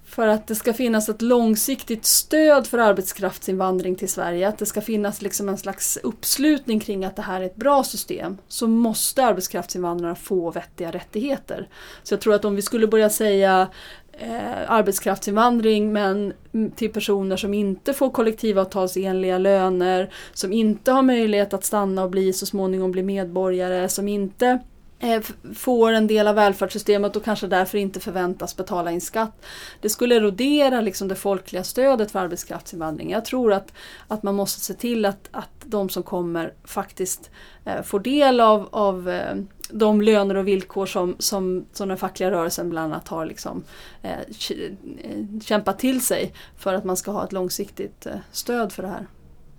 för 0.06 0.26
att 0.26 0.46
det 0.46 0.54
ska 0.54 0.72
finnas 0.72 1.08
ett 1.08 1.22
långsiktigt 1.22 2.04
stöd 2.04 2.66
för 2.66 2.78
arbetskraftsinvandring 2.78 3.96
till 3.96 4.08
Sverige, 4.08 4.48
att 4.48 4.58
det 4.58 4.66
ska 4.66 4.80
finnas 4.80 5.22
liksom 5.22 5.48
en 5.48 5.58
slags 5.58 5.98
uppslutning 6.02 6.80
kring 6.80 7.04
att 7.04 7.16
det 7.16 7.22
här 7.22 7.40
är 7.40 7.46
ett 7.46 7.56
bra 7.56 7.84
system, 7.84 8.38
så 8.48 8.66
måste 8.66 9.24
arbetskraftsinvandrarna 9.24 10.14
få 10.14 10.50
vettiga 10.50 10.90
rättigheter. 10.90 11.68
Så 12.02 12.14
jag 12.14 12.20
tror 12.20 12.34
att 12.34 12.44
om 12.44 12.56
vi 12.56 12.62
skulle 12.62 12.86
börja 12.86 13.10
säga 13.10 13.68
eh, 14.18 14.70
arbetskraftsinvandring 14.70 15.92
men 15.92 16.32
till 16.76 16.92
personer 16.92 17.36
som 17.36 17.54
inte 17.54 17.92
får 17.92 18.10
kollektivavtalsenliga 18.10 19.38
löner, 19.38 20.10
som 20.32 20.52
inte 20.52 20.92
har 20.92 21.02
möjlighet 21.02 21.54
att 21.54 21.64
stanna 21.64 22.04
och 22.04 22.10
bli 22.10 22.32
så 22.32 22.46
småningom 22.46 22.92
bli 22.92 23.02
medborgare, 23.02 23.88
som 23.88 24.08
inte 24.08 24.60
Eh, 24.98 25.22
får 25.54 25.92
en 25.92 26.06
del 26.06 26.28
av 26.28 26.34
välfärdssystemet 26.34 27.16
och 27.16 27.24
kanske 27.24 27.46
därför 27.46 27.78
inte 27.78 28.00
förväntas 28.00 28.56
betala 28.56 28.90
in 28.90 29.00
skatt. 29.00 29.44
Det 29.80 29.88
skulle 29.88 30.14
erodera 30.14 30.80
liksom 30.80 31.08
det 31.08 31.14
folkliga 31.14 31.64
stödet 31.64 32.10
för 32.10 32.18
arbetskraftsinvandring. 32.18 33.10
Jag 33.10 33.24
tror 33.24 33.52
att, 33.52 33.72
att 34.08 34.22
man 34.22 34.34
måste 34.34 34.60
se 34.60 34.74
till 34.74 35.04
att, 35.04 35.28
att 35.30 35.50
de 35.64 35.88
som 35.88 36.02
kommer 36.02 36.52
faktiskt 36.64 37.30
eh, 37.64 37.82
får 37.82 38.00
del 38.00 38.40
av, 38.40 38.68
av 38.70 39.08
eh, 39.08 39.36
de 39.70 40.00
löner 40.00 40.34
och 40.34 40.48
villkor 40.48 40.86
som, 40.86 41.16
som, 41.18 41.66
som 41.72 41.88
den 41.88 41.98
fackliga 41.98 42.30
rörelsen 42.30 42.70
bland 42.70 42.92
annat 42.92 43.08
har 43.08 43.26
liksom, 43.26 43.62
eh, 44.02 44.10
eh, 44.10 45.40
kämpat 45.44 45.78
till 45.78 46.00
sig 46.00 46.32
för 46.56 46.74
att 46.74 46.84
man 46.84 46.96
ska 46.96 47.10
ha 47.10 47.24
ett 47.24 47.32
långsiktigt 47.32 48.06
eh, 48.06 48.16
stöd 48.32 48.72
för 48.72 48.82
det 48.82 48.88
här. 48.88 49.06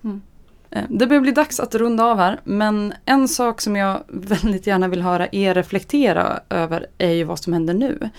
Mm. 0.03 0.21
Eh, 0.69 0.83
det 0.89 1.07
börjar 1.07 1.21
bli 1.21 1.31
dags 1.31 1.59
att 1.59 1.75
runda 1.75 2.05
av 2.05 2.17
här, 2.17 2.39
men 2.43 2.93
en 3.05 3.27
sak 3.27 3.61
som 3.61 3.75
jag 3.75 4.03
väldigt 4.07 4.67
gärna 4.67 4.87
vill 4.87 5.01
höra 5.01 5.27
er 5.31 5.53
reflektera 5.53 6.39
över 6.49 6.87
är 6.97 7.11
ju 7.11 7.23
vad 7.23 7.39
som 7.39 7.53
händer 7.53 7.73
nu. 7.73 8.09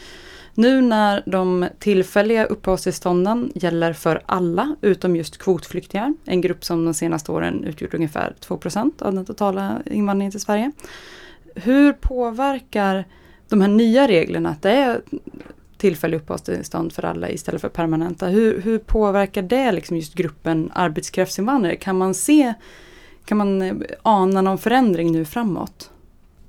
Nu 0.55 0.81
när 0.81 1.23
de 1.27 1.69
tillfälliga 1.79 2.45
uppehållstillstånden 2.45 3.53
gäller 3.55 3.93
för 3.93 4.23
alla 4.27 4.77
utom 4.81 5.17
just 5.17 5.39
kvotflyktingar, 5.39 6.15
en 6.25 6.41
grupp 6.41 6.65
som 6.65 6.85
de 6.85 6.95
senaste 6.95 7.33
åren 7.33 7.65
utgjort 7.65 7.95
ungefär 7.95 8.35
2% 8.41 9.03
av 9.03 9.15
den 9.15 9.25
totala 9.25 9.83
invandringen 9.85 10.31
till 10.31 10.41
Sverige. 10.41 10.73
Hur 11.59 11.93
påverkar 11.93 13.05
de 13.49 13.61
här 13.61 13.69
nya 13.69 14.09
reglerna, 14.09 14.49
att 14.49 14.63
det 14.63 14.71
är 14.71 15.01
tillfälliga 15.79 16.21
uppehållstillstånd 16.21 16.93
för 16.93 17.05
alla 17.05 17.31
istället 17.31 17.61
för 17.61 17.69
permanenta. 17.69 18.27
Hur, 18.27 18.61
hur 18.61 18.79
påverkar 18.79 19.43
det 19.43 19.73
liksom 19.73 19.97
just 19.97 20.15
gruppen 20.15 20.71
arbetskraftsinvandrare? 20.75 21.77
Kan 21.77 21.99
man 21.99 22.15
se, 22.15 22.55
kan 23.25 23.39
man 23.39 23.63
eh, 23.63 23.75
ana 24.03 24.43
någon 24.43 24.59
förändring 24.59 25.13
nu 25.13 25.25
framåt? 25.25 25.91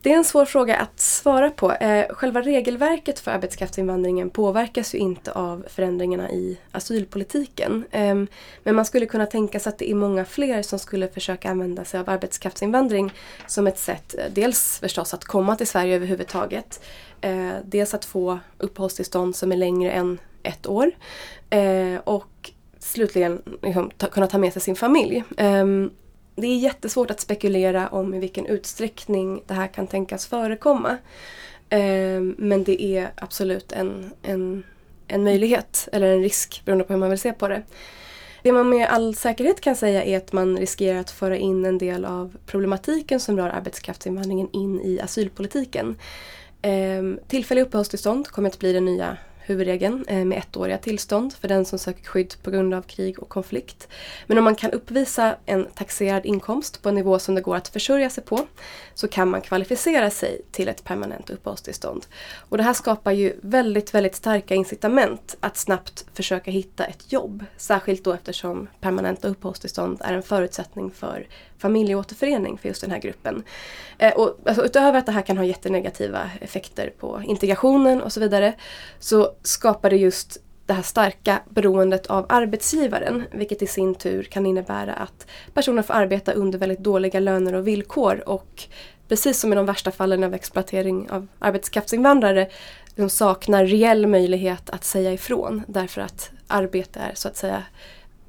Det 0.01 0.13
är 0.13 0.17
en 0.17 0.25
svår 0.25 0.45
fråga 0.45 0.75
att 0.75 0.99
svara 0.99 1.49
på. 1.49 1.71
Eh, 1.71 2.05
själva 2.09 2.41
regelverket 2.41 3.19
för 3.19 3.31
arbetskraftsinvandringen 3.31 4.29
påverkas 4.29 4.95
ju 4.95 4.97
inte 4.97 5.31
av 5.31 5.65
förändringarna 5.69 6.31
i 6.31 6.59
asylpolitiken. 6.71 7.83
Ehm, 7.91 8.27
men 8.63 8.75
man 8.75 8.85
skulle 8.85 9.05
kunna 9.05 9.25
tänka 9.25 9.59
sig 9.59 9.69
att 9.69 9.77
det 9.77 9.91
är 9.91 9.95
många 9.95 10.25
fler 10.25 10.61
som 10.61 10.79
skulle 10.79 11.07
försöka 11.07 11.49
använda 11.49 11.85
sig 11.85 11.99
av 11.99 12.09
arbetskraftsinvandring 12.09 13.13
som 13.47 13.67
ett 13.67 13.79
sätt, 13.79 14.15
eh, 14.17 14.25
dels 14.31 14.79
förstås 14.79 15.13
att 15.13 15.25
komma 15.25 15.55
till 15.55 15.67
Sverige 15.67 15.95
överhuvudtaget. 15.95 16.83
Eh, 17.21 17.53
dels 17.65 17.93
att 17.93 18.05
få 18.05 18.39
uppehållstillstånd 18.57 19.35
som 19.35 19.51
är 19.51 19.57
längre 19.57 19.91
än 19.91 20.19
ett 20.43 20.67
år. 20.67 20.91
Och 22.03 22.51
slutligen 22.79 23.41
liksom, 23.61 23.91
ta, 23.97 24.07
kunna 24.07 24.27
ta 24.27 24.37
med 24.37 24.53
sig 24.53 24.61
sin 24.61 24.75
familj. 24.75 25.23
Ehm, 25.37 25.91
det 26.41 26.47
är 26.47 26.57
jättesvårt 26.57 27.11
att 27.11 27.19
spekulera 27.19 27.87
om 27.87 28.13
i 28.13 28.19
vilken 28.19 28.45
utsträckning 28.45 29.41
det 29.47 29.53
här 29.53 29.67
kan 29.67 29.87
tänkas 29.87 30.25
förekomma. 30.25 30.97
Ehm, 31.69 32.35
men 32.37 32.63
det 32.63 32.83
är 32.83 33.11
absolut 33.15 33.71
en, 33.71 34.11
en, 34.21 34.63
en 35.07 35.23
möjlighet 35.23 35.89
eller 35.91 36.07
en 36.07 36.21
risk 36.21 36.61
beroende 36.65 36.83
på 36.83 36.93
hur 36.93 36.99
man 36.99 37.09
vill 37.09 37.19
se 37.19 37.33
på 37.33 37.47
det. 37.47 37.63
Det 38.43 38.51
man 38.51 38.69
med 38.69 38.87
all 38.87 39.15
säkerhet 39.15 39.61
kan 39.61 39.75
säga 39.75 40.03
är 40.03 40.17
att 40.17 40.33
man 40.33 40.57
riskerar 40.57 40.99
att 40.99 41.11
föra 41.11 41.37
in 41.37 41.65
en 41.65 41.77
del 41.77 42.05
av 42.05 42.37
problematiken 42.45 43.19
som 43.19 43.37
rör 43.37 43.49
arbetskraftsinvandringen 43.49 44.49
in 44.51 44.81
i 44.81 44.99
asylpolitiken. 44.99 45.95
Ehm, 46.61 46.99
um, 46.99 47.19
tillfälliga 47.27 47.65
uppehållstillstånd 47.65 48.27
kommer 48.27 48.49
att 48.49 48.59
bli 48.59 48.73
den 48.73 48.85
nya 48.85 49.17
huvudregeln 49.49 50.05
eh, 50.07 50.25
med 50.25 50.37
ettåriga 50.37 50.77
tillstånd 50.77 51.33
för 51.33 51.47
den 51.47 51.65
som 51.65 51.79
söker 51.79 52.03
skydd 52.03 52.35
på 52.43 52.51
grund 52.51 52.73
av 52.73 52.81
krig 52.81 53.19
och 53.19 53.29
konflikt. 53.29 53.87
Men 54.27 54.37
om 54.37 54.43
man 54.43 54.55
kan 54.55 54.71
uppvisa 54.71 55.35
en 55.45 55.65
taxerad 55.65 56.25
inkomst 56.25 56.81
på 56.81 56.89
en 56.89 56.95
nivå 56.95 57.19
som 57.19 57.35
det 57.35 57.41
går 57.41 57.55
att 57.55 57.67
försörja 57.67 58.09
sig 58.09 58.23
på 58.23 58.47
så 58.93 59.07
kan 59.07 59.29
man 59.29 59.41
kvalificera 59.41 60.09
sig 60.09 60.41
till 60.51 60.67
ett 60.67 60.83
permanent 60.83 61.29
uppehållstillstånd. 61.29 62.05
Och 62.35 62.57
det 62.57 62.63
här 62.63 62.73
skapar 62.73 63.11
ju 63.11 63.33
väldigt, 63.41 63.93
väldigt 63.93 64.15
starka 64.15 64.55
incitament 64.55 65.37
att 65.39 65.57
snabbt 65.57 66.05
försöka 66.13 66.51
hitta 66.51 66.85
ett 66.85 67.11
jobb. 67.11 67.45
Särskilt 67.57 68.03
då 68.03 68.13
eftersom 68.13 68.67
permanenta 68.81 69.27
uppehållstillstånd 69.27 70.01
är 70.01 70.13
en 70.13 70.23
förutsättning 70.23 70.91
för 70.91 71.27
familjeåterförening 71.59 72.57
för 72.57 72.67
just 72.67 72.81
den 72.81 72.91
här 72.91 72.99
gruppen. 72.99 73.43
Eh, 73.97 74.13
och 74.13 74.39
alltså, 74.45 74.65
utöver 74.65 74.99
att 74.99 75.05
det 75.05 75.11
här 75.11 75.21
kan 75.21 75.37
ha 75.37 75.45
jättenegativa 75.45 76.31
effekter 76.41 76.93
på 76.99 77.21
integrationen 77.25 78.01
och 78.01 78.13
så 78.13 78.19
vidare 78.19 78.53
så 78.99 79.31
skapar 79.43 79.89
det 79.89 79.97
just 79.97 80.37
det 80.65 80.73
här 80.73 80.81
starka 80.81 81.41
beroendet 81.49 82.07
av 82.07 82.25
arbetsgivaren 82.29 83.23
vilket 83.31 83.61
i 83.61 83.67
sin 83.67 83.95
tur 83.95 84.23
kan 84.23 84.45
innebära 84.45 84.93
att 84.93 85.27
personer 85.53 85.81
får 85.81 85.93
arbeta 85.93 86.31
under 86.31 86.59
väldigt 86.59 86.79
dåliga 86.79 87.19
löner 87.19 87.53
och 87.53 87.67
villkor 87.67 88.29
och 88.29 88.63
precis 89.07 89.39
som 89.39 89.53
i 89.53 89.55
de 89.55 89.65
värsta 89.65 89.91
fallen 89.91 90.23
av 90.23 90.33
exploatering 90.33 91.09
av 91.09 91.27
arbetskraftsinvandrare 91.39 92.49
de 92.95 93.09
saknar 93.09 93.65
reell 93.65 94.07
möjlighet 94.07 94.69
att 94.69 94.83
säga 94.83 95.13
ifrån 95.13 95.63
därför 95.67 96.01
att 96.01 96.31
arbete 96.47 96.99
är 96.99 97.11
så 97.15 97.27
att 97.27 97.37
säga 97.37 97.63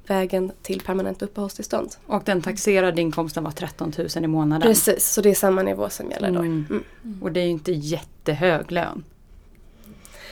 vägen 0.07 0.51
till 0.61 0.81
permanent 0.81 1.21
uppehållstillstånd. 1.21 1.95
Och 2.05 2.23
den 2.25 2.41
taxerade 2.41 3.01
inkomsten 3.01 3.43
var 3.43 3.51
13 3.51 3.93
000 3.97 4.07
i 4.23 4.27
månaden? 4.27 4.67
Precis, 4.67 5.07
så 5.07 5.21
det 5.21 5.29
är 5.29 5.35
samma 5.35 5.63
nivå 5.63 5.89
som 5.89 6.11
gäller 6.11 6.31
då. 6.31 6.39
Mm. 6.39 6.65
Mm. 6.69 7.23
Och 7.23 7.31
det 7.31 7.39
är 7.39 7.43
ju 7.43 7.49
inte 7.49 7.71
jättehög 7.71 8.71
lön. 8.71 9.03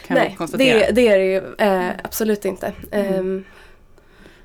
Nej, 0.10 0.38
det, 0.52 0.92
det, 0.92 1.08
är 1.08 1.18
det 1.18 1.26
ju 1.26 1.56
eh, 1.58 1.92
absolut 2.04 2.46
inte. 2.46 2.74
Mm. 2.92 3.20
Um, 3.20 3.46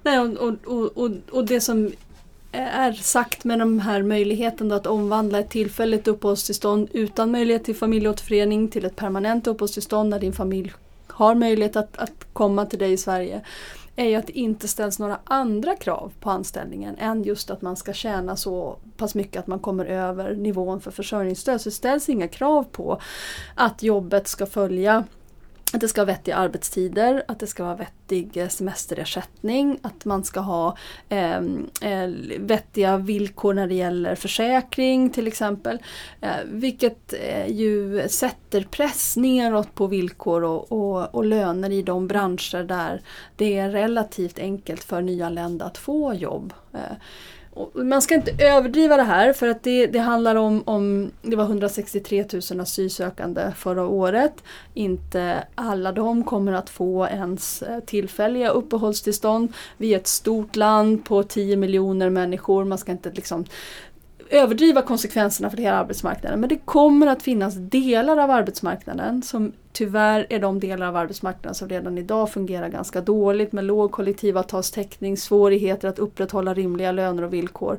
Nej, 0.02 0.18
och, 0.18 0.54
och, 0.66 0.96
och, 0.96 1.10
och 1.30 1.46
det 1.46 1.60
som 1.60 1.92
är 2.52 2.92
sagt 2.92 3.44
med 3.44 3.58
de 3.58 3.80
här 3.80 4.02
möjligheten 4.02 4.72
att 4.72 4.86
omvandla 4.86 5.38
ett 5.38 5.50
tillfälligt 5.50 6.08
uppehållstillstånd 6.08 6.88
utan 6.92 7.30
möjlighet 7.30 7.64
till 7.64 7.76
familjeåterförening 7.76 8.68
till 8.68 8.84
ett 8.84 8.96
permanent 8.96 9.46
uppehållstillstånd 9.46 10.10
när 10.10 10.18
din 10.18 10.32
familj 10.32 10.72
har 11.06 11.34
möjlighet 11.34 11.76
att, 11.76 11.96
att 11.96 12.26
komma 12.32 12.66
till 12.66 12.78
dig 12.78 12.92
i 12.92 12.96
Sverige 12.96 13.40
är 13.96 14.04
ju 14.04 14.14
att 14.14 14.26
det 14.26 14.38
inte 14.38 14.68
ställs 14.68 14.98
några 14.98 15.18
andra 15.24 15.76
krav 15.76 16.12
på 16.20 16.30
anställningen 16.30 16.96
än 16.98 17.22
just 17.22 17.50
att 17.50 17.62
man 17.62 17.76
ska 17.76 17.92
tjäna 17.92 18.36
så 18.36 18.76
pass 18.96 19.14
mycket 19.14 19.40
att 19.40 19.46
man 19.46 19.58
kommer 19.58 19.84
över 19.84 20.34
nivån 20.34 20.80
för 20.80 20.90
försörjningsstöd. 20.90 21.60
Så 21.60 21.68
det 21.68 21.74
ställs 21.74 22.08
inga 22.08 22.28
krav 22.28 22.64
på 22.64 23.00
att 23.54 23.82
jobbet 23.82 24.28
ska 24.28 24.46
följa 24.46 25.04
att 25.74 25.80
det 25.80 25.88
ska 25.88 26.00
vara 26.00 26.14
vettiga 26.16 26.36
arbetstider, 26.36 27.24
att 27.28 27.40
det 27.40 27.46
ska 27.46 27.64
vara 27.64 27.76
vettig 27.76 28.36
eh, 28.36 28.48
semesterersättning, 28.48 29.78
att 29.82 30.04
man 30.04 30.24
ska 30.24 30.40
ha 30.40 30.76
ehm, 31.08 31.66
eh, 31.80 32.08
vettiga 32.38 32.96
villkor 32.96 33.54
när 33.54 33.66
det 33.66 33.74
gäller 33.74 34.14
försäkring 34.14 35.10
till 35.10 35.26
exempel. 35.26 35.78
Eh, 36.20 36.36
vilket 36.46 37.12
eh, 37.12 37.46
ju 37.46 38.08
sätter 38.08 38.66
press 38.70 39.16
neråt 39.16 39.74
på 39.74 39.86
villkor 39.86 40.44
och, 40.44 40.72
och, 40.72 41.14
och, 41.14 41.24
löner 41.24 41.70
i 41.70 41.82
de 41.82 42.06
branscher 42.06 42.62
där 42.62 43.02
det 43.36 43.58
är 43.58 43.70
relativt 43.70 44.38
enkelt 44.38 44.84
för 44.84 45.02
nyanlända 45.02 45.64
att 45.64 45.78
få 45.78 46.14
jobb. 46.14 46.52
Eh, 46.72 46.96
man 47.74 48.02
ska 48.02 48.14
inte 48.14 48.44
överdriva 48.44 48.96
det 48.96 49.02
här 49.02 49.32
för 49.32 49.48
att 49.48 49.62
det, 49.62 49.86
det 49.86 49.98
handlar 49.98 50.34
om, 50.34 50.62
om, 50.66 51.10
det 51.22 51.36
var 51.36 51.44
163 51.44 52.24
000 52.50 52.60
asylsökande 52.60 53.52
förra 53.56 53.86
året. 53.86 54.32
Inte 54.74 55.44
alla 55.54 55.92
de 55.92 56.24
kommer 56.24 56.52
att 56.52 56.70
få 56.70 57.06
ens 57.06 57.62
eh, 57.62 57.80
tillfälliga 57.80 58.48
uppehållstillstånd. 58.48 59.52
Vi 59.76 59.94
är 59.94 59.98
ett 59.98 60.06
stort 60.06 60.56
land 60.56 61.04
på 61.04 61.22
10 61.22 61.56
miljoner 61.56 62.10
människor. 62.10 62.64
Man 62.64 62.78
ska 62.78 62.92
inte 62.92 63.10
liksom 63.10 63.44
överdriva 64.30 64.82
konsekvenserna 64.82 65.50
för 65.50 65.56
hela 65.56 65.76
arbetsmarknaden 65.76 66.40
men 66.40 66.48
det 66.48 66.58
kommer 66.58 67.06
att 67.06 67.22
finnas 67.22 67.54
delar 67.54 68.16
av 68.16 68.30
arbetsmarknaden 68.30 69.22
som 69.22 69.52
tyvärr 69.72 70.26
är 70.30 70.40
de 70.40 70.60
delar 70.60 70.86
av 70.86 70.96
arbetsmarknaden 70.96 71.54
som 71.54 71.68
redan 71.68 71.98
idag 71.98 72.30
fungerar 72.30 72.68
ganska 72.68 73.00
dåligt 73.00 73.52
med 73.52 73.64
låg 73.64 73.92
kollektivavtalstäckning, 73.92 75.16
svårigheter 75.16 75.88
att 75.88 75.98
upprätthålla 75.98 76.54
rimliga 76.54 76.92
löner 76.92 77.22
och 77.22 77.32
villkor. 77.32 77.78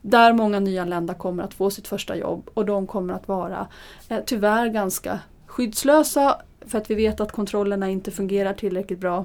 Där 0.00 0.32
många 0.32 0.60
nyanlända 0.60 1.14
kommer 1.14 1.42
att 1.42 1.54
få 1.54 1.70
sitt 1.70 1.88
första 1.88 2.16
jobb 2.16 2.50
och 2.54 2.66
de 2.66 2.86
kommer 2.86 3.14
att 3.14 3.28
vara 3.28 3.66
eh, 4.08 4.18
tyvärr 4.26 4.68
ganska 4.68 5.20
skyddslösa 5.46 6.36
för 6.66 6.78
att 6.78 6.90
vi 6.90 6.94
vet 6.94 7.20
att 7.20 7.32
kontrollerna 7.32 7.90
inte 7.90 8.10
fungerar 8.10 8.52
tillräckligt 8.54 9.00
bra. 9.00 9.24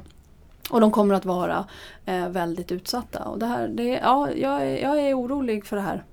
Och 0.70 0.82
de 0.82 0.92
kommer 0.92 1.16
att 1.16 1.26
vara 1.26 1.66
eh, 2.06 2.30
väldigt 2.30 2.72
utsatta. 2.72 3.24
Och 3.24 3.40
det 3.40 3.46
här, 3.46 3.68
det, 3.68 4.00
ja, 4.04 4.32
jag, 4.32 4.82
jag 4.82 5.00
är 5.00 5.20
orolig 5.20 5.66
för 5.66 5.76
det 5.76 5.82
här. 5.82 6.04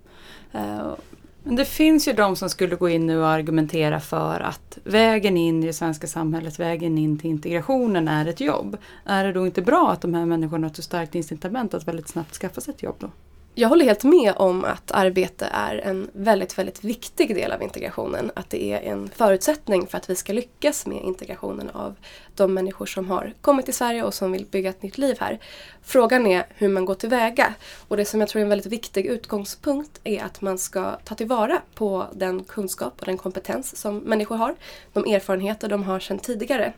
Eh, 0.57 0.95
men 1.43 1.57
det 1.57 1.65
finns 1.65 2.09
ju 2.09 2.13
de 2.13 2.37
som 2.37 2.51
skulle 2.51 2.77
gå 2.77 2.89
in 2.89 3.07
nu 3.07 3.21
och 3.21 3.29
argumentera 3.29 4.01
för 4.01 4.41
att 4.41 4.79
vägen 4.85 5.37
in 5.37 5.63
i 5.63 5.67
det 5.67 5.73
svenska 5.73 6.07
samhället, 6.07 6.59
vägen 6.59 6.99
in 6.99 7.19
till 7.19 7.31
integrationen 7.31 8.09
är 8.09 8.27
ett 8.27 8.41
jobb. 8.41 8.77
Är 9.05 9.25
det 9.25 9.33
då 9.33 9.47
inte 9.47 9.63
bra 9.63 9.91
att 9.93 10.01
de 10.01 10.15
här 10.15 10.27
människorna 10.27 10.67
har 10.67 10.71
ett 10.71 10.77
så 10.77 10.83
starkt 10.83 11.15
incitament 11.15 11.75
att 11.75 11.89
väldigt 11.89 12.09
snabbt 12.09 12.35
skaffa 12.35 12.61
sig 12.61 12.75
ett 12.75 12.83
jobb 12.83 12.97
då? 12.99 13.11
Jag 13.59 13.69
håller 13.69 13.85
helt 13.85 14.05
med 14.05 14.33
om 14.37 14.65
att 14.65 14.91
arbete 14.91 15.49
är 15.53 15.77
en 15.77 16.11
väldigt, 16.13 16.59
väldigt 16.59 16.85
viktig 16.85 17.35
del 17.35 17.53
av 17.53 17.63
integrationen. 17.63 18.31
Att 18.35 18.51
det 18.51 18.73
är 18.73 18.81
en 18.81 19.09
förutsättning 19.09 19.87
för 19.87 19.99
att 19.99 20.11
vi 20.11 20.15
ska 20.15 20.33
lyckas 20.33 20.87
med 20.87 21.03
integrationen 21.03 21.71
av 21.71 21.95
de 22.35 22.55
människor 22.55 22.87
som 22.87 23.11
har 23.11 23.33
kommit 23.41 23.65
till 23.65 23.75
Sverige 23.75 24.03
och 24.03 24.15
som 24.15 24.33
vill 24.33 24.47
bygga 24.47 24.71
ett 24.71 24.83
nytt 24.83 24.99
liv 24.99 25.17
här. 25.21 25.39
Frågan 25.83 26.27
är 26.27 26.47
hur 26.55 26.69
man 26.69 26.85
går 26.85 26.95
tillväga. 26.95 27.55
Och 27.89 27.97
det 27.97 28.05
som 28.05 28.21
jag 28.21 28.29
tror 28.29 28.41
är 28.41 28.45
en 28.45 28.49
väldigt 28.49 28.73
viktig 28.73 29.07
utgångspunkt 29.07 30.01
är 30.05 30.23
att 30.23 30.41
man 30.41 30.59
ska 30.59 30.93
ta 31.05 31.15
tillvara 31.15 31.63
på 31.75 32.07
den 32.13 32.45
kunskap 32.45 33.01
och 33.01 33.07
den 33.07 33.19
kompetens 33.19 33.77
som 33.77 33.99
människor 33.99 34.37
har. 34.37 34.55
De 34.93 35.05
erfarenheter 35.15 35.69
de 35.69 35.83
har 35.83 36.01
sedan 36.01 36.19
tidigare. 36.19 36.73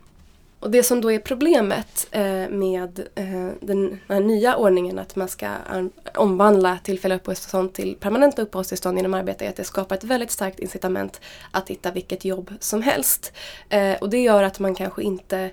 Och 0.59 0.71
det 0.71 0.83
som 0.83 1.01
då 1.01 1.11
är 1.11 1.19
problemet 1.19 2.07
eh, 2.11 2.49
med 2.49 3.07
eh, 3.15 3.49
den 3.61 3.99
här 4.07 4.19
nya 4.19 4.55
ordningen 4.55 4.99
att 4.99 5.15
man 5.15 5.27
ska 5.27 5.49
omvandla 6.15 6.79
tillfälliga 6.83 7.17
uppehållstillstånd 7.17 7.73
till 7.73 7.95
permanenta 7.95 8.41
uppehållstillstånd 8.41 8.97
genom 8.97 9.13
arbete 9.13 9.45
är 9.45 9.49
att 9.49 9.55
det 9.55 9.63
skapar 9.63 9.95
ett 9.95 10.03
väldigt 10.03 10.31
starkt 10.31 10.59
incitament 10.59 11.21
att 11.51 11.69
hitta 11.69 11.91
vilket 11.91 12.25
jobb 12.25 12.53
som 12.59 12.81
helst. 12.81 13.33
Eh, 13.69 13.93
och 13.93 14.09
det 14.09 14.19
gör 14.19 14.43
att 14.43 14.59
man 14.59 14.75
kanske 14.75 15.03
inte 15.03 15.51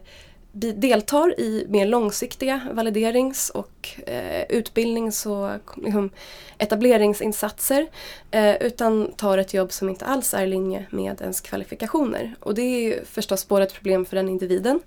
deltar 0.56 1.40
i 1.40 1.66
mer 1.68 1.86
långsiktiga 1.86 2.60
validerings 2.72 3.50
och 3.50 3.88
eh, 4.06 4.42
utbildnings 4.48 5.26
och 5.26 5.50
liksom, 5.76 6.10
etableringsinsatser 6.58 7.86
eh, 8.30 8.56
utan 8.56 9.12
tar 9.12 9.38
ett 9.38 9.54
jobb 9.54 9.72
som 9.72 9.88
inte 9.88 10.04
alls 10.04 10.34
är 10.34 10.42
i 10.42 10.46
linje 10.46 10.86
med 10.90 11.20
ens 11.20 11.40
kvalifikationer. 11.40 12.34
Och 12.40 12.54
det 12.54 12.62
är 12.62 12.80
ju 12.80 13.04
förstås 13.04 13.48
både 13.48 13.64
ett 13.64 13.74
problem 13.74 14.04
för 14.04 14.16
den 14.16 14.28
individen 14.28 14.80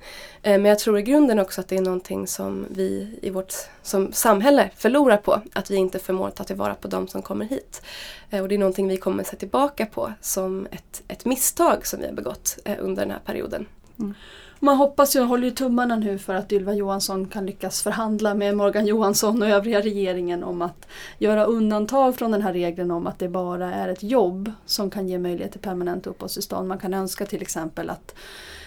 eh, 0.44 0.52
men 0.52 0.66
jag 0.66 0.80
tror 0.80 1.00
i 1.00 1.02
grunden 1.02 1.40
också 1.40 1.62
att 1.62 1.68
det 1.68 1.78
är 1.78 1.82
någonting 1.82 2.28
som 2.28 2.66
vi 2.70 3.20
i 3.22 3.30
vårt 3.30 3.54
som 3.82 4.14
samhälle 4.14 4.70
förlorar 4.76 5.18
på. 5.18 5.42
Att 5.54 5.72
vi 5.72 5.76
inte 5.76 6.00
förmår 6.00 6.30
ta 6.30 6.44
tillvara 6.44 6.76
på 6.76 6.88
de 6.88 7.08
som 7.08 7.22
kommer 7.22 7.46
hit. 7.46 7.82
Eh, 8.30 8.42
och 8.42 8.48
det 8.48 8.56
är 8.56 8.60
någonting 8.60 8.88
vi 8.88 8.98
kommer 8.98 9.24
se 9.24 9.36
tillbaka 9.36 9.86
på 9.86 10.14
som 10.22 10.68
ett, 10.72 11.04
ett 11.08 11.26
misstag 11.26 11.88
som 11.88 12.00
vi 12.00 12.06
har 12.06 12.14
begått 12.14 12.58
eh, 12.66 12.76
under 12.80 13.02
den 13.02 13.12
här 13.12 13.20
perioden. 13.26 13.66
Mm. 14.00 14.14
Man 14.62 14.78
hoppas 14.78 15.16
ju 15.16 15.20
håller 15.20 15.44
ju 15.44 15.52
tummarna 15.52 15.96
nu 15.96 16.18
för 16.18 16.36
att 16.36 16.52
Ylva 16.52 16.74
Johansson 16.74 17.28
kan 17.28 17.46
lyckas 17.46 17.82
förhandla 17.84 18.34
med 18.34 18.58
Morgan 18.58 18.86
Johansson 18.86 19.42
och 19.42 19.48
övriga 19.48 19.82
regeringen 19.82 20.44
om 20.44 20.62
att 20.62 20.88
göra 21.18 21.46
undantag 21.46 22.16
från 22.16 22.32
den 22.32 22.42
här 22.42 22.54
regeln 22.54 22.92
om 22.92 23.08
att 23.08 23.20
det 23.20 23.30
bara 23.30 23.74
är 23.74 23.90
ett 23.90 24.04
jobb 24.04 24.52
som 24.66 24.90
kan 24.90 25.08
ge 25.08 25.20
möjlighet 25.20 25.52
till 25.52 25.62
permanent 25.62 26.08
uppehållstillstånd. 26.08 26.68
Man 26.68 26.78
kan 26.78 26.94
önska 26.94 27.26
till 27.26 27.42
exempel 27.42 27.90
att 27.90 28.16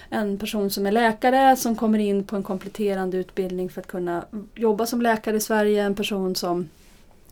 en 0.09 0.39
person 0.39 0.71
som 0.71 0.87
är 0.87 0.93
läkare 0.93 1.57
som 1.57 1.77
kommer 1.77 1.99
in 1.99 2.25
på 2.25 2.37
en 2.37 2.43
kompletterande 2.43 3.17
utbildning 3.17 3.71
för 3.71 3.81
att 3.81 3.87
kunna 3.87 4.25
jobba 4.55 4.87
som 4.87 5.03
läkare 5.03 5.37
i 5.37 5.41
Sverige, 5.41 5.83
en 5.83 5.95
person 5.95 6.35
som 6.35 6.69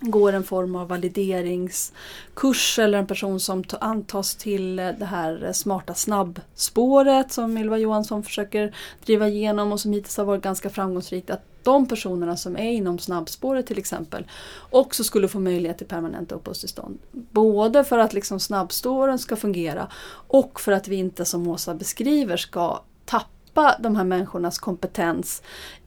går 0.00 0.32
en 0.32 0.44
form 0.44 0.76
av 0.76 0.88
valideringskurs 0.88 2.78
eller 2.78 2.98
en 2.98 3.06
person 3.06 3.40
som 3.40 3.64
antas 3.80 4.34
till 4.34 4.78
eh, 4.78 4.88
det 4.98 5.04
här 5.04 5.44
eh, 5.44 5.52
smarta 5.52 5.94
snabbspåret 5.94 7.32
som 7.32 7.58
Ylva 7.58 7.78
Johansson 7.78 8.22
försöker 8.22 8.76
driva 9.04 9.28
igenom 9.28 9.72
och 9.72 9.80
som 9.80 9.92
hittills 9.92 10.16
har 10.16 10.24
varit 10.24 10.42
ganska 10.42 10.70
framgångsrikt. 10.70 11.30
Att 11.30 11.44
de 11.62 11.88
personerna 11.88 12.36
som 12.36 12.56
är 12.56 12.70
inom 12.70 12.98
snabbspåret 12.98 13.66
till 13.66 13.78
exempel 13.78 14.24
också 14.70 15.04
skulle 15.04 15.28
få 15.28 15.38
möjlighet 15.38 15.78
till 15.78 15.86
permanenta 15.86 16.34
uppehållstillstånd. 16.34 16.98
Både 17.12 17.84
för 17.84 17.98
att 17.98 18.12
liksom 18.12 18.40
snabbspåren 18.40 19.18
ska 19.18 19.36
fungera 19.36 19.88
och 20.28 20.60
för 20.60 20.72
att 20.72 20.88
vi 20.88 20.96
inte 20.96 21.24
som 21.24 21.48
Åsa 21.48 21.74
beskriver 21.74 22.36
ska 22.36 22.82
tappa 23.04 23.76
de 23.78 23.96
här 23.96 24.04
människornas 24.04 24.58
kompetens 24.58 25.42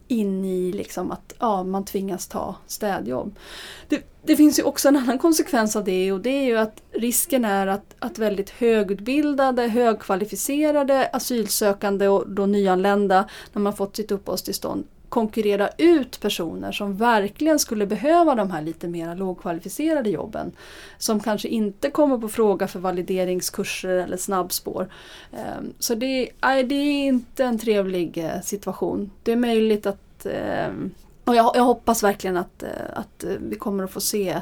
in 0.07 0.45
i 0.45 0.71
liksom 0.71 1.11
att 1.11 1.33
ja, 1.39 1.63
man 1.63 1.85
tvingas 1.85 2.27
ta 2.27 2.55
städjobb. 2.67 3.39
Det, 3.87 4.03
det, 4.23 4.35
finns 4.35 4.59
ju 4.59 4.63
också 4.63 4.87
en 4.87 4.97
annan 4.97 5.19
konsekvens 5.19 5.75
av 5.75 5.83
det 5.83 6.11
och 6.11 6.19
det 6.19 6.29
är 6.29 6.43
ju 6.43 6.57
att 6.57 6.81
risken 6.91 7.45
är 7.45 7.67
att, 7.67 7.95
att 7.99 8.17
väldigt 8.17 8.49
högutbildade, 8.49 9.67
högkvalificerade 9.67 11.09
asylsökande 11.13 12.07
och 12.07 12.29
då 12.29 12.45
nyanlända 12.45 13.29
när 13.53 13.61
man 13.61 13.73
fått 13.73 13.95
sitt 13.95 14.11
uppehållstillstånd 14.11 14.85
konkurrera 15.13 15.69
ut 15.77 16.19
personer 16.19 16.71
som 16.71 16.97
verkligen 16.97 17.59
skulle 17.59 17.85
behöva 17.85 18.35
de 18.35 18.51
här 18.51 18.61
lite 18.61 18.87
mer 18.87 19.15
lågkvalificerade 19.15 20.09
jobben. 20.09 20.51
Som 20.97 21.19
kanske 21.19 21.47
inte 21.47 21.89
kommer 21.89 22.17
på 22.17 22.29
fråga 22.29 22.67
för 22.67 22.79
valideringskurser 22.79 23.89
eller 23.89 24.17
snabbspår. 24.17 24.89
Ehm, 25.31 25.73
så 25.79 25.95
det, 25.95 26.29
det 26.41 26.75
är 26.75 27.07
inte 27.07 27.43
en 27.43 27.59
trevlig 27.59 28.17
eh, 28.17 28.41
situation. 28.41 29.11
Det 29.23 29.31
är 29.31 29.35
möjligt 29.35 29.85
att 29.85 30.25
ehm, 30.25 30.91
och 31.25 31.35
jag, 31.35 31.51
jag 31.55 31.63
hoppas 31.63 32.03
verkligen 32.03 32.37
att, 32.37 32.63
eh, 32.63 32.69
att 32.93 33.23
eh, 33.23 33.29
vi 33.39 33.55
kommer 33.55 33.83
att 33.83 33.91
få 33.91 34.01
se 34.01 34.41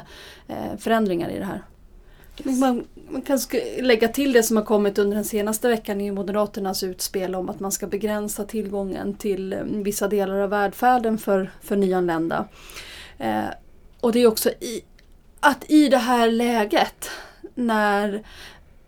förändringar 0.78 1.30
i 1.30 1.38
det 1.38 1.44
här. 1.44 1.62
Man, 2.44 2.84
man 3.10 3.22
kan 3.22 3.38
lägga 3.80 4.08
till 4.08 4.32
det 4.32 4.42
som 4.42 4.56
har 4.56 4.64
kommit 4.64 4.98
under 4.98 5.14
den 5.14 5.24
senaste 5.24 5.68
veckan 5.68 6.00
i 6.00 6.10
Moderaternas 6.10 6.82
utspel 6.82 7.34
om 7.34 7.48
att 7.48 7.60
man 7.60 7.72
ska 7.72 7.86
begränsa 7.86 8.44
tillgången 8.44 9.14
till 9.14 9.52
eh, 9.52 9.58
vissa 9.64 10.08
delar 10.08 10.38
av 10.38 10.50
välfärden 10.50 11.18
för, 11.18 11.50
för 11.62 11.76
nyanlända. 11.76 12.48
Eh, 13.18 13.44
och 14.00 14.12
det 14.12 14.22
är 14.22 14.26
också 14.26 14.50
i, 14.50 14.80
att 15.40 15.70
i 15.70 15.88
det 15.88 15.98
här 15.98 16.30
läget 16.30 17.10
när 17.54 18.22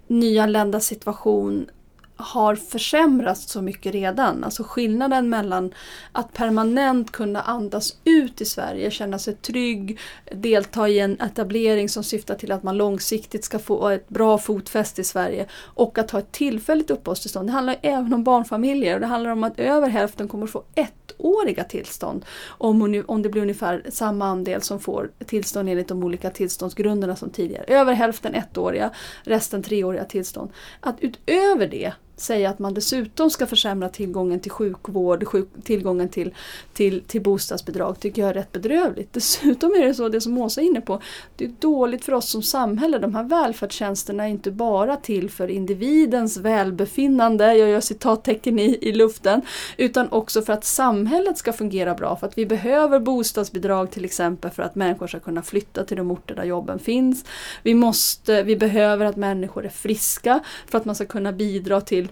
nyanländas 0.06 0.86
situation 0.86 1.70
har 2.16 2.54
försämrats 2.54 3.50
så 3.50 3.62
mycket 3.62 3.92
redan. 3.92 4.44
Alltså 4.44 4.62
skillnaden 4.62 5.28
mellan 5.28 5.74
att 6.12 6.32
permanent 6.32 7.12
kunna 7.12 7.40
andas 7.42 7.96
ut 8.04 8.40
i 8.40 8.44
Sverige, 8.44 8.90
känna 8.90 9.18
sig 9.18 9.34
trygg, 9.34 9.98
delta 10.32 10.88
i 10.88 11.00
en 11.00 11.20
etablering 11.20 11.88
som 11.88 12.04
syftar 12.04 12.34
till 12.34 12.52
att 12.52 12.62
man 12.62 12.76
långsiktigt 12.76 13.44
ska 13.44 13.58
få 13.58 13.88
ett 13.88 14.08
bra 14.08 14.38
fotfäste 14.38 15.00
i 15.00 15.04
Sverige 15.04 15.46
och 15.62 15.98
att 15.98 16.10
ha 16.10 16.18
ett 16.18 16.32
tillfälligt 16.32 16.90
uppehållstillstånd. 16.90 17.48
Det 17.48 17.52
handlar 17.52 17.76
även 17.82 18.14
om 18.14 18.24
barnfamiljer 18.24 18.94
och 18.94 19.00
det 19.00 19.06
handlar 19.06 19.30
om 19.30 19.44
att 19.44 19.58
över 19.58 19.88
hälften 19.88 20.28
kommer 20.28 20.46
få 20.46 20.62
ettåriga 20.74 21.64
tillstånd 21.64 22.24
om, 22.48 23.04
om 23.06 23.22
det 23.22 23.28
blir 23.28 23.42
ungefär 23.42 23.82
samma 23.88 24.26
andel 24.26 24.62
som 24.62 24.80
får 24.80 25.10
tillstånd 25.26 25.68
enligt 25.68 25.88
de 25.88 26.04
olika 26.04 26.30
tillståndsgrunderna 26.30 27.16
som 27.16 27.30
tidigare. 27.30 27.64
Över 27.68 27.92
hälften 27.92 28.34
ettåriga, 28.34 28.90
resten 29.22 29.62
treåriga 29.62 30.04
tillstånd. 30.04 30.50
Att 30.80 30.96
utöver 31.00 31.66
det 31.66 31.92
säga 32.16 32.50
att 32.50 32.58
man 32.58 32.74
dessutom 32.74 33.30
ska 33.30 33.46
försämra 33.46 33.88
tillgången 33.88 34.40
till 34.40 34.50
sjukvård, 34.50 35.26
sjuk, 35.26 35.48
tillgången 35.64 36.08
till, 36.08 36.34
till, 36.72 37.02
till 37.06 37.22
bostadsbidrag 37.22 38.00
tycker 38.00 38.22
jag 38.22 38.28
är 38.28 38.34
rätt 38.34 38.52
bedrövligt. 38.52 39.12
Dessutom 39.12 39.70
är 39.70 39.84
det 39.84 39.94
så, 39.94 40.08
det 40.08 40.20
som 40.20 40.38
Åsa 40.38 40.60
är 40.60 40.64
inne 40.64 40.80
på, 40.80 41.00
det 41.36 41.44
är 41.44 41.52
dåligt 41.58 42.04
för 42.04 42.12
oss 42.12 42.30
som 42.30 42.42
samhälle. 42.42 42.98
De 42.98 43.14
här 43.14 43.24
välfärdstjänsterna 43.24 44.24
är 44.24 44.28
inte 44.28 44.50
bara 44.50 44.96
till 44.96 45.30
för 45.30 45.48
individens 45.48 46.36
välbefinnande, 46.36 47.54
jag 47.54 47.68
gör 47.68 47.80
citattecken 47.80 48.58
i, 48.58 48.78
i 48.80 48.92
luften, 48.92 49.42
utan 49.76 50.08
också 50.12 50.42
för 50.42 50.52
att 50.52 50.64
samhället 50.64 51.38
ska 51.38 51.52
fungera 51.52 51.94
bra. 51.94 52.16
För 52.16 52.26
att 52.26 52.38
vi 52.38 52.46
behöver 52.46 53.00
bostadsbidrag 53.00 53.90
till 53.90 54.04
exempel 54.04 54.50
för 54.50 54.62
att 54.62 54.74
människor 54.74 55.06
ska 55.06 55.20
kunna 55.20 55.42
flytta 55.42 55.84
till 55.84 55.96
de 55.96 56.10
orter 56.10 56.34
där 56.34 56.44
jobben 56.44 56.78
finns. 56.78 57.24
Vi, 57.62 57.74
måste, 57.74 58.42
vi 58.42 58.56
behöver 58.56 59.06
att 59.06 59.16
människor 59.16 59.64
är 59.64 59.68
friska 59.68 60.40
för 60.66 60.78
att 60.78 60.84
man 60.84 60.94
ska 60.94 61.04
kunna 61.04 61.32
bidra 61.32 61.80
till 61.80 62.08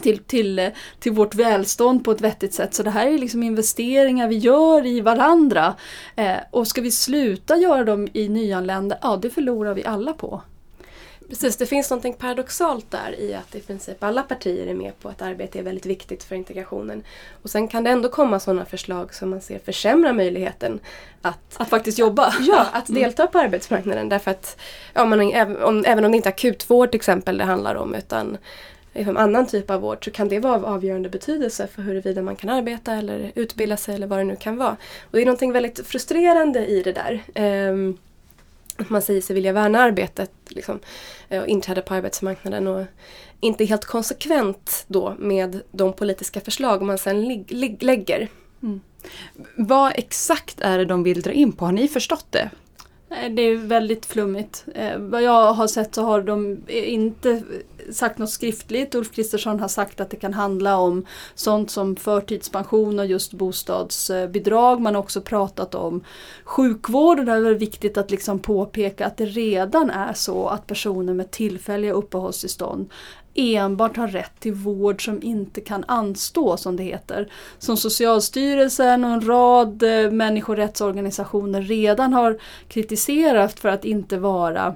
till, 0.00 0.18
till, 0.18 0.70
till 0.98 1.12
vårt 1.12 1.34
välstånd 1.34 2.04
på 2.04 2.10
ett 2.10 2.20
vettigt 2.20 2.54
sätt. 2.54 2.74
Så 2.74 2.82
det 2.82 2.90
här 2.90 3.06
är 3.06 3.18
liksom 3.18 3.42
investeringar 3.42 4.28
vi 4.28 4.36
gör 4.36 4.86
i 4.86 5.00
varandra. 5.00 5.74
Eh, 6.16 6.36
och 6.50 6.66
ska 6.66 6.80
vi 6.80 6.90
sluta 6.90 7.56
göra 7.56 7.84
dem 7.84 8.08
i 8.12 8.28
nyanlända, 8.28 8.98
ja 9.02 9.16
det 9.22 9.30
förlorar 9.30 9.74
vi 9.74 9.84
alla 9.84 10.12
på. 10.12 10.42
Precis, 11.28 11.56
det 11.56 11.66
finns 11.66 11.90
något 11.90 12.18
paradoxalt 12.18 12.90
där 12.90 13.20
i 13.20 13.34
att 13.34 13.54
i 13.54 13.60
princip 13.60 14.04
alla 14.04 14.22
partier 14.22 14.66
är 14.66 14.74
med 14.74 15.00
på 15.00 15.08
att 15.08 15.22
arbete 15.22 15.58
är 15.58 15.62
väldigt 15.62 15.86
viktigt 15.86 16.24
för 16.24 16.34
integrationen. 16.34 17.02
Och 17.42 17.50
sen 17.50 17.68
kan 17.68 17.84
det 17.84 17.90
ändå 17.90 18.08
komma 18.08 18.40
sådana 18.40 18.64
förslag 18.64 19.14
som 19.14 19.30
man 19.30 19.40
ser 19.40 19.58
försämra 19.58 20.12
möjligheten 20.12 20.80
att, 21.22 21.56
att 21.56 21.68
faktiskt 21.68 21.98
jobba. 21.98 22.34
Ja, 22.40 22.66
att 22.72 22.88
mm. 22.88 23.02
delta 23.02 23.26
på 23.26 23.38
arbetsmarknaden. 23.38 24.08
Därför 24.08 24.30
att, 24.30 24.60
ja, 24.94 25.04
man, 25.04 25.20
även, 25.20 25.62
om, 25.62 25.84
även 25.86 26.04
om 26.04 26.10
det 26.10 26.16
inte 26.16 26.28
är 26.28 26.32
akutvård 26.32 26.90
till 26.90 26.98
exempel 26.98 27.38
det 27.38 27.44
handlar 27.44 27.74
om 27.74 27.94
utan 27.94 28.38
liksom 28.94 29.16
annan 29.16 29.46
typ 29.46 29.70
av 29.70 29.80
vård 29.80 30.04
så 30.04 30.10
kan 30.10 30.28
det 30.28 30.40
vara 30.40 30.54
av 30.54 30.64
avgörande 30.64 31.08
betydelse 31.08 31.66
för 31.66 31.82
huruvida 31.82 32.22
man 32.22 32.36
kan 32.36 32.50
arbeta 32.50 32.92
eller 32.92 33.32
utbilda 33.34 33.76
sig 33.76 33.94
eller 33.94 34.06
vad 34.06 34.18
det 34.18 34.24
nu 34.24 34.36
kan 34.36 34.56
vara. 34.56 34.76
Och 35.02 35.10
det 35.12 35.20
är 35.20 35.26
någonting 35.26 35.52
väldigt 35.52 35.86
frustrerande 35.86 36.66
i 36.66 36.82
det 36.82 36.92
där. 36.92 37.22
Um, 37.70 37.98
att 38.76 38.90
man 38.90 39.02
säger 39.02 39.20
sig 39.20 39.34
vilja 39.34 39.52
värna 39.52 39.80
arbetet 39.80 40.30
liksom, 40.48 40.78
eh, 41.28 41.42
och 41.42 41.48
inträda 41.48 41.82
på 41.82 41.94
arbetsmarknaden 41.94 42.66
och 42.66 42.84
inte 43.40 43.64
helt 43.64 43.84
konsekvent 43.84 44.84
då 44.86 45.14
med 45.18 45.60
de 45.70 45.92
politiska 45.92 46.40
förslag 46.40 46.82
man 46.82 46.98
sen 46.98 47.44
lägger. 47.80 48.28
Mm. 48.62 48.80
Vad 49.56 49.92
exakt 49.94 50.60
är 50.60 50.78
det 50.78 50.84
de 50.84 51.02
vill 51.02 51.22
dra 51.22 51.32
in 51.32 51.52
på? 51.52 51.64
Har 51.64 51.72
ni 51.72 51.88
förstått 51.88 52.26
det? 52.30 52.50
Det 53.08 53.42
är 53.42 53.56
väldigt 53.56 54.06
flummigt. 54.06 54.64
Eh, 54.74 54.98
vad 54.98 55.22
jag 55.22 55.52
har 55.52 55.66
sett 55.66 55.94
så 55.94 56.02
har 56.02 56.22
de 56.22 56.58
inte 56.68 57.42
sagt 57.92 58.18
något 58.18 58.30
skriftligt. 58.30 58.94
Ulf 58.94 59.12
Kristersson 59.12 59.60
har 59.60 59.68
sagt 59.68 60.00
att 60.00 60.10
det 60.10 60.16
kan 60.16 60.34
handla 60.34 60.76
om 60.76 61.06
sånt 61.34 61.70
som 61.70 61.96
förtidspension 61.96 62.98
och 62.98 63.06
just 63.06 63.32
bostadsbidrag. 63.32 64.80
Man 64.80 64.94
har 64.94 65.02
också 65.02 65.20
pratat 65.20 65.74
om 65.74 66.04
sjukvård 66.44 67.18
och 67.18 67.24
det 67.24 67.32
är 67.32 67.54
viktigt 67.54 67.98
att 67.98 68.10
liksom 68.10 68.38
påpeka 68.38 69.06
att 69.06 69.16
det 69.16 69.26
redan 69.26 69.90
är 69.90 70.12
så 70.12 70.46
att 70.48 70.66
personer 70.66 71.14
med 71.14 71.30
tillfälliga 71.30 71.92
uppehållstillstånd 71.92 72.90
enbart 73.34 73.96
har 73.96 74.08
rätt 74.08 74.40
till 74.40 74.54
vård 74.54 75.04
som 75.04 75.22
inte 75.22 75.60
kan 75.60 75.84
anstå 75.88 76.56
som 76.56 76.76
det 76.76 76.82
heter. 76.82 77.28
Som 77.58 77.76
Socialstyrelsen 77.76 79.04
och 79.04 79.10
en 79.10 79.26
rad 79.26 79.82
eh, 79.82 80.10
människorättsorganisationer 80.10 81.62
redan 81.62 82.12
har 82.12 82.38
kritiserat 82.68 83.60
för 83.60 83.68
att 83.68 83.84
inte 83.84 84.18
vara 84.18 84.74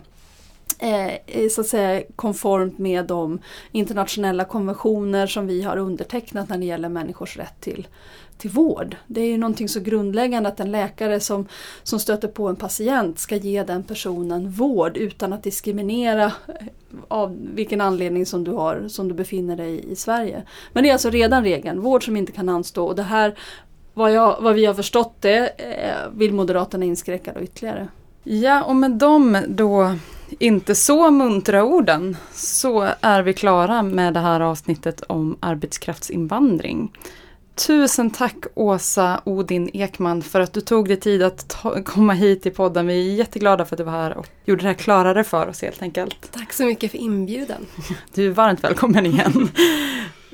eh, 0.78 1.48
så 1.50 1.60
att 1.60 1.66
säga 1.66 2.02
konformt 2.16 2.78
med 2.78 3.04
de 3.06 3.38
internationella 3.72 4.44
konventioner 4.44 5.26
som 5.26 5.46
vi 5.46 5.62
har 5.62 5.76
undertecknat 5.76 6.48
när 6.48 6.58
det 6.58 6.64
gäller 6.64 6.88
människors 6.88 7.36
rätt 7.36 7.60
till, 7.60 7.86
till 8.38 8.50
vård. 8.50 8.96
Det 9.06 9.20
är 9.20 9.26
ju 9.26 9.38
någonting 9.38 9.68
så 9.68 9.80
grundläggande 9.80 10.48
att 10.48 10.60
en 10.60 10.72
läkare 10.72 11.20
som, 11.20 11.48
som 11.82 12.00
stöter 12.00 12.28
på 12.28 12.48
en 12.48 12.56
patient 12.56 13.18
ska 13.18 13.36
ge 13.36 13.62
den 13.62 13.82
personen 13.82 14.50
vård 14.50 14.96
utan 14.96 15.32
att 15.32 15.42
diskriminera 15.42 16.24
eh, 16.24 16.66
av 17.08 17.36
vilken 17.54 17.80
anledning 17.80 18.26
som 18.26 18.44
du 18.44 18.50
har 18.50 18.88
som 18.88 19.08
du 19.08 19.14
befinner 19.14 19.56
dig 19.56 19.92
i 19.92 19.96
Sverige. 19.96 20.42
Men 20.72 20.82
det 20.82 20.88
är 20.88 20.92
alltså 20.92 21.10
redan 21.10 21.44
regeln, 21.44 21.80
vård 21.80 22.04
som 22.04 22.16
inte 22.16 22.32
kan 22.32 22.48
anstå 22.48 22.86
och 22.86 22.96
det 22.96 23.02
här 23.02 23.38
vad, 23.94 24.12
jag, 24.12 24.36
vad 24.40 24.54
vi 24.54 24.66
har 24.66 24.74
förstått 24.74 25.14
det 25.20 25.48
eh, 25.48 26.10
vill 26.12 26.32
Moderaterna 26.32 26.84
inskränka 26.84 27.32
då 27.32 27.40
ytterligare. 27.40 27.88
Ja, 28.22 28.64
och 28.64 28.76
med 28.76 28.90
de 28.90 29.44
då 29.48 29.94
inte 30.38 30.74
så 30.74 31.10
muntra 31.10 31.64
orden 31.64 32.16
så 32.32 32.88
är 33.00 33.22
vi 33.22 33.32
klara 33.34 33.82
med 33.82 34.14
det 34.14 34.20
här 34.20 34.40
avsnittet 34.40 35.02
om 35.06 35.36
arbetskraftsinvandring. 35.40 36.92
Tusen 37.66 38.10
tack 38.10 38.36
Åsa 38.54 39.20
Odin 39.24 39.70
Ekman 39.72 40.22
för 40.22 40.40
att 40.40 40.52
du 40.52 40.60
tog 40.60 40.88
dig 40.88 40.96
tid 40.96 41.22
att 41.22 41.48
ta, 41.48 41.82
komma 41.82 42.12
hit 42.12 42.42
till 42.42 42.52
podden. 42.52 42.86
Vi 42.86 43.12
är 43.12 43.14
jätteglada 43.14 43.64
för 43.64 43.74
att 43.74 43.78
du 43.78 43.84
var 43.84 43.92
här 43.92 44.16
och 44.16 44.26
gjorde 44.44 44.62
det 44.62 44.68
här 44.68 44.74
klarare 44.74 45.24
för 45.24 45.48
oss 45.48 45.62
helt 45.62 45.82
enkelt. 45.82 46.32
Tack 46.32 46.52
så 46.52 46.64
mycket 46.64 46.90
för 46.90 46.98
inbjudan. 46.98 47.66
Du 48.14 48.26
är 48.26 48.30
varmt 48.30 48.64
välkommen 48.64 49.06
igen. 49.06 49.48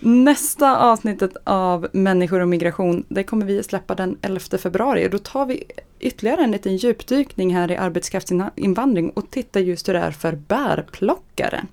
Nästa 0.01 0.79
avsnittet 0.79 1.37
av 1.45 1.89
Människor 1.93 2.41
och 2.41 2.49
migration, 2.49 3.05
det 3.09 3.25
kommer 3.25 3.47
vi 3.47 3.63
släppa 3.63 3.95
den 3.95 4.19
11 4.23 4.41
februari. 4.59 5.09
Då 5.09 5.19
tar 5.19 5.47
vi 5.47 5.65
ytterligare 6.01 6.45
en 6.45 6.51
liten 6.51 6.77
djupdykning 6.77 7.55
här 7.55 7.71
i 7.71 7.77
arbetskraftsinvandring 7.77 9.11
och 9.11 9.31
tittar 9.31 9.61
just 9.61 9.89
hur 9.89 9.93
det 9.95 10.01
är 10.01 10.11
för 10.11 10.33
bärplockare. 10.33 11.65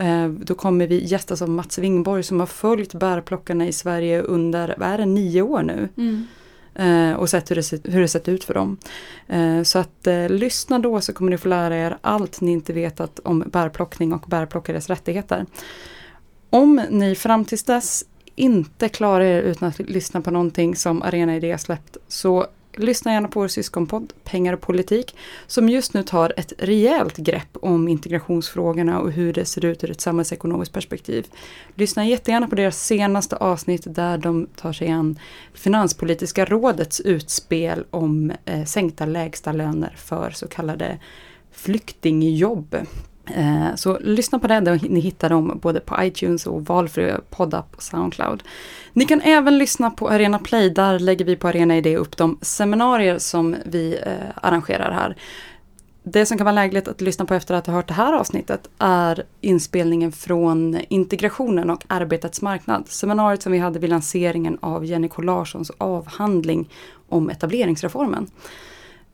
Eh, 0.00 0.28
då 0.28 0.54
kommer 0.54 0.86
vi 0.86 1.04
gästas 1.04 1.42
av 1.42 1.48
Mats 1.48 1.78
Wingborg 1.78 2.22
som 2.22 2.40
har 2.40 2.46
följt 2.46 2.94
bärplockarna 2.94 3.66
i 3.66 3.72
Sverige 3.72 4.22
under, 4.22 4.74
vad 4.78 4.88
är 4.88 4.98
det, 4.98 5.06
nio 5.06 5.42
år 5.42 5.62
nu. 5.62 5.88
Mm. 5.96 6.26
Eh, 6.78 7.16
och 7.16 7.30
sett 7.30 7.50
hur 7.50 7.56
det, 7.56 7.92
hur 7.92 8.00
det 8.00 8.08
sett 8.08 8.28
ut 8.28 8.44
för 8.44 8.54
dem. 8.54 8.76
Eh, 9.28 9.62
så 9.62 9.78
att 9.78 10.06
eh, 10.06 10.28
lyssna 10.28 10.78
då 10.78 11.00
så 11.00 11.12
kommer 11.12 11.30
ni 11.30 11.38
få 11.38 11.48
lära 11.48 11.76
er 11.76 11.98
allt 12.00 12.40
ni 12.40 12.52
inte 12.52 12.72
vetat 12.72 13.18
om 13.18 13.44
bärplockning 13.46 14.12
och 14.12 14.24
bärplockares 14.26 14.88
rättigheter. 14.88 15.46
Om 16.50 16.82
ni 16.90 17.14
fram 17.14 17.44
tills 17.44 17.62
dess 17.64 18.04
inte 18.34 18.88
klarar 18.88 19.24
er 19.24 19.42
utan 19.42 19.68
att 19.68 19.78
lyssna 19.78 20.20
på 20.20 20.30
någonting 20.30 20.76
som 20.76 21.02
Arena 21.02 21.36
Idé 21.36 21.58
släppt 21.58 21.96
så 22.08 22.46
lyssna 22.78 23.12
gärna 23.12 23.28
på 23.28 23.40
vår 23.40 23.48
syskonpodd 23.48 24.12
Pengar 24.24 24.52
och 24.52 24.60
politik 24.60 25.16
som 25.46 25.68
just 25.68 25.94
nu 25.94 26.02
tar 26.02 26.32
ett 26.36 26.52
rejält 26.58 27.16
grepp 27.16 27.56
om 27.62 27.88
integrationsfrågorna 27.88 29.00
och 29.00 29.12
hur 29.12 29.32
det 29.32 29.44
ser 29.44 29.64
ut 29.64 29.84
ur 29.84 29.90
ett 29.90 30.00
samhällsekonomiskt 30.00 30.74
perspektiv. 30.74 31.26
Lyssna 31.74 32.06
jättegärna 32.06 32.48
på 32.48 32.54
deras 32.54 32.86
senaste 32.86 33.36
avsnitt 33.36 33.82
där 33.86 34.18
de 34.18 34.46
tar 34.56 34.72
sig 34.72 34.88
an 34.88 35.18
Finanspolitiska 35.54 36.44
rådets 36.44 37.00
utspel 37.00 37.84
om 37.90 38.32
eh, 38.44 38.64
sänkta 38.64 39.06
lägsta 39.06 39.52
löner 39.52 39.94
för 39.96 40.30
så 40.30 40.48
kallade 40.48 40.98
flyktingjobb. 41.52 42.76
Eh, 43.34 43.74
så 43.74 43.98
lyssna 44.00 44.38
på 44.38 44.46
det, 44.46 44.60
ni 44.82 45.00
hittar 45.00 45.28
dem 45.28 45.58
både 45.62 45.80
på 45.80 45.96
iTunes 46.00 46.46
och 46.46 46.66
valfri 46.66 47.14
poddapp 47.30 47.74
och 47.76 47.82
Soundcloud. 47.82 48.42
Ni 48.92 49.04
kan 49.04 49.20
även 49.20 49.58
lyssna 49.58 49.90
på 49.90 50.08
Arena 50.08 50.38
Play, 50.38 50.70
där 50.70 50.98
lägger 50.98 51.24
vi 51.24 51.36
på 51.36 51.48
Arena 51.48 51.76
Idé 51.76 51.96
upp 51.96 52.16
de 52.16 52.38
seminarier 52.42 53.18
som 53.18 53.56
vi 53.64 53.98
eh, 54.06 54.12
arrangerar 54.42 54.90
här. 54.90 55.16
Det 56.02 56.26
som 56.26 56.38
kan 56.38 56.44
vara 56.44 56.54
lägligt 56.54 56.88
att 56.88 57.00
lyssna 57.00 57.24
på 57.24 57.34
efter 57.34 57.54
att 57.54 57.66
ha 57.66 57.74
hört 57.74 57.88
det 57.88 57.94
här 57.94 58.12
avsnittet 58.12 58.68
är 58.78 59.22
inspelningen 59.40 60.12
från 60.12 60.78
integrationen 60.88 61.70
och 61.70 61.84
arbetets 61.86 62.42
marknad. 62.42 62.88
Seminariet 62.88 63.42
som 63.42 63.52
vi 63.52 63.58
hade 63.58 63.78
vid 63.78 63.90
lanseringen 63.90 64.58
av 64.60 64.84
Jenny 64.84 65.08
Larssons 65.18 65.70
avhandling 65.78 66.68
om 67.08 67.30
etableringsreformen. 67.30 68.26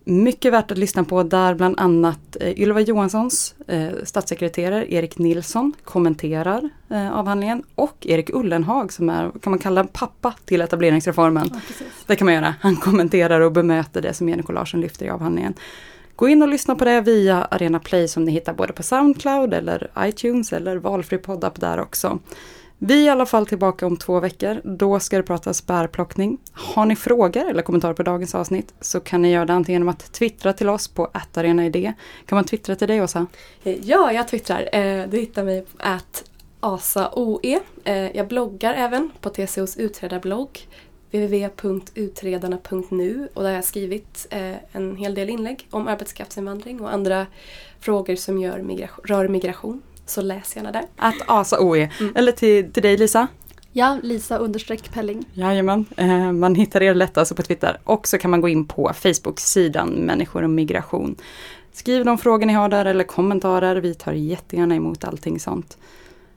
Mycket 0.04 0.52
värt 0.52 0.70
att 0.70 0.78
lyssna 0.78 1.04
på 1.04 1.22
där 1.22 1.54
bland 1.54 1.80
annat 1.80 2.36
eh, 2.40 2.60
Ylva 2.60 2.80
Johanssons 2.80 3.54
eh, 3.66 3.88
statssekreterare 4.04 4.92
Erik 4.92 5.18
Nilsson 5.18 5.72
kommenterar 5.84 6.68
eh, 6.90 7.12
avhandlingen 7.12 7.62
och 7.74 8.06
Erik 8.06 8.30
Ullenhag 8.30 8.92
som 8.92 9.10
är, 9.10 9.30
kan 9.42 9.50
man 9.50 9.58
kalla 9.58 9.80
en 9.80 9.88
pappa 9.88 10.34
till 10.44 10.60
etableringsreformen. 10.60 11.50
Ja, 11.52 11.60
det 12.06 12.16
kan 12.16 12.24
man 12.24 12.34
göra. 12.34 12.54
Han 12.60 12.76
kommenterar 12.76 13.40
och 13.40 13.52
bemöter 13.52 14.02
det 14.02 14.14
som 14.14 14.28
Jenny 14.28 14.42
Larsson 14.48 14.80
lyfter 14.80 15.06
i 15.06 15.10
avhandlingen. 15.10 15.54
Gå 16.16 16.28
in 16.28 16.42
och 16.42 16.48
lyssna 16.48 16.74
på 16.74 16.84
det 16.84 17.00
via 17.00 17.44
Arena 17.44 17.78
Play 17.78 18.08
som 18.08 18.24
ni 18.24 18.32
hittar 18.32 18.54
både 18.54 18.72
på 18.72 18.82
Soundcloud 18.82 19.54
eller 19.54 19.90
iTunes 19.98 20.52
eller 20.52 20.76
valfri 20.76 21.18
poddapp 21.18 21.60
där 21.60 21.80
också. 21.80 22.18
Vi 22.84 23.00
är 23.00 23.06
i 23.06 23.08
alla 23.08 23.26
fall 23.26 23.46
tillbaka 23.46 23.86
om 23.86 23.96
två 23.96 24.20
veckor. 24.20 24.60
Då 24.64 25.00
ska 25.00 25.16
det 25.16 25.22
pratas 25.22 25.66
bärplockning. 25.66 26.38
Har 26.52 26.86
ni 26.86 26.96
frågor 26.96 27.50
eller 27.50 27.62
kommentarer 27.62 27.94
på 27.94 28.02
dagens 28.02 28.34
avsnitt 28.34 28.74
så 28.80 29.00
kan 29.00 29.22
ni 29.22 29.32
göra 29.32 29.44
det 29.44 29.52
antingen 29.52 29.80
genom 29.80 29.88
att 29.88 30.12
twittra 30.12 30.52
till 30.52 30.68
oss 30.68 30.88
på 30.88 31.10
attarenaidé. 31.12 31.92
Kan 32.26 32.36
man 32.36 32.44
twittra 32.44 32.76
till 32.76 32.88
dig 32.88 33.02
Åsa? 33.02 33.26
Eh, 33.64 33.76
ja, 33.82 34.12
jag 34.12 34.28
twittrar. 34.28 34.68
Eh, 34.72 35.08
du 35.08 35.18
hittar 35.18 35.44
mig 35.44 35.62
på 35.62 35.98
asaoe. 36.60 37.60
Eh, 37.84 38.16
jag 38.16 38.28
bloggar 38.28 38.74
även 38.74 39.10
på 39.20 39.30
TCOs 39.30 39.76
utredarblogg 39.76 40.68
www.utredarna.nu 41.10 43.28
och 43.34 43.42
där 43.42 43.48
har 43.48 43.56
jag 43.56 43.64
skrivit 43.64 44.26
en 44.72 44.96
hel 44.96 45.14
del 45.14 45.30
inlägg 45.30 45.66
om 45.70 45.88
arbetskraftsinvandring 45.88 46.80
och 46.80 46.92
andra 46.92 47.26
frågor 47.80 48.16
som 48.16 48.38
gör 48.38 48.88
rör 49.04 49.28
migration. 49.28 49.82
Så 50.12 50.22
läs 50.22 50.56
gärna 50.56 50.72
där. 50.72 50.84
Att 50.96 51.14
asa 51.26 51.56
OE. 51.60 51.90
Mm. 52.00 52.12
Eller 52.16 52.32
till, 52.32 52.72
till 52.72 52.82
dig 52.82 52.96
Lisa? 52.96 53.26
Ja, 53.72 53.98
Lisa 54.02 54.38
understreck 54.38 54.92
Pelling. 54.92 55.24
Jajamän, 55.32 55.86
eh, 55.96 56.32
man 56.32 56.54
hittar 56.54 56.82
er 56.82 56.94
lätt 56.94 57.18
alltså 57.18 57.34
på 57.34 57.42
Twitter. 57.42 57.78
Och 57.84 58.08
så 58.08 58.18
kan 58.18 58.30
man 58.30 58.40
gå 58.40 58.48
in 58.48 58.64
på 58.64 58.92
Facebook-sidan 58.94 59.88
Människor 59.88 60.42
och 60.42 60.50
migration. 60.50 61.16
Skriv 61.72 62.04
de 62.04 62.18
frågor 62.18 62.46
ni 62.46 62.52
har 62.52 62.68
där 62.68 62.84
eller 62.84 63.04
kommentarer. 63.04 63.76
Vi 63.76 63.94
tar 63.94 64.12
jättegärna 64.12 64.74
emot 64.74 65.04
allting 65.04 65.40
sånt. 65.40 65.78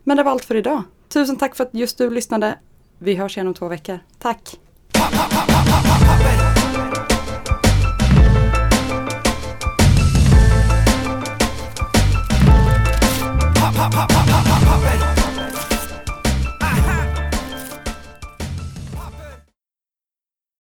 Men 0.03 0.17
det 0.17 0.23
var 0.23 0.32
allt 0.32 0.45
för 0.45 0.55
idag. 0.55 0.84
Tusen 1.09 1.36
tack 1.36 1.55
för 1.55 1.63
att 1.63 1.73
just 1.73 1.97
du 1.97 2.09
lyssnade. 2.09 2.55
Vi 2.97 3.15
hörs 3.15 3.38
igen 3.38 3.47
om 3.47 3.53
två 3.53 3.67
veckor. 3.67 3.99
Tack! 4.19 4.59